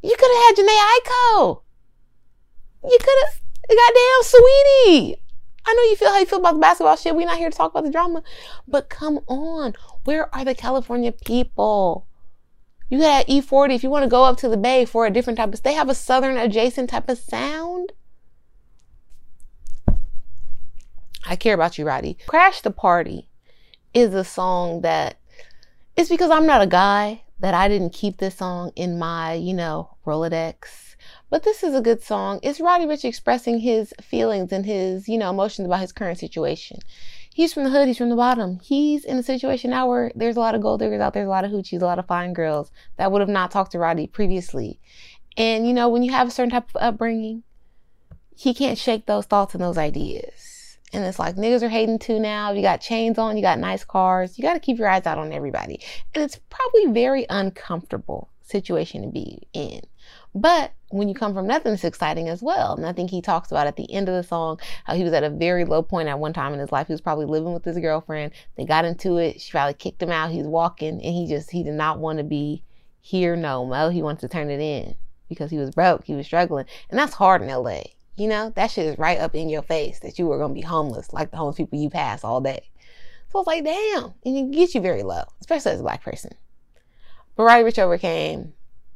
You 0.02 0.16
could 0.18 0.32
have 0.32 0.44
had 0.44 0.56
Jhené 0.56 0.78
Aiko. 0.78 1.62
You 2.84 2.98
could 3.00 3.18
have, 3.26 3.42
goddamn 3.68 4.24
Saweetie. 4.24 5.16
I 5.70 5.74
know 5.74 5.84
you 5.84 5.96
feel 5.96 6.10
how 6.10 6.18
you 6.18 6.26
feel 6.26 6.40
about 6.40 6.54
the 6.54 6.60
basketball 6.60 6.96
shit. 6.96 7.16
We're 7.16 7.28
not 7.28 7.38
here 7.38 7.52
to 7.52 7.56
talk 7.56 7.72
about 7.72 7.84
the 7.84 7.92
drama. 7.92 8.24
But 8.68 8.90
come 8.90 9.20
on. 9.28 9.76
Where 10.04 10.34
are 10.34 10.44
the 10.44 10.56
California 10.56 11.12
people? 11.12 12.08
You 12.90 12.98
got 12.98 13.28
E40 13.28 13.76
if 13.76 13.84
you 13.84 13.92
want 13.92 14.04
to 14.04 14.10
go 14.10 14.24
up 14.24 14.38
to 14.38 14.50
the 14.50 14.58
Bay 14.58 14.84
for 14.84 15.06
a 15.06 15.12
different 15.12 15.38
type 15.38 15.54
of 15.54 15.62
they 15.62 15.74
have 15.74 15.90
a 15.90 15.94
southern 15.94 16.38
adjacent 16.38 16.90
type 16.90 17.08
of 17.08 17.20
sound. 17.20 17.92
I 21.24 21.36
care 21.36 21.54
about 21.54 21.78
you, 21.78 21.86
Roddy. 21.86 22.18
Crash 22.26 22.62
the 22.62 22.72
Party 22.72 23.30
is 23.94 24.16
a 24.16 24.24
song 24.24 24.82
that 24.82 25.20
it's 25.96 26.10
because 26.10 26.32
I'm 26.32 26.48
not 26.48 26.64
a 26.64 26.68
guy 26.68 27.22
that 27.40 27.54
I 27.54 27.68
didn't 27.68 27.94
keep 27.94 28.18
this 28.18 28.38
song 28.38 28.72
in 28.76 28.98
my, 28.98 29.34
you 29.34 29.54
know, 29.54 29.98
Rolodex 30.04 30.89
but 31.30 31.44
this 31.44 31.64
is 31.64 31.76
a 31.76 31.82
good 31.82 32.04
song. 32.04 32.40
It's 32.42 32.60
Roddy 32.60 32.86
Ricch 32.86 33.06
expressing 33.06 33.60
his 33.60 33.94
feelings 34.02 34.52
and 34.52 34.66
his, 34.66 35.08
you 35.08 35.18
know, 35.18 35.30
emotions 35.30 35.66
about 35.66 35.82
his 35.82 35.92
current 35.92 36.18
situation. 36.18 36.80
He's 37.34 37.54
from 37.54 37.64
the 37.64 37.70
hood, 37.70 37.88
he's 37.88 37.98
from 37.98 38.10
the 38.10 38.16
bottom. 38.16 38.60
He's 38.60 39.06
in 39.06 39.18
a 39.18 39.24
situation 39.24 39.70
now 39.70 39.88
where 39.88 40.12
there's 40.16 40.36
a 40.36 40.40
lot 40.42 40.56
of 40.56 40.62
gold 40.62 40.80
diggers 40.80 41.00
out 41.00 41.14
there, 41.14 41.26
a 41.26 41.30
lot 41.30 41.46
of 41.46 41.52
hoochies, 41.52 41.82
a 41.82 41.86
lot 41.86 42.00
of 42.00 42.08
fine 42.08 42.34
girls 42.34 42.72
that 42.98 43.12
would 43.12 43.22
have 43.22 43.30
not 43.30 43.52
talked 43.52 43.72
to 43.74 43.80
Roddy 43.80 44.08
previously. 44.08 44.80
And, 45.38 45.68
you 45.68 45.74
know, 45.74 45.88
when 45.88 46.04
you 46.04 46.12
have 46.12 46.28
a 46.28 46.32
certain 46.32 46.50
type 46.50 46.70
of 46.76 46.82
upbringing, 46.82 47.44
he 48.36 48.54
can't 48.54 48.78
shake 48.78 49.06
those 49.06 49.26
thoughts 49.26 49.54
and 49.54 49.64
those 49.64 49.78
ideas. 49.78 50.78
And 50.92 51.06
it's 51.06 51.20
like 51.20 51.36
niggas 51.36 51.62
are 51.62 51.70
hating 51.70 52.00
too 52.00 52.20
now. 52.20 52.52
You 52.52 52.62
got 52.62 52.82
chains 52.82 53.18
on, 53.18 53.38
you 53.38 53.44
got 53.44 53.60
nice 53.60 53.84
cars. 53.84 54.38
You 54.38 54.42
got 54.42 54.56
to 54.56 54.60
keep 54.60 54.80
your 54.80 54.90
eyes 54.90 55.06
out 55.06 55.20
on 55.20 55.32
everybody. 55.32 55.80
And 56.16 56.24
it's 56.24 56.40
probably 56.50 56.92
very 56.92 57.26
uncomfortable 57.30 58.30
situation 58.42 59.04
to 59.04 59.08
be 59.08 59.48
in. 59.54 59.82
But 60.36 60.74
when 60.90 61.10
you 61.10 61.16
come 61.16 61.34
from 61.34 61.48
nothing, 61.48 61.74
it's 61.74 61.84
exciting 61.84 62.30
as 62.30 62.42
well. 62.42 62.76
And 62.76 62.86
I 62.86 62.94
think 62.94 63.10
he 63.10 63.22
talks 63.22 63.52
about 63.52 63.68
at 63.68 63.76
the 63.76 63.92
end 63.92 64.10
of 64.10 64.16
the 64.16 64.24
song 64.24 64.60
how 64.84 64.96
he 64.96 65.04
was 65.04 65.14
at 65.14 65.24
a 65.24 65.30
very 65.30 65.66
low 65.66 65.82
point 65.82 66.08
at 66.08 66.20
one 66.20 66.34
time 66.34 66.54
in 66.54 66.60
his 66.60 66.72
life. 66.72 66.88
He 66.88 66.94
was 66.94 67.02
probably 67.02 67.26
living 67.26 67.54
with 67.54 67.66
his 67.66 67.80
girlfriend. 67.80 68.34
They 68.56 68.66
got 68.66 68.86
into 68.86 69.18
it. 69.18 69.42
She 69.42 69.52
probably 69.52 69.74
kicked 69.74 70.02
him 70.02 70.12
out. 70.12 70.32
He's 70.32 70.46
walking 70.46 71.02
and 71.02 71.14
he 71.14 71.28
just, 71.28 71.52
he 71.52 71.64
did 71.64 71.74
not 71.74 72.00
want 72.00 72.18
to 72.20 72.24
be 72.24 72.64
here 73.02 73.36
no 73.36 73.66
more. 73.66 73.92
He 73.92 74.04
wants 74.04 74.22
to 74.22 74.28
turn 74.28 74.50
it 74.50 74.60
in 74.60 74.96
because 75.30 75.52
he 75.52 75.58
was 75.58 75.72
broke. 75.72 76.04
He 76.06 76.16
was 76.16 76.26
struggling. 76.26 76.66
And 76.90 77.00
that's 77.00 77.14
hard 77.14 77.42
in 77.42 77.48
LA. 77.48 77.82
You 78.16 78.28
know, 78.28 78.52
that 78.56 78.72
shit 78.72 78.86
is 78.86 79.00
right 79.00 79.18
up 79.18 79.34
in 79.34 79.50
your 79.50 79.62
face 79.62 80.00
that 80.00 80.20
you 80.20 80.28
were 80.28 80.38
going 80.38 80.54
to 80.54 80.62
be 80.62 80.62
homeless 80.62 81.14
like 81.14 81.32
the 81.32 81.38
homeless 81.38 81.58
people 81.58 81.80
you 81.80 81.90
pass 81.90 82.24
all 82.24 82.42
day. 82.42 82.70
So 83.32 83.40
it's 83.40 83.48
like, 83.48 83.64
damn. 83.64 84.14
And 84.26 84.38
it 84.38 84.52
gets 84.52 84.76
you 84.76 84.82
very 84.82 85.04
low, 85.04 85.24
especially 85.40 85.72
as 85.72 85.80
a 85.80 85.84
black 85.84 86.04
person. 86.04 86.34
But 87.36 87.44
Roddy 87.44 87.64
Ricch 87.64 87.80
overcame, 87.80 88.54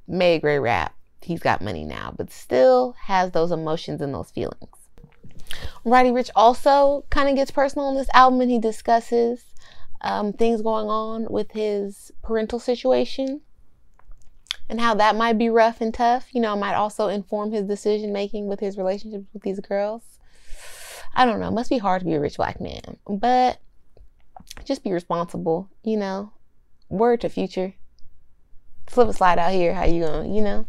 made 0.08 0.42
great 0.42 0.60
rap. 0.60 0.94
He's 1.24 1.40
got 1.40 1.62
money 1.62 1.84
now, 1.84 2.14
but 2.16 2.32
still 2.32 2.96
has 3.04 3.32
those 3.32 3.52
emotions 3.52 4.02
and 4.02 4.14
those 4.14 4.32
feelings. 4.32 4.70
Roddy 5.86 6.10
Ricch 6.10 6.30
also 6.36 7.06
kind 7.10 7.30
of 7.30 7.36
gets 7.36 7.52
personal 7.52 7.90
in 7.90 7.96
this 7.96 8.10
album 8.14 8.42
and 8.42 8.52
he 8.52 8.60
discusses 8.60 9.46
um, 10.02 10.34
things 10.34 10.62
going 10.62 10.88
on 10.88 11.28
with 11.30 11.52
his 11.52 12.12
parental 12.22 12.60
situation 12.60 13.42
and 14.70 14.80
how 14.80 14.94
that 14.96 15.16
might 15.16 15.38
be 15.38 15.50
rough 15.50 15.82
and 15.82 15.94
tough. 15.94 16.28
You 16.34 16.42
know, 16.42 16.56
might 16.56 16.76
also 16.76 17.08
inform 17.08 17.52
his 17.52 17.64
decision 17.64 18.12
making 18.14 18.48
with 18.48 18.60
his 18.60 18.78
relationships 18.78 19.26
with 19.34 19.44
these 19.44 19.60
girls. 19.60 20.04
I 21.14 21.26
don't 21.26 21.40
know. 21.40 21.52
Must 21.52 21.70
be 21.70 21.78
hard 21.78 22.02
to 22.02 22.06
be 22.06 22.16
a 22.16 22.20
rich 22.20 22.38
black 22.38 22.60
man, 22.60 22.98
but 23.08 23.60
just 24.66 24.84
be 24.84 24.92
responsible. 24.92 25.70
You 25.84 25.98
know, 25.98 26.32
word 26.90 27.22
to 27.22 27.30
future. 27.30 27.76
Slip 28.88 29.08
a 29.08 29.14
slide 29.14 29.40
out 29.40 29.52
here. 29.52 29.74
How 29.74 29.86
you 29.86 30.04
going? 30.04 30.34
You 30.34 30.44
know. 30.44 30.66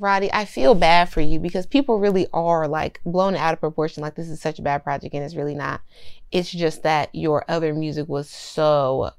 Roddy, 0.00 0.32
I 0.32 0.44
feel 0.44 0.74
bad 0.76 1.08
for 1.08 1.20
you 1.20 1.40
because 1.40 1.66
people 1.66 1.98
really 1.98 2.28
are 2.32 2.68
like 2.68 3.00
blown 3.04 3.34
out 3.34 3.52
of 3.52 3.60
proportion. 3.60 4.02
Like 4.02 4.14
this 4.14 4.28
is 4.28 4.40
such 4.40 4.58
a 4.58 4.62
bad 4.62 4.84
project, 4.84 5.14
and 5.14 5.24
it's 5.24 5.34
really 5.34 5.56
not. 5.56 5.80
It's 6.30 6.50
just 6.50 6.84
that 6.84 7.12
your 7.12 7.44
other 7.48 7.74
music 7.74 8.08
was 8.08 8.30
so 8.30 9.10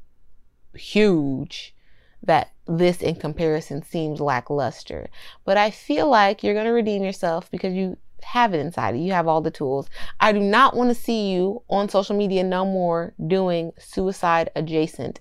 huge 0.73 1.75
that 2.23 2.51
this 2.67 3.01
in 3.01 3.15
comparison 3.15 3.83
seems 3.83 4.21
lackluster. 4.21 5.09
But 5.43 5.57
I 5.57 5.69
feel 5.69 6.07
like 6.09 6.43
you're 6.43 6.53
going 6.53 6.65
to 6.65 6.71
redeem 6.71 7.03
yourself 7.03 7.51
because 7.51 7.73
you 7.73 7.97
have 8.23 8.53
it 8.53 8.59
inside 8.59 8.95
you. 8.95 9.03
You 9.03 9.13
have 9.13 9.27
all 9.27 9.41
the 9.41 9.51
tools. 9.51 9.89
I 10.19 10.31
do 10.31 10.39
not 10.39 10.75
want 10.75 10.89
to 10.89 10.95
see 10.95 11.31
you 11.31 11.63
on 11.69 11.89
social 11.89 12.15
media 12.15 12.43
no 12.43 12.65
more 12.65 13.13
doing 13.25 13.71
suicide 13.79 14.51
adjacent 14.55 15.19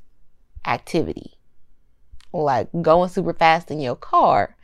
activity. 0.66 1.38
Like 2.32 2.68
going 2.82 3.08
super 3.08 3.32
fast 3.32 3.70
in 3.70 3.80
your 3.80 3.96
car 3.96 4.54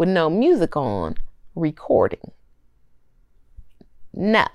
with 0.00 0.08
no 0.08 0.30
music 0.30 0.78
on 0.78 1.14
recording. 1.54 2.32
No. 4.14 4.46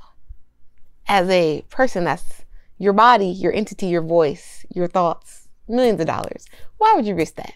As 1.08 1.30
a 1.30 1.64
person 1.70 2.06
that's 2.06 2.46
your 2.80 2.94
body, 2.94 3.28
your 3.28 3.54
entity, 3.54 3.86
your 3.86 4.02
voice, 4.02 4.66
your 4.74 4.88
thoughts, 4.88 5.48
millions 5.68 6.02
of 6.02 6.08
dollars, 6.08 6.48
why 6.80 6.94
would 6.96 7.06
you 7.06 7.14
risk 7.14 7.36
that? 7.36 7.54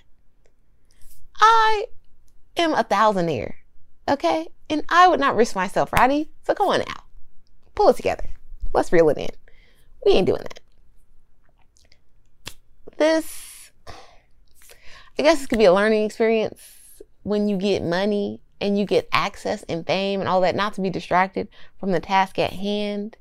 I 1.39 1.85
am 2.57 2.73
a 2.73 2.83
thousandaire, 2.83 3.53
okay? 4.07 4.49
And 4.69 4.83
I 4.89 5.07
would 5.07 5.19
not 5.19 5.35
risk 5.35 5.55
myself, 5.55 5.91
Roddy. 5.91 6.29
So 6.43 6.53
come 6.53 6.67
on 6.67 6.81
now. 6.81 7.05
Pull 7.73 7.89
it 7.89 7.95
together. 7.95 8.29
Let's 8.71 8.93
reel 8.93 9.09
it 9.09 9.17
in. 9.17 9.31
We 10.05 10.11
ain't 10.11 10.27
doing 10.27 10.43
that. 10.43 10.59
This, 12.97 13.71
I 15.17 15.23
guess 15.23 15.39
this 15.39 15.47
could 15.47 15.57
be 15.57 15.65
a 15.65 15.73
learning 15.73 16.05
experience 16.05 16.78
when 17.23 17.47
you 17.47 17.57
get 17.57 17.83
money 17.83 18.41
and 18.61 18.77
you 18.77 18.85
get 18.85 19.07
access 19.11 19.63
and 19.63 19.85
fame 19.85 20.19
and 20.19 20.29
all 20.29 20.41
that, 20.41 20.55
not 20.55 20.73
to 20.73 20.81
be 20.81 20.89
distracted 20.89 21.47
from 21.79 21.91
the 21.91 21.99
task 21.99 22.37
at 22.39 22.53
hand. 22.53 23.17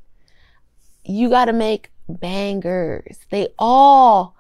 You 1.05 1.29
got 1.29 1.47
to 1.47 1.53
make 1.53 1.91
bangers. 2.09 3.21
They 3.31 3.49
all 3.59 4.37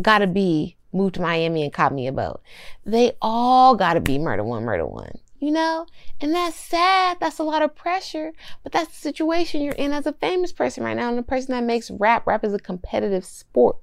got 0.00 0.18
to 0.18 0.26
be 0.26 0.76
moved 0.92 1.16
to 1.16 1.20
Miami 1.20 1.62
and 1.62 1.72
caught 1.72 1.92
me 1.92 2.06
a 2.06 2.12
boat. 2.12 2.40
They 2.84 3.12
all 3.20 3.74
got 3.74 3.94
to 3.94 4.00
be 4.00 4.18
murder 4.18 4.44
one, 4.44 4.64
murder 4.64 4.86
one, 4.86 5.18
you 5.38 5.50
know? 5.50 5.86
And 6.20 6.34
that's 6.34 6.56
sad. 6.56 7.18
That's 7.20 7.38
a 7.38 7.44
lot 7.44 7.62
of 7.62 7.74
pressure, 7.74 8.32
but 8.62 8.72
that's 8.72 8.90
the 8.90 8.96
situation 8.96 9.62
you're 9.62 9.74
in 9.74 9.92
as 9.92 10.06
a 10.06 10.12
famous 10.12 10.52
person 10.52 10.84
right 10.84 10.96
now. 10.96 11.08
And 11.08 11.18
the 11.18 11.22
person 11.22 11.52
that 11.52 11.64
makes 11.64 11.90
rap, 11.90 12.26
rap 12.26 12.44
is 12.44 12.54
a 12.54 12.58
competitive 12.58 13.24
sport 13.24 13.76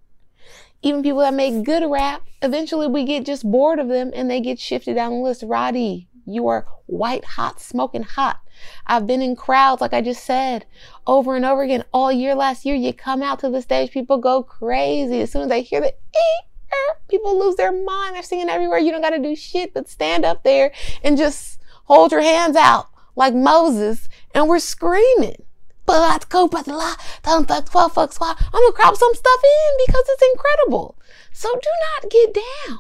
even 0.86 1.02
people 1.02 1.20
that 1.20 1.34
make 1.34 1.64
good 1.64 1.84
rap, 1.90 2.22
eventually 2.44 2.86
we 2.88 3.04
get 3.04 3.26
just 3.26 3.44
bored 3.44 3.80
of 3.80 3.88
them 3.88 4.12
and 4.14 4.30
they 4.30 4.40
get 4.40 4.60
shifted 4.60 4.94
down 4.94 5.12
the 5.12 5.18
list. 5.18 5.44
Roddy, 5.44 6.08
you 6.28 6.48
are 6.48 6.68
white 6.86 7.26
hot, 7.26 7.60
smoking 7.60 8.04
hot. 8.04 8.40
I've 8.86 9.08
been 9.08 9.22
in 9.22 9.36
crowds, 9.36 9.82
like 9.82 9.94
I 9.94 10.02
just 10.02 10.24
said, 10.24 10.68
over 11.08 11.36
and 11.36 11.44
over 11.44 11.64
again 11.64 11.84
all 11.92 12.12
year 12.12 12.36
last 12.36 12.66
year. 12.66 12.76
You 12.76 12.94
come 12.94 13.24
out 13.24 13.40
to 13.40 13.50
the 13.50 13.64
stage, 13.64 13.90
people 13.90 14.20
go 14.20 14.44
crazy. 14.44 15.22
As 15.22 15.32
soon 15.32 15.42
as 15.42 15.50
they 15.50 15.64
hear 15.64 15.82
the 15.82 15.88
er, 15.88 16.98
people 17.10 17.40
lose 17.40 17.56
their 17.56 17.72
mind. 17.72 18.16
They're 18.16 18.22
singing 18.22 18.50
everywhere. 18.50 18.78
You 18.78 18.92
don't 18.92 19.02
got 19.02 19.10
to 19.10 19.20
do 19.20 19.36
shit 19.36 19.74
but 19.74 19.90
stand 19.90 20.24
up 20.24 20.44
there 20.44 20.72
and 21.04 21.18
just 21.18 21.60
hold 21.86 22.12
your 22.12 22.22
hands 22.22 22.56
out 22.56 22.90
like 23.16 23.34
Moses, 23.34 24.08
and 24.36 24.48
we're 24.48 24.60
screaming 24.60 25.45
but 25.86 26.30
go, 26.30 26.48
but 26.48 26.68
lie, 26.68 26.96
don't 27.24 27.48
fuck, 27.48 27.70
fuck, 27.70 27.94
fuck, 27.94 28.14
squad. 28.14 28.38
I'm 28.40 28.62
gonna 28.62 28.72
crop 28.74 28.96
some 28.96 29.14
stuff 29.14 29.42
in 29.44 29.86
because 29.86 30.04
it's 30.08 30.24
incredible. 30.34 30.98
So 31.32 31.50
do 31.54 31.70
not 32.02 32.12
get 32.12 32.34
down. 32.34 32.80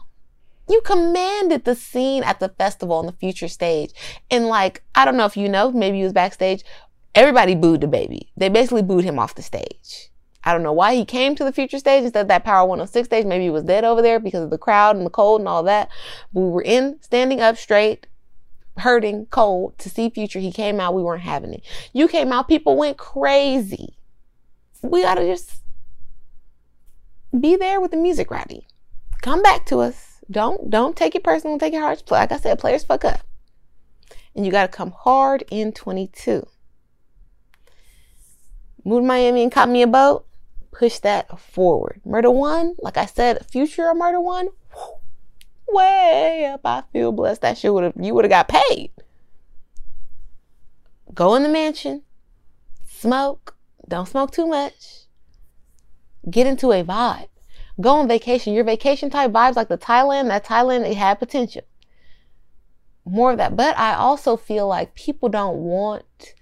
You 0.68 0.82
commanded 0.82 1.66
the 1.66 1.76
scene 1.76 2.24
at 2.24 2.40
the 2.40 2.50
festival 2.50 2.96
on 2.96 3.06
the 3.06 3.12
future 3.12 3.48
stage. 3.48 3.92
And 4.32 4.48
like, 4.48 4.84
I 4.96 5.06
don't 5.06 5.18
know 5.18 5.26
if 5.26 5.38
you 5.38 5.48
know, 5.48 5.72
maybe 5.72 5.98
you 5.98 6.06
was 6.06 6.14
backstage. 6.14 6.64
Everybody 7.14 7.56
booed 7.56 7.82
the 7.82 7.88
baby. 7.88 8.32
They 8.36 8.50
basically 8.50 8.82
booed 8.82 9.04
him 9.04 9.20
off 9.20 9.36
the 9.36 9.42
stage. 9.42 10.10
I 10.44 10.54
don't 10.54 10.64
know 10.64 10.74
why 10.74 10.96
he 10.96 11.06
came 11.06 11.36
to 11.36 11.44
the 11.44 11.52
future 11.52 11.80
stage 11.80 12.04
instead 12.04 12.22
of 12.22 12.28
that 12.28 12.44
Power 12.44 12.68
106 12.68 13.08
stage. 13.08 13.26
Maybe 13.26 13.46
he 13.46 13.50
was 13.50 13.64
dead 13.64 13.84
over 13.84 14.02
there 14.02 14.20
because 14.20 14.44
of 14.44 14.50
the 14.52 14.58
crowd 14.58 14.96
and 14.96 15.06
the 15.06 15.12
cold 15.12 15.42
and 15.42 15.48
all 15.48 15.64
that. 15.64 15.90
We 16.34 16.44
were 16.44 16.62
in 16.62 16.98
standing 17.02 17.42
up 17.42 17.58
straight 17.58 18.08
hurting, 18.78 19.28
cold 19.28 19.78
to 19.80 19.90
see 19.90 20.10
Future. 20.10 20.40
He 20.40 20.52
came 20.52 20.80
out, 20.80 20.94
we 20.94 21.04
weren't 21.04 21.24
having 21.24 21.54
it. 21.54 21.64
You 21.94 22.08
came 22.08 22.32
out, 22.32 22.48
people 22.48 22.76
went 22.78 22.98
crazy. 22.98 23.98
We 24.82 25.02
gotta 25.02 25.26
just 25.26 25.62
be 27.40 27.56
there 27.56 27.82
with 27.82 27.92
the 27.92 27.98
music 27.98 28.32
ready. 28.32 28.68
Come 29.22 29.42
back 29.42 29.66
to 29.68 29.80
us. 29.80 30.22
Don't 30.30 30.70
don't 30.70 30.96
take 30.96 31.16
it 31.16 31.24
personal, 31.24 31.58
take 31.58 31.74
it 31.74 31.80
hard. 31.80 32.02
Like 32.10 32.32
I 32.32 32.38
said, 32.38 32.60
players 32.60 32.84
fuck 32.84 33.06
up. 33.06 33.22
And 34.36 34.46
you 34.46 34.52
gotta 34.52 34.68
come 34.68 34.92
hard 34.92 35.44
in 35.50 35.72
22. 35.72 36.46
Moved 38.84 39.04
to 39.04 39.08
Miami 39.08 39.44
and 39.44 39.52
caught 39.52 39.70
me 39.70 39.82
a 39.82 39.88
boat. 39.88 40.26
Push 40.72 41.00
that 41.00 41.40
forward. 41.40 42.02
Murder 42.06 42.30
one, 42.30 42.76
like 42.80 42.98
I 42.98 43.06
said, 43.06 43.46
future 43.46 43.90
of 43.90 43.98
murder 43.98 44.20
one, 44.20 44.50
way 45.68 46.50
up. 46.52 46.62
I 46.64 46.84
feel 46.92 47.12
blessed. 47.12 47.42
That 47.42 47.58
shit 47.58 47.74
would 47.74 47.84
have 47.84 47.94
you 48.00 48.14
would 48.14 48.26
have 48.26 48.30
got 48.30 48.48
paid. 48.48 48.92
Go 51.14 51.36
in 51.36 51.44
the 51.44 51.50
mansion, 51.50 52.04
smoke. 52.86 53.56
Don't 53.88 54.08
smoke 54.08 54.32
too 54.32 54.48
much. 54.48 55.06
Get 56.30 56.48
into 56.48 56.72
a 56.72 56.84
vibe. 56.84 57.28
Go 57.80 57.92
on 57.92 58.08
vacation. 58.08 58.54
Your 58.54 58.64
vacation 58.64 59.10
type 59.10 59.32
vibes 59.32 59.56
like 59.56 59.68
the 59.68 59.78
Thailand, 59.78 60.28
that 60.28 60.46
Thailand, 60.46 60.90
it 60.90 60.98
had 60.98 61.20
potential. 61.20 61.62
More 63.06 63.32
of 63.32 63.38
that. 63.38 63.56
But 63.56 63.78
I 63.78 63.94
also 63.94 64.36
feel 64.36 64.68
like 64.68 64.96
people 64.96 65.30
don't 65.30 65.58
want 65.58 66.34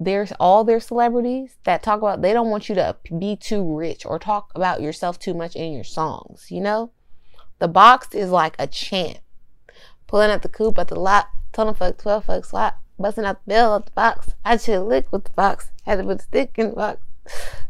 there's 0.00 0.32
all 0.40 0.64
their 0.64 0.80
celebrities 0.80 1.56
that 1.64 1.82
talk 1.82 1.98
about 1.98 2.20
they 2.20 2.32
don't 2.32 2.50
want 2.50 2.68
you 2.68 2.74
to 2.74 2.96
be 3.18 3.36
too 3.36 3.76
rich 3.76 4.04
or 4.04 4.18
talk 4.18 4.50
about 4.54 4.82
yourself 4.82 5.18
too 5.18 5.34
much 5.34 5.54
in 5.54 5.72
your 5.72 5.84
songs, 5.84 6.50
you 6.50 6.60
know? 6.60 6.90
The 7.58 7.68
box 7.68 8.14
is 8.14 8.30
like 8.30 8.56
a 8.58 8.66
chant. 8.66 9.20
Pulling 10.06 10.30
out 10.30 10.42
the 10.42 10.48
coupe 10.48 10.78
at 10.78 10.88
the 10.88 10.98
lot, 10.98 11.28
telling 11.52 11.74
fuck 11.74 11.98
12 11.98 12.24
fuck 12.24 12.44
swap, 12.44 12.82
busting 12.98 13.24
out 13.24 13.44
the 13.44 13.54
bill 13.54 13.76
at 13.76 13.86
the 13.86 13.92
box. 13.92 14.34
I 14.44 14.56
should 14.56 14.82
lick 14.82 15.10
with 15.12 15.24
the 15.24 15.30
box, 15.30 15.70
had 15.84 15.98
to 15.98 16.04
put 16.04 16.18
the 16.18 16.24
stick 16.24 16.52
in 16.56 16.70
the 16.70 16.76
box. 16.76 17.00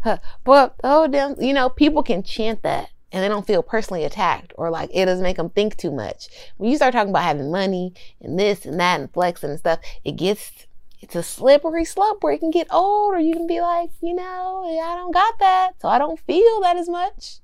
But 0.45 0.75
oh 0.83 1.07
damn, 1.07 1.41
you 1.41 1.53
know, 1.53 1.69
people 1.69 2.03
can 2.03 2.23
chant 2.23 2.63
that 2.63 2.91
and 3.13 3.23
they 3.23 3.29
don't 3.29 3.47
feel 3.47 3.63
personally 3.63 4.05
attacked 4.05 4.53
or 4.57 4.71
like 4.71 4.91
it 4.93 5.07
doesn't 5.07 5.23
make 5.23 5.37
them 5.37 5.51
think 5.51 5.77
too 5.77 5.93
much. 5.93 6.29
When 6.57 6.71
you 6.71 6.77
start 6.77 6.93
talking 6.93 7.11
about 7.11 7.23
having 7.23 7.51
money 7.51 7.95
and 8.21 8.39
this 8.39 8.67
and 8.67 8.81
that 8.81 9.01
and 9.01 9.13
flexing 9.13 9.51
and 9.51 9.59
stuff, 9.59 9.79
it 10.05 10.17
gets 10.17 10.67
it's 11.01 11.15
a 11.15 11.23
slippery 11.23 11.85
slope 11.85 12.25
where 12.25 12.33
it 12.33 12.39
can 12.39 12.51
get 12.51 12.67
old 12.73 13.15
or 13.15 13.19
you 13.19 13.35
can 13.35 13.47
be 13.47 13.61
like, 13.61 13.91
you 14.01 14.15
know, 14.15 14.65
I 14.65 14.97
don't 14.97 15.13
got 15.13 15.39
that, 15.39 15.73
so 15.79 15.89
I 15.89 15.99
don't 15.99 16.19
feel 16.21 16.61
that 16.63 16.77
as 16.77 16.89
much. 16.89 17.41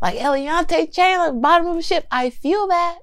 Like 0.00 0.18
Eliante 0.18 0.92
Chandler, 0.92 1.32
bottom 1.32 1.68
of 1.68 1.76
a 1.76 1.82
ship. 1.82 2.06
I 2.10 2.30
feel 2.30 2.66
that. 2.68 2.98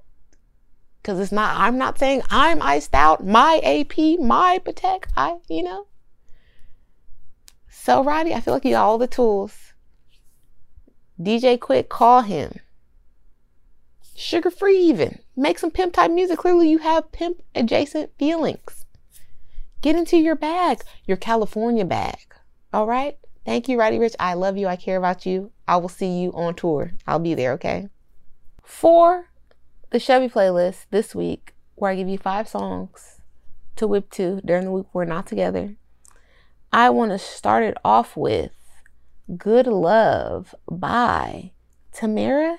Cause 1.03 1.19
it's 1.19 1.31
not, 1.33 1.59
I'm 1.59 1.77
not 1.77 1.99
saying 1.99 2.21
I'm 2.29 2.61
iced 2.61 2.93
out, 2.93 3.25
my 3.25 3.59
AP, 3.63 4.21
my 4.21 4.59
Patek, 4.63 5.05
I, 5.17 5.35
you 5.49 5.61
know. 5.61 5.87
So 7.67 8.03
Roddy, 8.03 8.33
I 8.33 8.39
feel 8.39 8.53
like 8.53 8.63
you 8.63 8.71
got 8.71 8.85
all 8.85 8.97
the 8.97 9.07
tools. 9.07 9.73
DJ 11.19 11.57
Quik, 11.57 11.89
call 11.89 12.21
him. 12.21 12.59
Sugar 14.15 14.51
free 14.51 14.77
even. 14.77 15.19
Make 15.35 15.59
some 15.59 15.71
pimp 15.71 15.93
type 15.93 16.11
music. 16.11 16.39
Clearly 16.39 16.69
you 16.69 16.77
have 16.77 17.11
pimp 17.11 17.41
adjacent 17.55 18.11
feelings. 18.17 18.85
Get 19.81 19.95
into 19.95 20.17
your 20.17 20.35
bag, 20.35 20.81
your 21.05 21.17
California 21.17 21.83
bag. 21.83 22.33
All 22.71 22.87
right? 22.87 23.17
Thank 23.45 23.67
you, 23.67 23.77
Roddy 23.77 23.97
Ricch. 23.99 24.15
I 24.19 24.35
love 24.35 24.57
you. 24.57 24.67
I 24.67 24.75
care 24.75 24.97
about 24.97 25.25
you. 25.25 25.51
I 25.67 25.77
will 25.77 25.89
see 25.89 26.21
you 26.21 26.31
on 26.33 26.55
tour. 26.55 26.93
I'll 27.07 27.19
be 27.19 27.33
there, 27.33 27.53
okay? 27.53 27.89
For 28.63 29.29
the 29.91 29.99
Chevy 29.99 30.27
playlist 30.27 30.85
this 30.91 31.15
week, 31.15 31.53
where 31.75 31.91
I 31.91 31.95
give 31.95 32.09
you 32.09 32.17
five 32.17 32.47
songs 32.47 33.21
to 33.75 33.87
whip 33.87 34.09
to 34.11 34.41
during 34.43 34.65
the 34.65 34.71
week 34.71 34.87
we're 34.93 35.05
not 35.05 35.27
together, 35.27 35.75
I 36.71 36.89
want 36.89 37.11
to 37.11 37.19
start 37.19 37.63
it 37.63 37.77
off 37.85 38.17
with 38.17 38.51
Good 39.37 39.67
Love 39.67 40.53
by 40.69 41.51
Tamara 41.91 42.57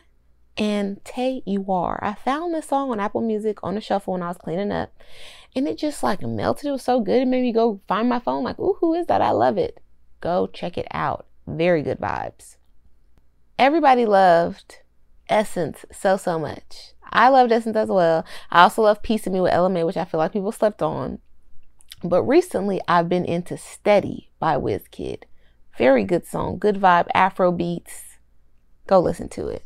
and 0.57 1.05
Tay 1.05 1.43
You 1.45 1.67
Are. 1.69 1.99
I 2.03 2.15
found 2.15 2.55
this 2.55 2.69
song 2.69 2.91
on 2.91 3.01
Apple 3.01 3.21
Music 3.21 3.59
on 3.63 3.75
the 3.75 3.81
shuffle 3.81 4.13
when 4.13 4.23
I 4.23 4.29
was 4.29 4.39
cleaning 4.39 4.73
up, 4.73 4.93
and 5.55 5.67
it 5.67 5.79
just 5.79 6.03
like 6.03 6.23
melted. 6.23 6.67
It 6.67 6.71
was 6.71 6.83
so 6.83 7.01
good. 7.01 7.23
It 7.23 7.29
made 7.29 7.43
me 7.43 7.53
go 7.53 7.81
find 7.87 8.09
my 8.09 8.21
phone, 8.21 8.45
like, 8.45 8.59
ooh, 8.59 8.77
who 8.81 8.95
is 8.95 9.07
that? 9.07 9.21
I 9.21 9.31
love 9.31 9.59
it. 9.59 9.81
Go 10.21 10.47
check 10.47 10.79
it 10.79 10.87
out. 10.91 11.27
Very 11.47 11.83
good 11.83 11.99
vibes. 11.99 12.57
Everybody 13.59 14.05
loved 14.05 14.81
Essence 15.29 15.85
so, 15.93 16.17
so 16.17 16.39
much. 16.39 16.95
I 17.11 17.29
loved 17.29 17.53
Essence 17.53 17.77
as 17.77 17.89
well. 17.89 18.25
I 18.51 18.63
also 18.63 18.83
love 18.83 19.03
Piece 19.03 19.27
of 19.27 19.33
Me 19.33 19.41
with 19.41 19.53
Ella 19.53 19.71
Mai, 19.71 19.85
which 19.85 19.97
I 19.97 20.05
feel 20.05 20.19
like 20.19 20.33
people 20.33 20.53
slept 20.53 20.83
on. 20.83 21.19
But 22.03 22.23
recently, 22.25 22.81
I've 22.89 23.09
been 23.09 23.25
into 23.25 23.57
Steady 23.57 24.31
by 24.39 24.57
Wizkid. 24.57 25.23
Very 25.79 26.05
good 26.05 26.27
song, 26.27 26.59
good 26.59 26.77
vibe, 26.77 27.07
Afro 27.15 27.53
beats. 27.53 28.19
Go 28.87 29.01
listen 29.01 29.29
to 29.31 29.49
it. 29.49 29.65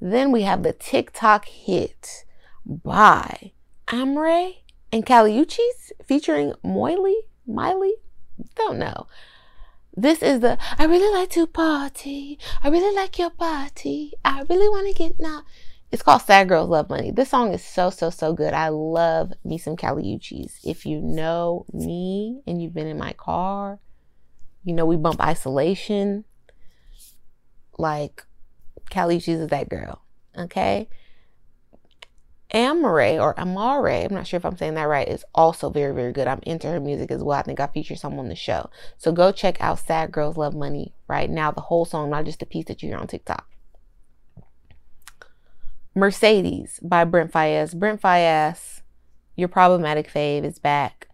Then 0.00 0.32
we 0.32 0.42
have 0.42 0.62
the 0.62 0.72
TikTok 0.72 1.46
hit 1.46 2.24
by 2.66 3.52
Amaarae 3.88 4.56
and 4.92 5.06
Kali 5.06 5.32
Uchis 5.32 5.92
featuring 6.04 6.52
Moily, 6.62 7.16
Miley, 7.46 7.94
don't 8.56 8.78
know. 8.78 9.06
This 9.96 10.22
is 10.22 10.40
the 10.40 10.58
I 10.78 10.84
really 10.84 11.12
like 11.18 11.30
to 11.30 11.46
party. 11.46 12.38
I 12.62 12.68
really 12.68 12.94
like 12.94 13.18
your 13.18 13.30
party. 13.30 14.12
I 14.22 14.42
really 14.42 14.68
want 14.68 14.88
to 14.88 14.94
get 14.94 15.18
now. 15.18 15.44
It's 15.90 16.02
called 16.02 16.20
Sad 16.20 16.48
Girls 16.48 16.68
Love 16.68 16.90
Money. 16.90 17.12
This 17.12 17.30
song 17.30 17.54
is 17.54 17.64
so, 17.64 17.88
so, 17.88 18.10
so 18.10 18.34
good. 18.34 18.52
I 18.52 18.68
love 18.68 19.32
me 19.42 19.56
some 19.56 19.76
Kali 19.76 20.02
Uchis. 20.02 20.58
If 20.64 20.84
you 20.84 21.00
know 21.00 21.64
me 21.72 22.42
and 22.46 22.60
you've 22.60 22.74
been 22.74 22.88
in 22.88 22.98
my 22.98 23.14
car, 23.14 23.78
you 24.64 24.74
know 24.74 24.84
we 24.84 24.96
bump 24.96 25.20
isolation. 25.20 26.24
Like 27.78 28.26
Kali 28.90 29.16
Uchis 29.16 29.40
is 29.40 29.48
that 29.48 29.70
girl. 29.70 30.02
Okay. 30.36 30.88
Amaarae 32.54 33.20
or 33.20 33.34
Amare, 33.36 34.04
I'm 34.04 34.14
not 34.14 34.26
sure 34.26 34.38
if 34.38 34.44
I'm 34.44 34.56
saying 34.56 34.74
that 34.74 34.84
right, 34.84 35.08
is 35.08 35.24
also 35.34 35.68
very, 35.68 35.94
very 35.94 36.12
good. 36.12 36.28
I'm 36.28 36.40
into 36.42 36.68
her 36.68 36.80
music 36.80 37.10
as 37.10 37.22
well. 37.22 37.38
I 37.38 37.42
think 37.42 37.58
I 37.58 37.66
featured 37.66 37.98
some 37.98 38.18
on 38.18 38.28
the 38.28 38.36
show. 38.36 38.70
So 38.96 39.12
go 39.12 39.32
check 39.32 39.60
out 39.60 39.80
Sad 39.80 40.12
Girls 40.12 40.36
Love 40.36 40.54
Money 40.54 40.94
right 41.08 41.28
now. 41.28 41.50
The 41.50 41.62
whole 41.62 41.84
song, 41.84 42.10
not 42.10 42.24
just 42.24 42.38
the 42.38 42.46
piece 42.46 42.66
that 42.66 42.82
you 42.82 42.90
hear 42.90 42.98
on 42.98 43.08
TikTok. 43.08 43.46
Mercedes 45.94 46.78
by 46.82 47.04
Brent 47.04 47.32
Faiyaz. 47.32 47.74
Brent 47.74 48.00
Faiyaz, 48.02 48.82
your 49.34 49.48
problematic 49.48 50.12
fave 50.12 50.44
is 50.44 50.58
back. 50.58 51.08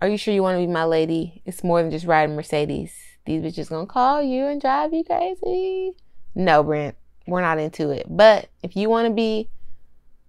Are 0.00 0.08
you 0.08 0.16
sure 0.16 0.32
you 0.32 0.42
want 0.42 0.56
to 0.56 0.66
be 0.66 0.72
my 0.72 0.84
lady? 0.84 1.42
It's 1.44 1.62
more 1.62 1.82
than 1.82 1.90
just 1.90 2.06
riding 2.06 2.34
Mercedes. 2.34 2.94
These 3.26 3.42
bitches 3.42 3.68
gonna 3.68 3.86
call 3.86 4.22
you 4.22 4.46
and 4.46 4.60
drive 4.60 4.92
you 4.92 5.04
crazy. 5.04 5.92
No, 6.34 6.62
Brent, 6.62 6.96
we're 7.26 7.40
not 7.40 7.58
into 7.58 7.90
it. 7.90 8.06
But 8.08 8.48
if 8.62 8.74
you 8.74 8.88
want 8.88 9.08
to 9.08 9.12
be 9.12 9.48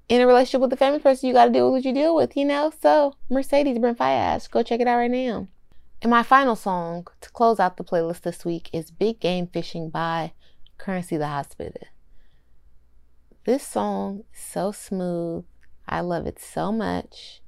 in 0.10 0.22
a 0.22 0.28
relationship 0.28 0.62
with 0.62 0.74
a 0.74 0.78
famous 0.78 1.02
person, 1.02 1.28
you 1.28 1.34
got 1.34 1.46
to 1.46 1.52
deal 1.52 1.66
with 1.72 1.80
what 1.80 1.86
you 1.86 1.94
deal 1.94 2.16
with, 2.16 2.36
you 2.36 2.46
know? 2.46 2.72
So, 2.82 3.16
Mercedes 3.30 3.80
Brent 3.80 3.98
Faiyaz, 3.98 4.50
go 4.50 4.64
check 4.64 4.80
it 4.80 4.88
out 4.88 4.98
right 4.98 5.10
now. 5.10 5.48
And 6.02 6.10
my 6.10 6.24
final 6.24 6.56
song 6.56 7.08
to 7.22 7.30
close 7.30 7.60
out 7.60 7.78
the 7.78 7.84
playlist 7.84 8.22
this 8.22 8.44
week 8.44 8.70
is 8.74 8.92
Big 8.92 9.20
Game 9.20 9.48
Fishing 9.48 9.90
by 9.90 10.34
Curren$y 10.78 11.18
the 11.18 11.28
Hospital. 11.28 11.88
This 13.46 13.66
song 13.66 14.24
is 14.34 14.40
so 14.40 14.72
smooth. 14.72 15.46
I 15.88 16.02
love 16.02 16.28
it 16.28 16.40
so 16.40 16.72
much. 16.72 17.42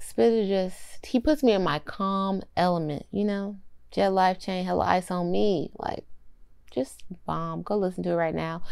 Spitta 0.00 0.48
just, 0.48 1.06
he 1.06 1.20
puts 1.20 1.42
me 1.44 1.52
in 1.52 1.62
my 1.62 1.78
calm 1.78 2.42
element, 2.56 3.06
you 3.12 3.24
know? 3.24 3.58
Jet 3.92 4.12
Life 4.12 4.40
Chain, 4.40 4.64
Hella 4.64 4.84
Ice 4.86 5.10
on 5.10 5.30
Me. 5.30 5.70
Like, 5.78 6.04
just 6.72 7.04
bomb. 7.26 7.62
Go 7.62 7.76
listen 7.76 8.02
to 8.02 8.10
it 8.10 8.16
right 8.16 8.34
now. 8.34 8.62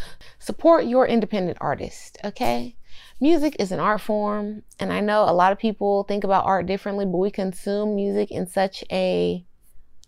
Support 0.40 0.86
your 0.86 1.06
independent 1.06 1.58
artist, 1.60 2.18
okay? 2.24 2.76
Music 3.20 3.56
is 3.58 3.72
an 3.72 3.80
art 3.80 4.00
form, 4.00 4.62
and 4.78 4.92
I 4.92 5.00
know 5.00 5.24
a 5.24 5.32
lot 5.32 5.52
of 5.52 5.58
people 5.58 6.04
think 6.04 6.24
about 6.24 6.46
art 6.46 6.66
differently, 6.66 7.04
but 7.04 7.18
we 7.18 7.30
consume 7.30 7.94
music 7.94 8.30
in 8.30 8.46
such 8.46 8.84
a 8.90 9.44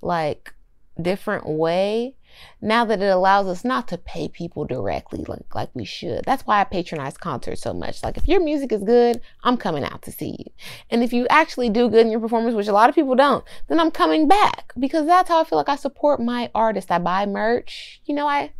like 0.01 0.55
different 1.01 1.47
way 1.47 2.15
now 2.61 2.85
that 2.85 3.03
it 3.03 3.09
allows 3.09 3.47
us 3.47 3.65
not 3.65 3.89
to 3.89 3.99
pay 3.99 4.29
people 4.29 4.65
directly 4.65 5.25
like, 5.27 5.55
like 5.55 5.71
we 5.75 5.85
should. 5.85 6.25
That's 6.25 6.47
why 6.47 6.61
I 6.61 6.65
patronize 6.65 7.17
concerts 7.17 7.63
so 7.63 7.73
much. 7.73 8.03
Like 8.03 8.17
if 8.17 8.29
your 8.29 8.43
music 8.43 8.73
is 8.73 8.83
good, 8.83 9.21
I'm 9.43 9.57
coming 9.57 9.85
out 9.85 10.03
to 10.03 10.13
see 10.13 10.37
you. 10.39 10.53
And 10.91 11.03
if 11.03 11.13
you 11.13 11.27
actually 11.29 11.71
do 11.71 11.89
good 11.89 12.07
in 12.07 12.11
your 12.11 12.21
performance, 12.21 12.55
which 12.55 12.69
a 12.69 12.73
lot 12.73 12.89
of 12.89 12.95
people 12.95 13.15
don't, 13.15 13.45
then 13.69 13.81
I'm 13.81 13.91
coming 13.91 14.29
back 14.29 14.73
because 14.79 15.07
that's 15.07 15.29
how 15.29 15.41
I 15.41 15.45
feel 15.45 15.59
like 15.59 15.69
I 15.69 15.77
support 15.77 16.21
my 16.21 16.51
artist. 16.55 16.91
I 16.91 16.99
buy 16.99 17.27
merch. 17.27 18.01
You 18.05 18.15
know, 18.15 18.27
I 18.27 18.53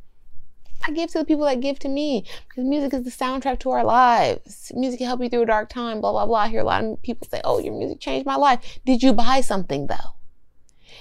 I 0.85 0.91
give 0.91 1.11
to 1.13 1.19
the 1.19 1.25
people 1.25 1.45
that 1.45 1.61
give 1.61 1.79
to 1.81 1.89
me 1.89 2.25
because 2.49 2.65
music 2.65 2.93
is 2.95 3.05
the 3.05 3.11
soundtrack 3.11 3.61
to 3.61 3.71
our 3.71 3.85
lives. 3.85 4.73
Music 4.75 4.99
can 4.99 5.07
help 5.07 5.23
you 5.23 5.29
through 5.29 5.43
a 5.43 5.47
dark 5.47 5.69
time, 5.69 6.01
blah, 6.01 6.13
blah, 6.13 6.27
blah. 6.27 6.39
I 6.41 6.49
hear 6.49 6.61
a 6.61 6.65
lot 6.65 6.85
of 6.85 7.03
people 7.03 7.29
say, 7.31 7.41
Oh, 7.45 7.59
your 7.59 7.75
music 7.75 8.01
changed 8.01 8.27
my 8.27 8.37
life. 8.37 8.81
Did 8.85 9.03
you 9.03 9.13
buy 9.13 9.41
something 9.41 9.87
though? 9.87 10.17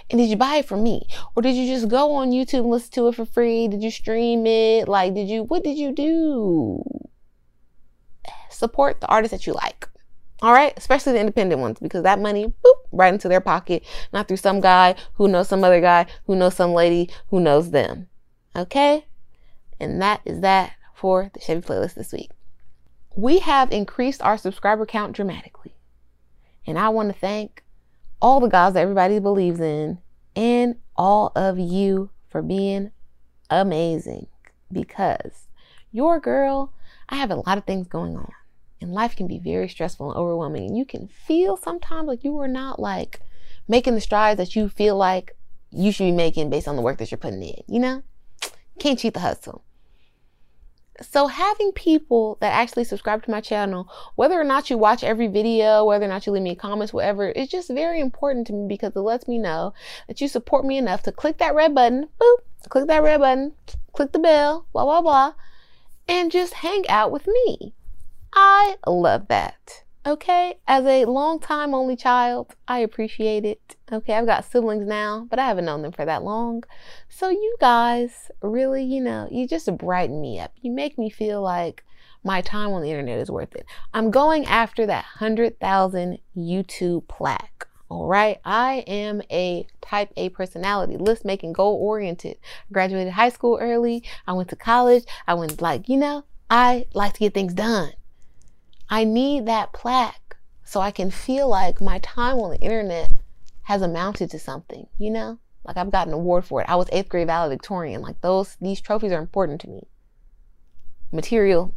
And 0.09 0.19
did 0.19 0.29
you 0.29 0.35
buy 0.35 0.55
it 0.57 0.65
from 0.65 0.83
me? 0.83 1.07
Or 1.35 1.41
did 1.41 1.55
you 1.55 1.65
just 1.73 1.87
go 1.87 2.13
on 2.13 2.31
YouTube 2.31 2.59
and 2.59 2.69
listen 2.69 2.91
to 2.91 3.07
it 3.07 3.15
for 3.15 3.25
free? 3.25 3.67
Did 3.67 3.81
you 3.81 3.91
stream 3.91 4.45
it? 4.45 4.87
Like, 4.87 5.13
did 5.13 5.29
you, 5.29 5.43
what 5.43 5.63
did 5.63 5.77
you 5.77 5.93
do? 5.93 6.83
Support 8.49 8.99
the 8.99 9.07
artists 9.07 9.31
that 9.31 9.47
you 9.47 9.53
like. 9.53 9.87
All 10.41 10.51
right, 10.51 10.73
especially 10.75 11.13
the 11.13 11.19
independent 11.19 11.61
ones, 11.61 11.77
because 11.79 12.03
that 12.03 12.19
money, 12.19 12.47
boop, 12.47 12.73
right 12.91 13.13
into 13.13 13.29
their 13.29 13.41
pocket, 13.41 13.83
not 14.11 14.27
through 14.27 14.37
some 14.37 14.59
guy 14.59 14.95
who 15.13 15.27
knows 15.27 15.47
some 15.47 15.63
other 15.63 15.79
guy 15.79 16.07
who 16.25 16.35
knows 16.35 16.55
some 16.55 16.73
lady 16.73 17.09
who 17.29 17.39
knows 17.39 17.71
them. 17.71 18.07
Okay? 18.55 19.05
And 19.81 19.99
that 19.99 20.21
is 20.25 20.41
that 20.41 20.73
for 20.93 21.31
the 21.33 21.39
Chevy 21.39 21.61
playlist 21.61 21.95
this 21.95 22.13
week. 22.13 22.29
We 23.15 23.39
have 23.39 23.71
increased 23.71 24.21
our 24.21 24.37
subscriber 24.37 24.85
count 24.85 25.15
dramatically. 25.15 25.75
And 26.67 26.77
I 26.77 26.89
want 26.89 27.11
to 27.11 27.19
thank 27.19 27.63
all 28.21 28.39
the 28.39 28.47
gods 28.47 28.75
that 28.75 28.81
everybody 28.81 29.17
believes 29.17 29.59
in, 29.59 29.97
and 30.35 30.75
all 30.95 31.31
of 31.35 31.57
you 31.57 32.11
for 32.29 32.43
being 32.43 32.91
amazing 33.49 34.27
because 34.71 35.47
your 35.91 36.19
girl, 36.19 36.73
I 37.09 37.15
have 37.15 37.31
a 37.31 37.35
lot 37.35 37.57
of 37.57 37.65
things 37.65 37.87
going 37.87 38.15
on. 38.15 38.31
And 38.79 38.93
life 38.93 39.15
can 39.15 39.25
be 39.25 39.39
very 39.39 39.67
stressful 39.67 40.11
and 40.11 40.17
overwhelming. 40.17 40.67
And 40.67 40.77
you 40.77 40.85
can 40.85 41.07
feel 41.07 41.57
sometimes 41.57 42.07
like 42.07 42.23
you 42.23 42.37
are 42.37 42.47
not 42.47 42.79
like 42.79 43.21
making 43.67 43.95
the 43.95 44.01
strides 44.01 44.37
that 44.37 44.55
you 44.55 44.69
feel 44.69 44.95
like 44.95 45.35
you 45.71 45.91
should 45.91 46.03
be 46.03 46.11
making 46.11 46.51
based 46.51 46.67
on 46.67 46.75
the 46.75 46.81
work 46.83 46.99
that 46.99 47.09
you're 47.09 47.17
putting 47.17 47.41
in. 47.41 47.63
You 47.67 47.79
know? 47.79 48.03
Can't 48.79 48.99
cheat 48.99 49.15
the 49.15 49.19
hustle 49.21 49.63
so 51.01 51.27
having 51.27 51.71
people 51.71 52.37
that 52.41 52.53
actually 52.53 52.83
subscribe 52.83 53.23
to 53.23 53.31
my 53.31 53.41
channel, 53.41 53.89
whether 54.15 54.39
or 54.39 54.43
not 54.43 54.69
you 54.69 54.77
watch 54.77 55.03
every 55.03 55.27
video, 55.27 55.85
whether 55.85 56.05
or 56.05 56.07
not 56.07 56.25
you 56.25 56.31
leave 56.31 56.43
me 56.43 56.55
comments, 56.55 56.93
whatever, 56.93 57.29
is 57.29 57.49
just 57.49 57.69
very 57.69 57.99
important 57.99 58.47
to 58.47 58.53
me 58.53 58.67
because 58.67 58.95
it 58.95 58.99
lets 58.99 59.27
me 59.27 59.37
know 59.37 59.73
that 60.07 60.21
you 60.21 60.27
support 60.27 60.65
me 60.65 60.77
enough 60.77 61.03
to 61.03 61.11
click 61.11 61.37
that 61.37 61.55
red 61.55 61.75
button, 61.75 62.07
boop, 62.19 62.37
click 62.69 62.87
that 62.87 63.03
red 63.03 63.19
button, 63.19 63.53
click 63.93 64.11
the 64.11 64.19
bell, 64.19 64.65
blah, 64.73 64.83
blah, 64.83 65.01
blah, 65.01 65.33
and 66.07 66.31
just 66.31 66.55
hang 66.55 66.87
out 66.89 67.11
with 67.11 67.27
me. 67.27 67.73
I 68.33 68.77
love 68.87 69.27
that. 69.27 69.83
Okay, 70.03 70.55
as 70.67 70.83
a 70.85 71.05
long 71.05 71.39
time 71.39 71.75
only 71.75 71.95
child, 71.95 72.55
I 72.67 72.79
appreciate 72.79 73.45
it. 73.45 73.75
Okay, 73.91 74.15
I've 74.15 74.25
got 74.25 74.45
siblings 74.45 74.87
now, 74.87 75.27
but 75.29 75.37
I 75.37 75.45
haven't 75.45 75.65
known 75.65 75.83
them 75.83 75.91
for 75.91 76.05
that 76.05 76.23
long. 76.23 76.63
So 77.07 77.29
you 77.29 77.55
guys 77.59 78.31
really, 78.41 78.83
you 78.83 78.99
know, 78.99 79.27
you 79.29 79.47
just 79.47 79.77
brighten 79.77 80.19
me 80.19 80.39
up. 80.39 80.53
You 80.59 80.71
make 80.71 80.97
me 80.97 81.11
feel 81.11 81.43
like 81.43 81.83
my 82.23 82.41
time 82.41 82.71
on 82.71 82.81
the 82.81 82.89
internet 82.89 83.19
is 83.19 83.29
worth 83.29 83.55
it. 83.55 83.67
I'm 83.93 84.09
going 84.09 84.45
after 84.45 84.87
that 84.87 85.05
100,000 85.19 86.17
YouTube 86.35 87.07
plaque. 87.07 87.67
All 87.87 88.07
right. 88.07 88.39
I 88.43 88.83
am 88.87 89.21
a 89.29 89.67
type 89.81 90.11
A 90.17 90.29
personality, 90.29 90.97
list 90.97 91.25
making, 91.25 91.53
goal 91.53 91.75
oriented. 91.75 92.37
Graduated 92.71 93.13
high 93.13 93.29
school 93.29 93.59
early. 93.61 94.03
I 94.25 94.33
went 94.33 94.49
to 94.49 94.55
college. 94.55 95.03
I 95.27 95.35
went 95.35 95.61
like, 95.61 95.89
you 95.89 95.97
know, 95.97 96.23
I 96.49 96.87
like 96.93 97.13
to 97.13 97.19
get 97.19 97.35
things 97.35 97.53
done. 97.53 97.91
I 98.91 99.05
need 99.05 99.45
that 99.45 99.71
plaque 99.71 100.35
so 100.65 100.81
I 100.81 100.91
can 100.91 101.11
feel 101.11 101.47
like 101.47 101.79
my 101.79 101.99
time 101.99 102.37
on 102.39 102.51
the 102.51 102.59
internet 102.59 103.13
has 103.63 103.81
amounted 103.81 104.29
to 104.31 104.39
something, 104.39 104.87
you 104.97 105.09
know? 105.09 105.39
Like 105.63 105.77
I've 105.77 105.91
got 105.91 106.07
an 106.07 106.13
award 106.13 106.43
for 106.43 106.61
it. 106.61 106.69
I 106.69 106.75
was 106.75 106.89
eighth 106.91 107.07
grade 107.07 107.27
valedictorian. 107.27 108.01
Like 108.01 108.19
those, 108.19 108.57
these 108.59 108.81
trophies 108.81 109.13
are 109.13 109.21
important 109.21 109.61
to 109.61 109.69
me. 109.69 109.87
Material, 111.09 111.73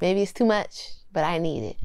maybe 0.00 0.22
it's 0.22 0.32
too 0.32 0.44
much, 0.44 0.94
but 1.12 1.22
I 1.22 1.38
need 1.38 1.62
it. 1.62 1.76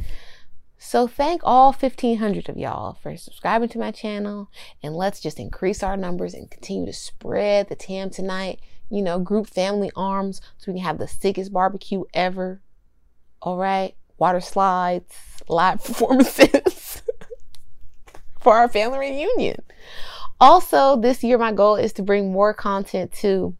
So 0.79 1.05
thank 1.05 1.41
all 1.43 1.71
1500 1.71 2.49
of 2.49 2.57
y'all 2.57 2.97
for 3.03 3.15
subscribing 3.17 3.69
to 3.69 3.79
my 3.79 3.91
channel 3.91 4.49
and 4.81 4.95
let's 4.95 5.19
just 5.19 5.39
increase 5.39 5.83
our 5.83 5.97
numbers 5.97 6.33
and 6.33 6.49
continue 6.49 6.87
to 6.87 6.93
spread 6.93 7.69
the 7.69 7.75
TAM 7.75 8.09
tonight. 8.09 8.61
You 8.89 9.03
know, 9.03 9.19
group 9.19 9.45
family 9.45 9.91
arms 9.95 10.41
so 10.57 10.71
we 10.71 10.79
can 10.79 10.85
have 10.85 10.97
the 10.97 11.07
sickest 11.07 11.53
barbecue 11.53 12.05
ever. 12.15 12.61
All 13.43 13.57
right 13.57 13.93
water 14.19 14.41
slides, 14.41 15.15
live 15.47 15.83
performances 15.83 17.01
for 18.39 18.55
our 18.55 18.69
family 18.69 18.99
reunion. 18.99 19.61
Also, 20.41 20.95
this 20.95 21.23
year, 21.23 21.37
my 21.37 21.51
goal 21.51 21.75
is 21.75 21.91
to 21.93 22.01
bring 22.01 22.31
more 22.31 22.53
content 22.53 23.11
to 23.11 23.55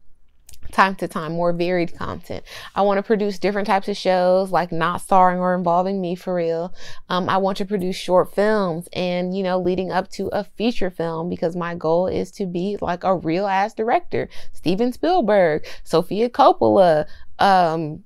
time 0.72 0.96
to 0.96 1.08
time, 1.08 1.34
more 1.34 1.52
varied 1.54 1.96
content. 1.96 2.44
I 2.76 2.82
want 2.84 2.98
to 2.98 3.04
produce 3.04 3.40
different 3.40 3.68
types 3.68 3.88
of 3.88 3.98
shows, 3.98 4.52
like 4.52 4.72
not 4.72 5.02
starring 5.02 5.40
or 5.40 5.56
involving 5.56 6.00
me 6.00 6.16
for 6.16 6.36
real. 6.36 6.74
Um, 7.10 7.30
I 7.30 7.38
want 7.38 7.58
to 7.58 7.66
produce 7.66 7.96
short 7.96 8.34
films 8.34 8.88
and, 8.94 9.36
you 9.36 9.44
know, 9.44 9.60
leading 9.60 9.92
up 9.92 10.10
to 10.12 10.28
a 10.28 10.44
feature 10.44 10.90
film 10.90 11.30
because 11.30 11.56
my 11.56 11.76
goal 11.76 12.08
is 12.08 12.32
to 12.32 12.46
be 12.46 12.78
like 12.82 13.04
a 13.04 13.16
real 13.16 13.48
ass 13.48 13.74
director. 13.74 14.30
Steven 14.54 14.94
Spielberg, 14.94 15.66
Sofia 15.84 16.30
Coppola, 16.30 17.08
um, 17.40 18.04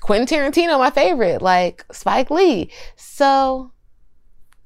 Quentin 0.00 0.26
Tarantino, 0.26 0.78
my 0.78 0.90
favorite, 0.90 1.42
like 1.42 1.84
Spike 1.92 2.30
Lee. 2.30 2.70
So 2.96 3.72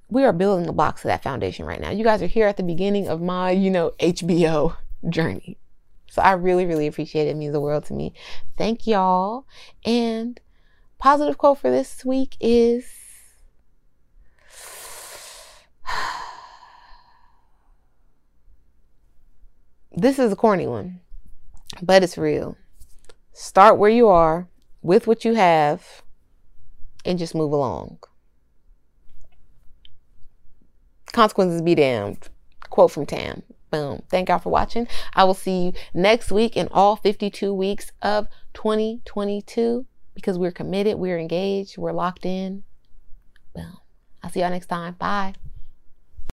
we 0.09 0.25
are 0.25 0.33
building 0.33 0.67
the 0.67 0.73
blocks 0.73 1.05
of 1.05 1.09
that 1.09 1.23
foundation 1.23 1.67
right 1.67 1.81
now. 1.81 1.91
You 1.91 2.05
guys 2.05 2.23
are 2.23 2.27
here 2.27 2.47
at 2.47 2.57
the 2.57 2.63
beginning 2.63 3.09
of 3.09 3.21
my, 3.21 3.51
you 3.51 3.71
know, 3.71 3.93
HBO 3.99 4.77
journey. 5.09 5.59
So 6.09 6.23
I 6.23 6.33
really, 6.33 6.65
really 6.67 6.87
appreciate 6.87 7.27
it. 7.27 7.31
It 7.31 7.37
means 7.37 7.53
the 7.53 7.61
world 7.61 7.85
to 7.87 7.95
me. 7.95 8.15
Thank 8.57 8.87
y'all. 8.87 9.47
And 9.85 10.41
positive 10.99 11.37
quote 11.37 11.59
for 11.59 11.71
this 11.71 12.05
week 12.05 12.37
is 12.41 12.87
this 19.93 20.21
is 20.21 20.33
a 20.33 20.37
corny 20.37 20.69
one, 20.69 21.01
but 21.83 22.05
it's 22.05 22.17
real. 22.17 22.57
Start 23.33 23.79
where 23.79 23.91
you 23.91 24.07
are 24.07 24.49
with 24.85 25.07
what 25.09 25.25
you 25.25 25.35
have 25.35 26.03
and 27.05 27.19
just 27.19 27.35
move 27.35 27.51
along. 27.51 27.99
Consequences 31.13 31.63
be 31.63 31.75
damned. 31.75 32.29
Quote 32.71 32.93
from 32.93 33.07
Tam. 33.07 33.43
Boom. 33.71 34.03
Thank 34.11 34.29
y'all 34.29 34.39
for 34.39 34.51
watching. 34.51 34.87
I 35.15 35.25
will 35.25 35.35
see 35.35 35.67
you 35.67 35.73
next 35.95 36.31
week 36.31 36.57
in 36.57 36.69
all 36.71 36.97
52 36.97 37.53
weeks 37.53 37.91
of 38.03 38.29
2022 38.53 39.87
because 40.15 40.39
we're 40.39 40.53
committed, 40.53 40.97
we're 40.97 41.19
engaged, 41.19 41.79
we're 41.79 41.93
locked 41.93 42.27
in. 42.27 42.63
Boom. 43.55 43.79
I'll 44.23 44.31
see 44.31 44.41
y'all 44.41 44.51
next 44.51 44.67
time. 44.67 44.95
Bye. 44.95 45.35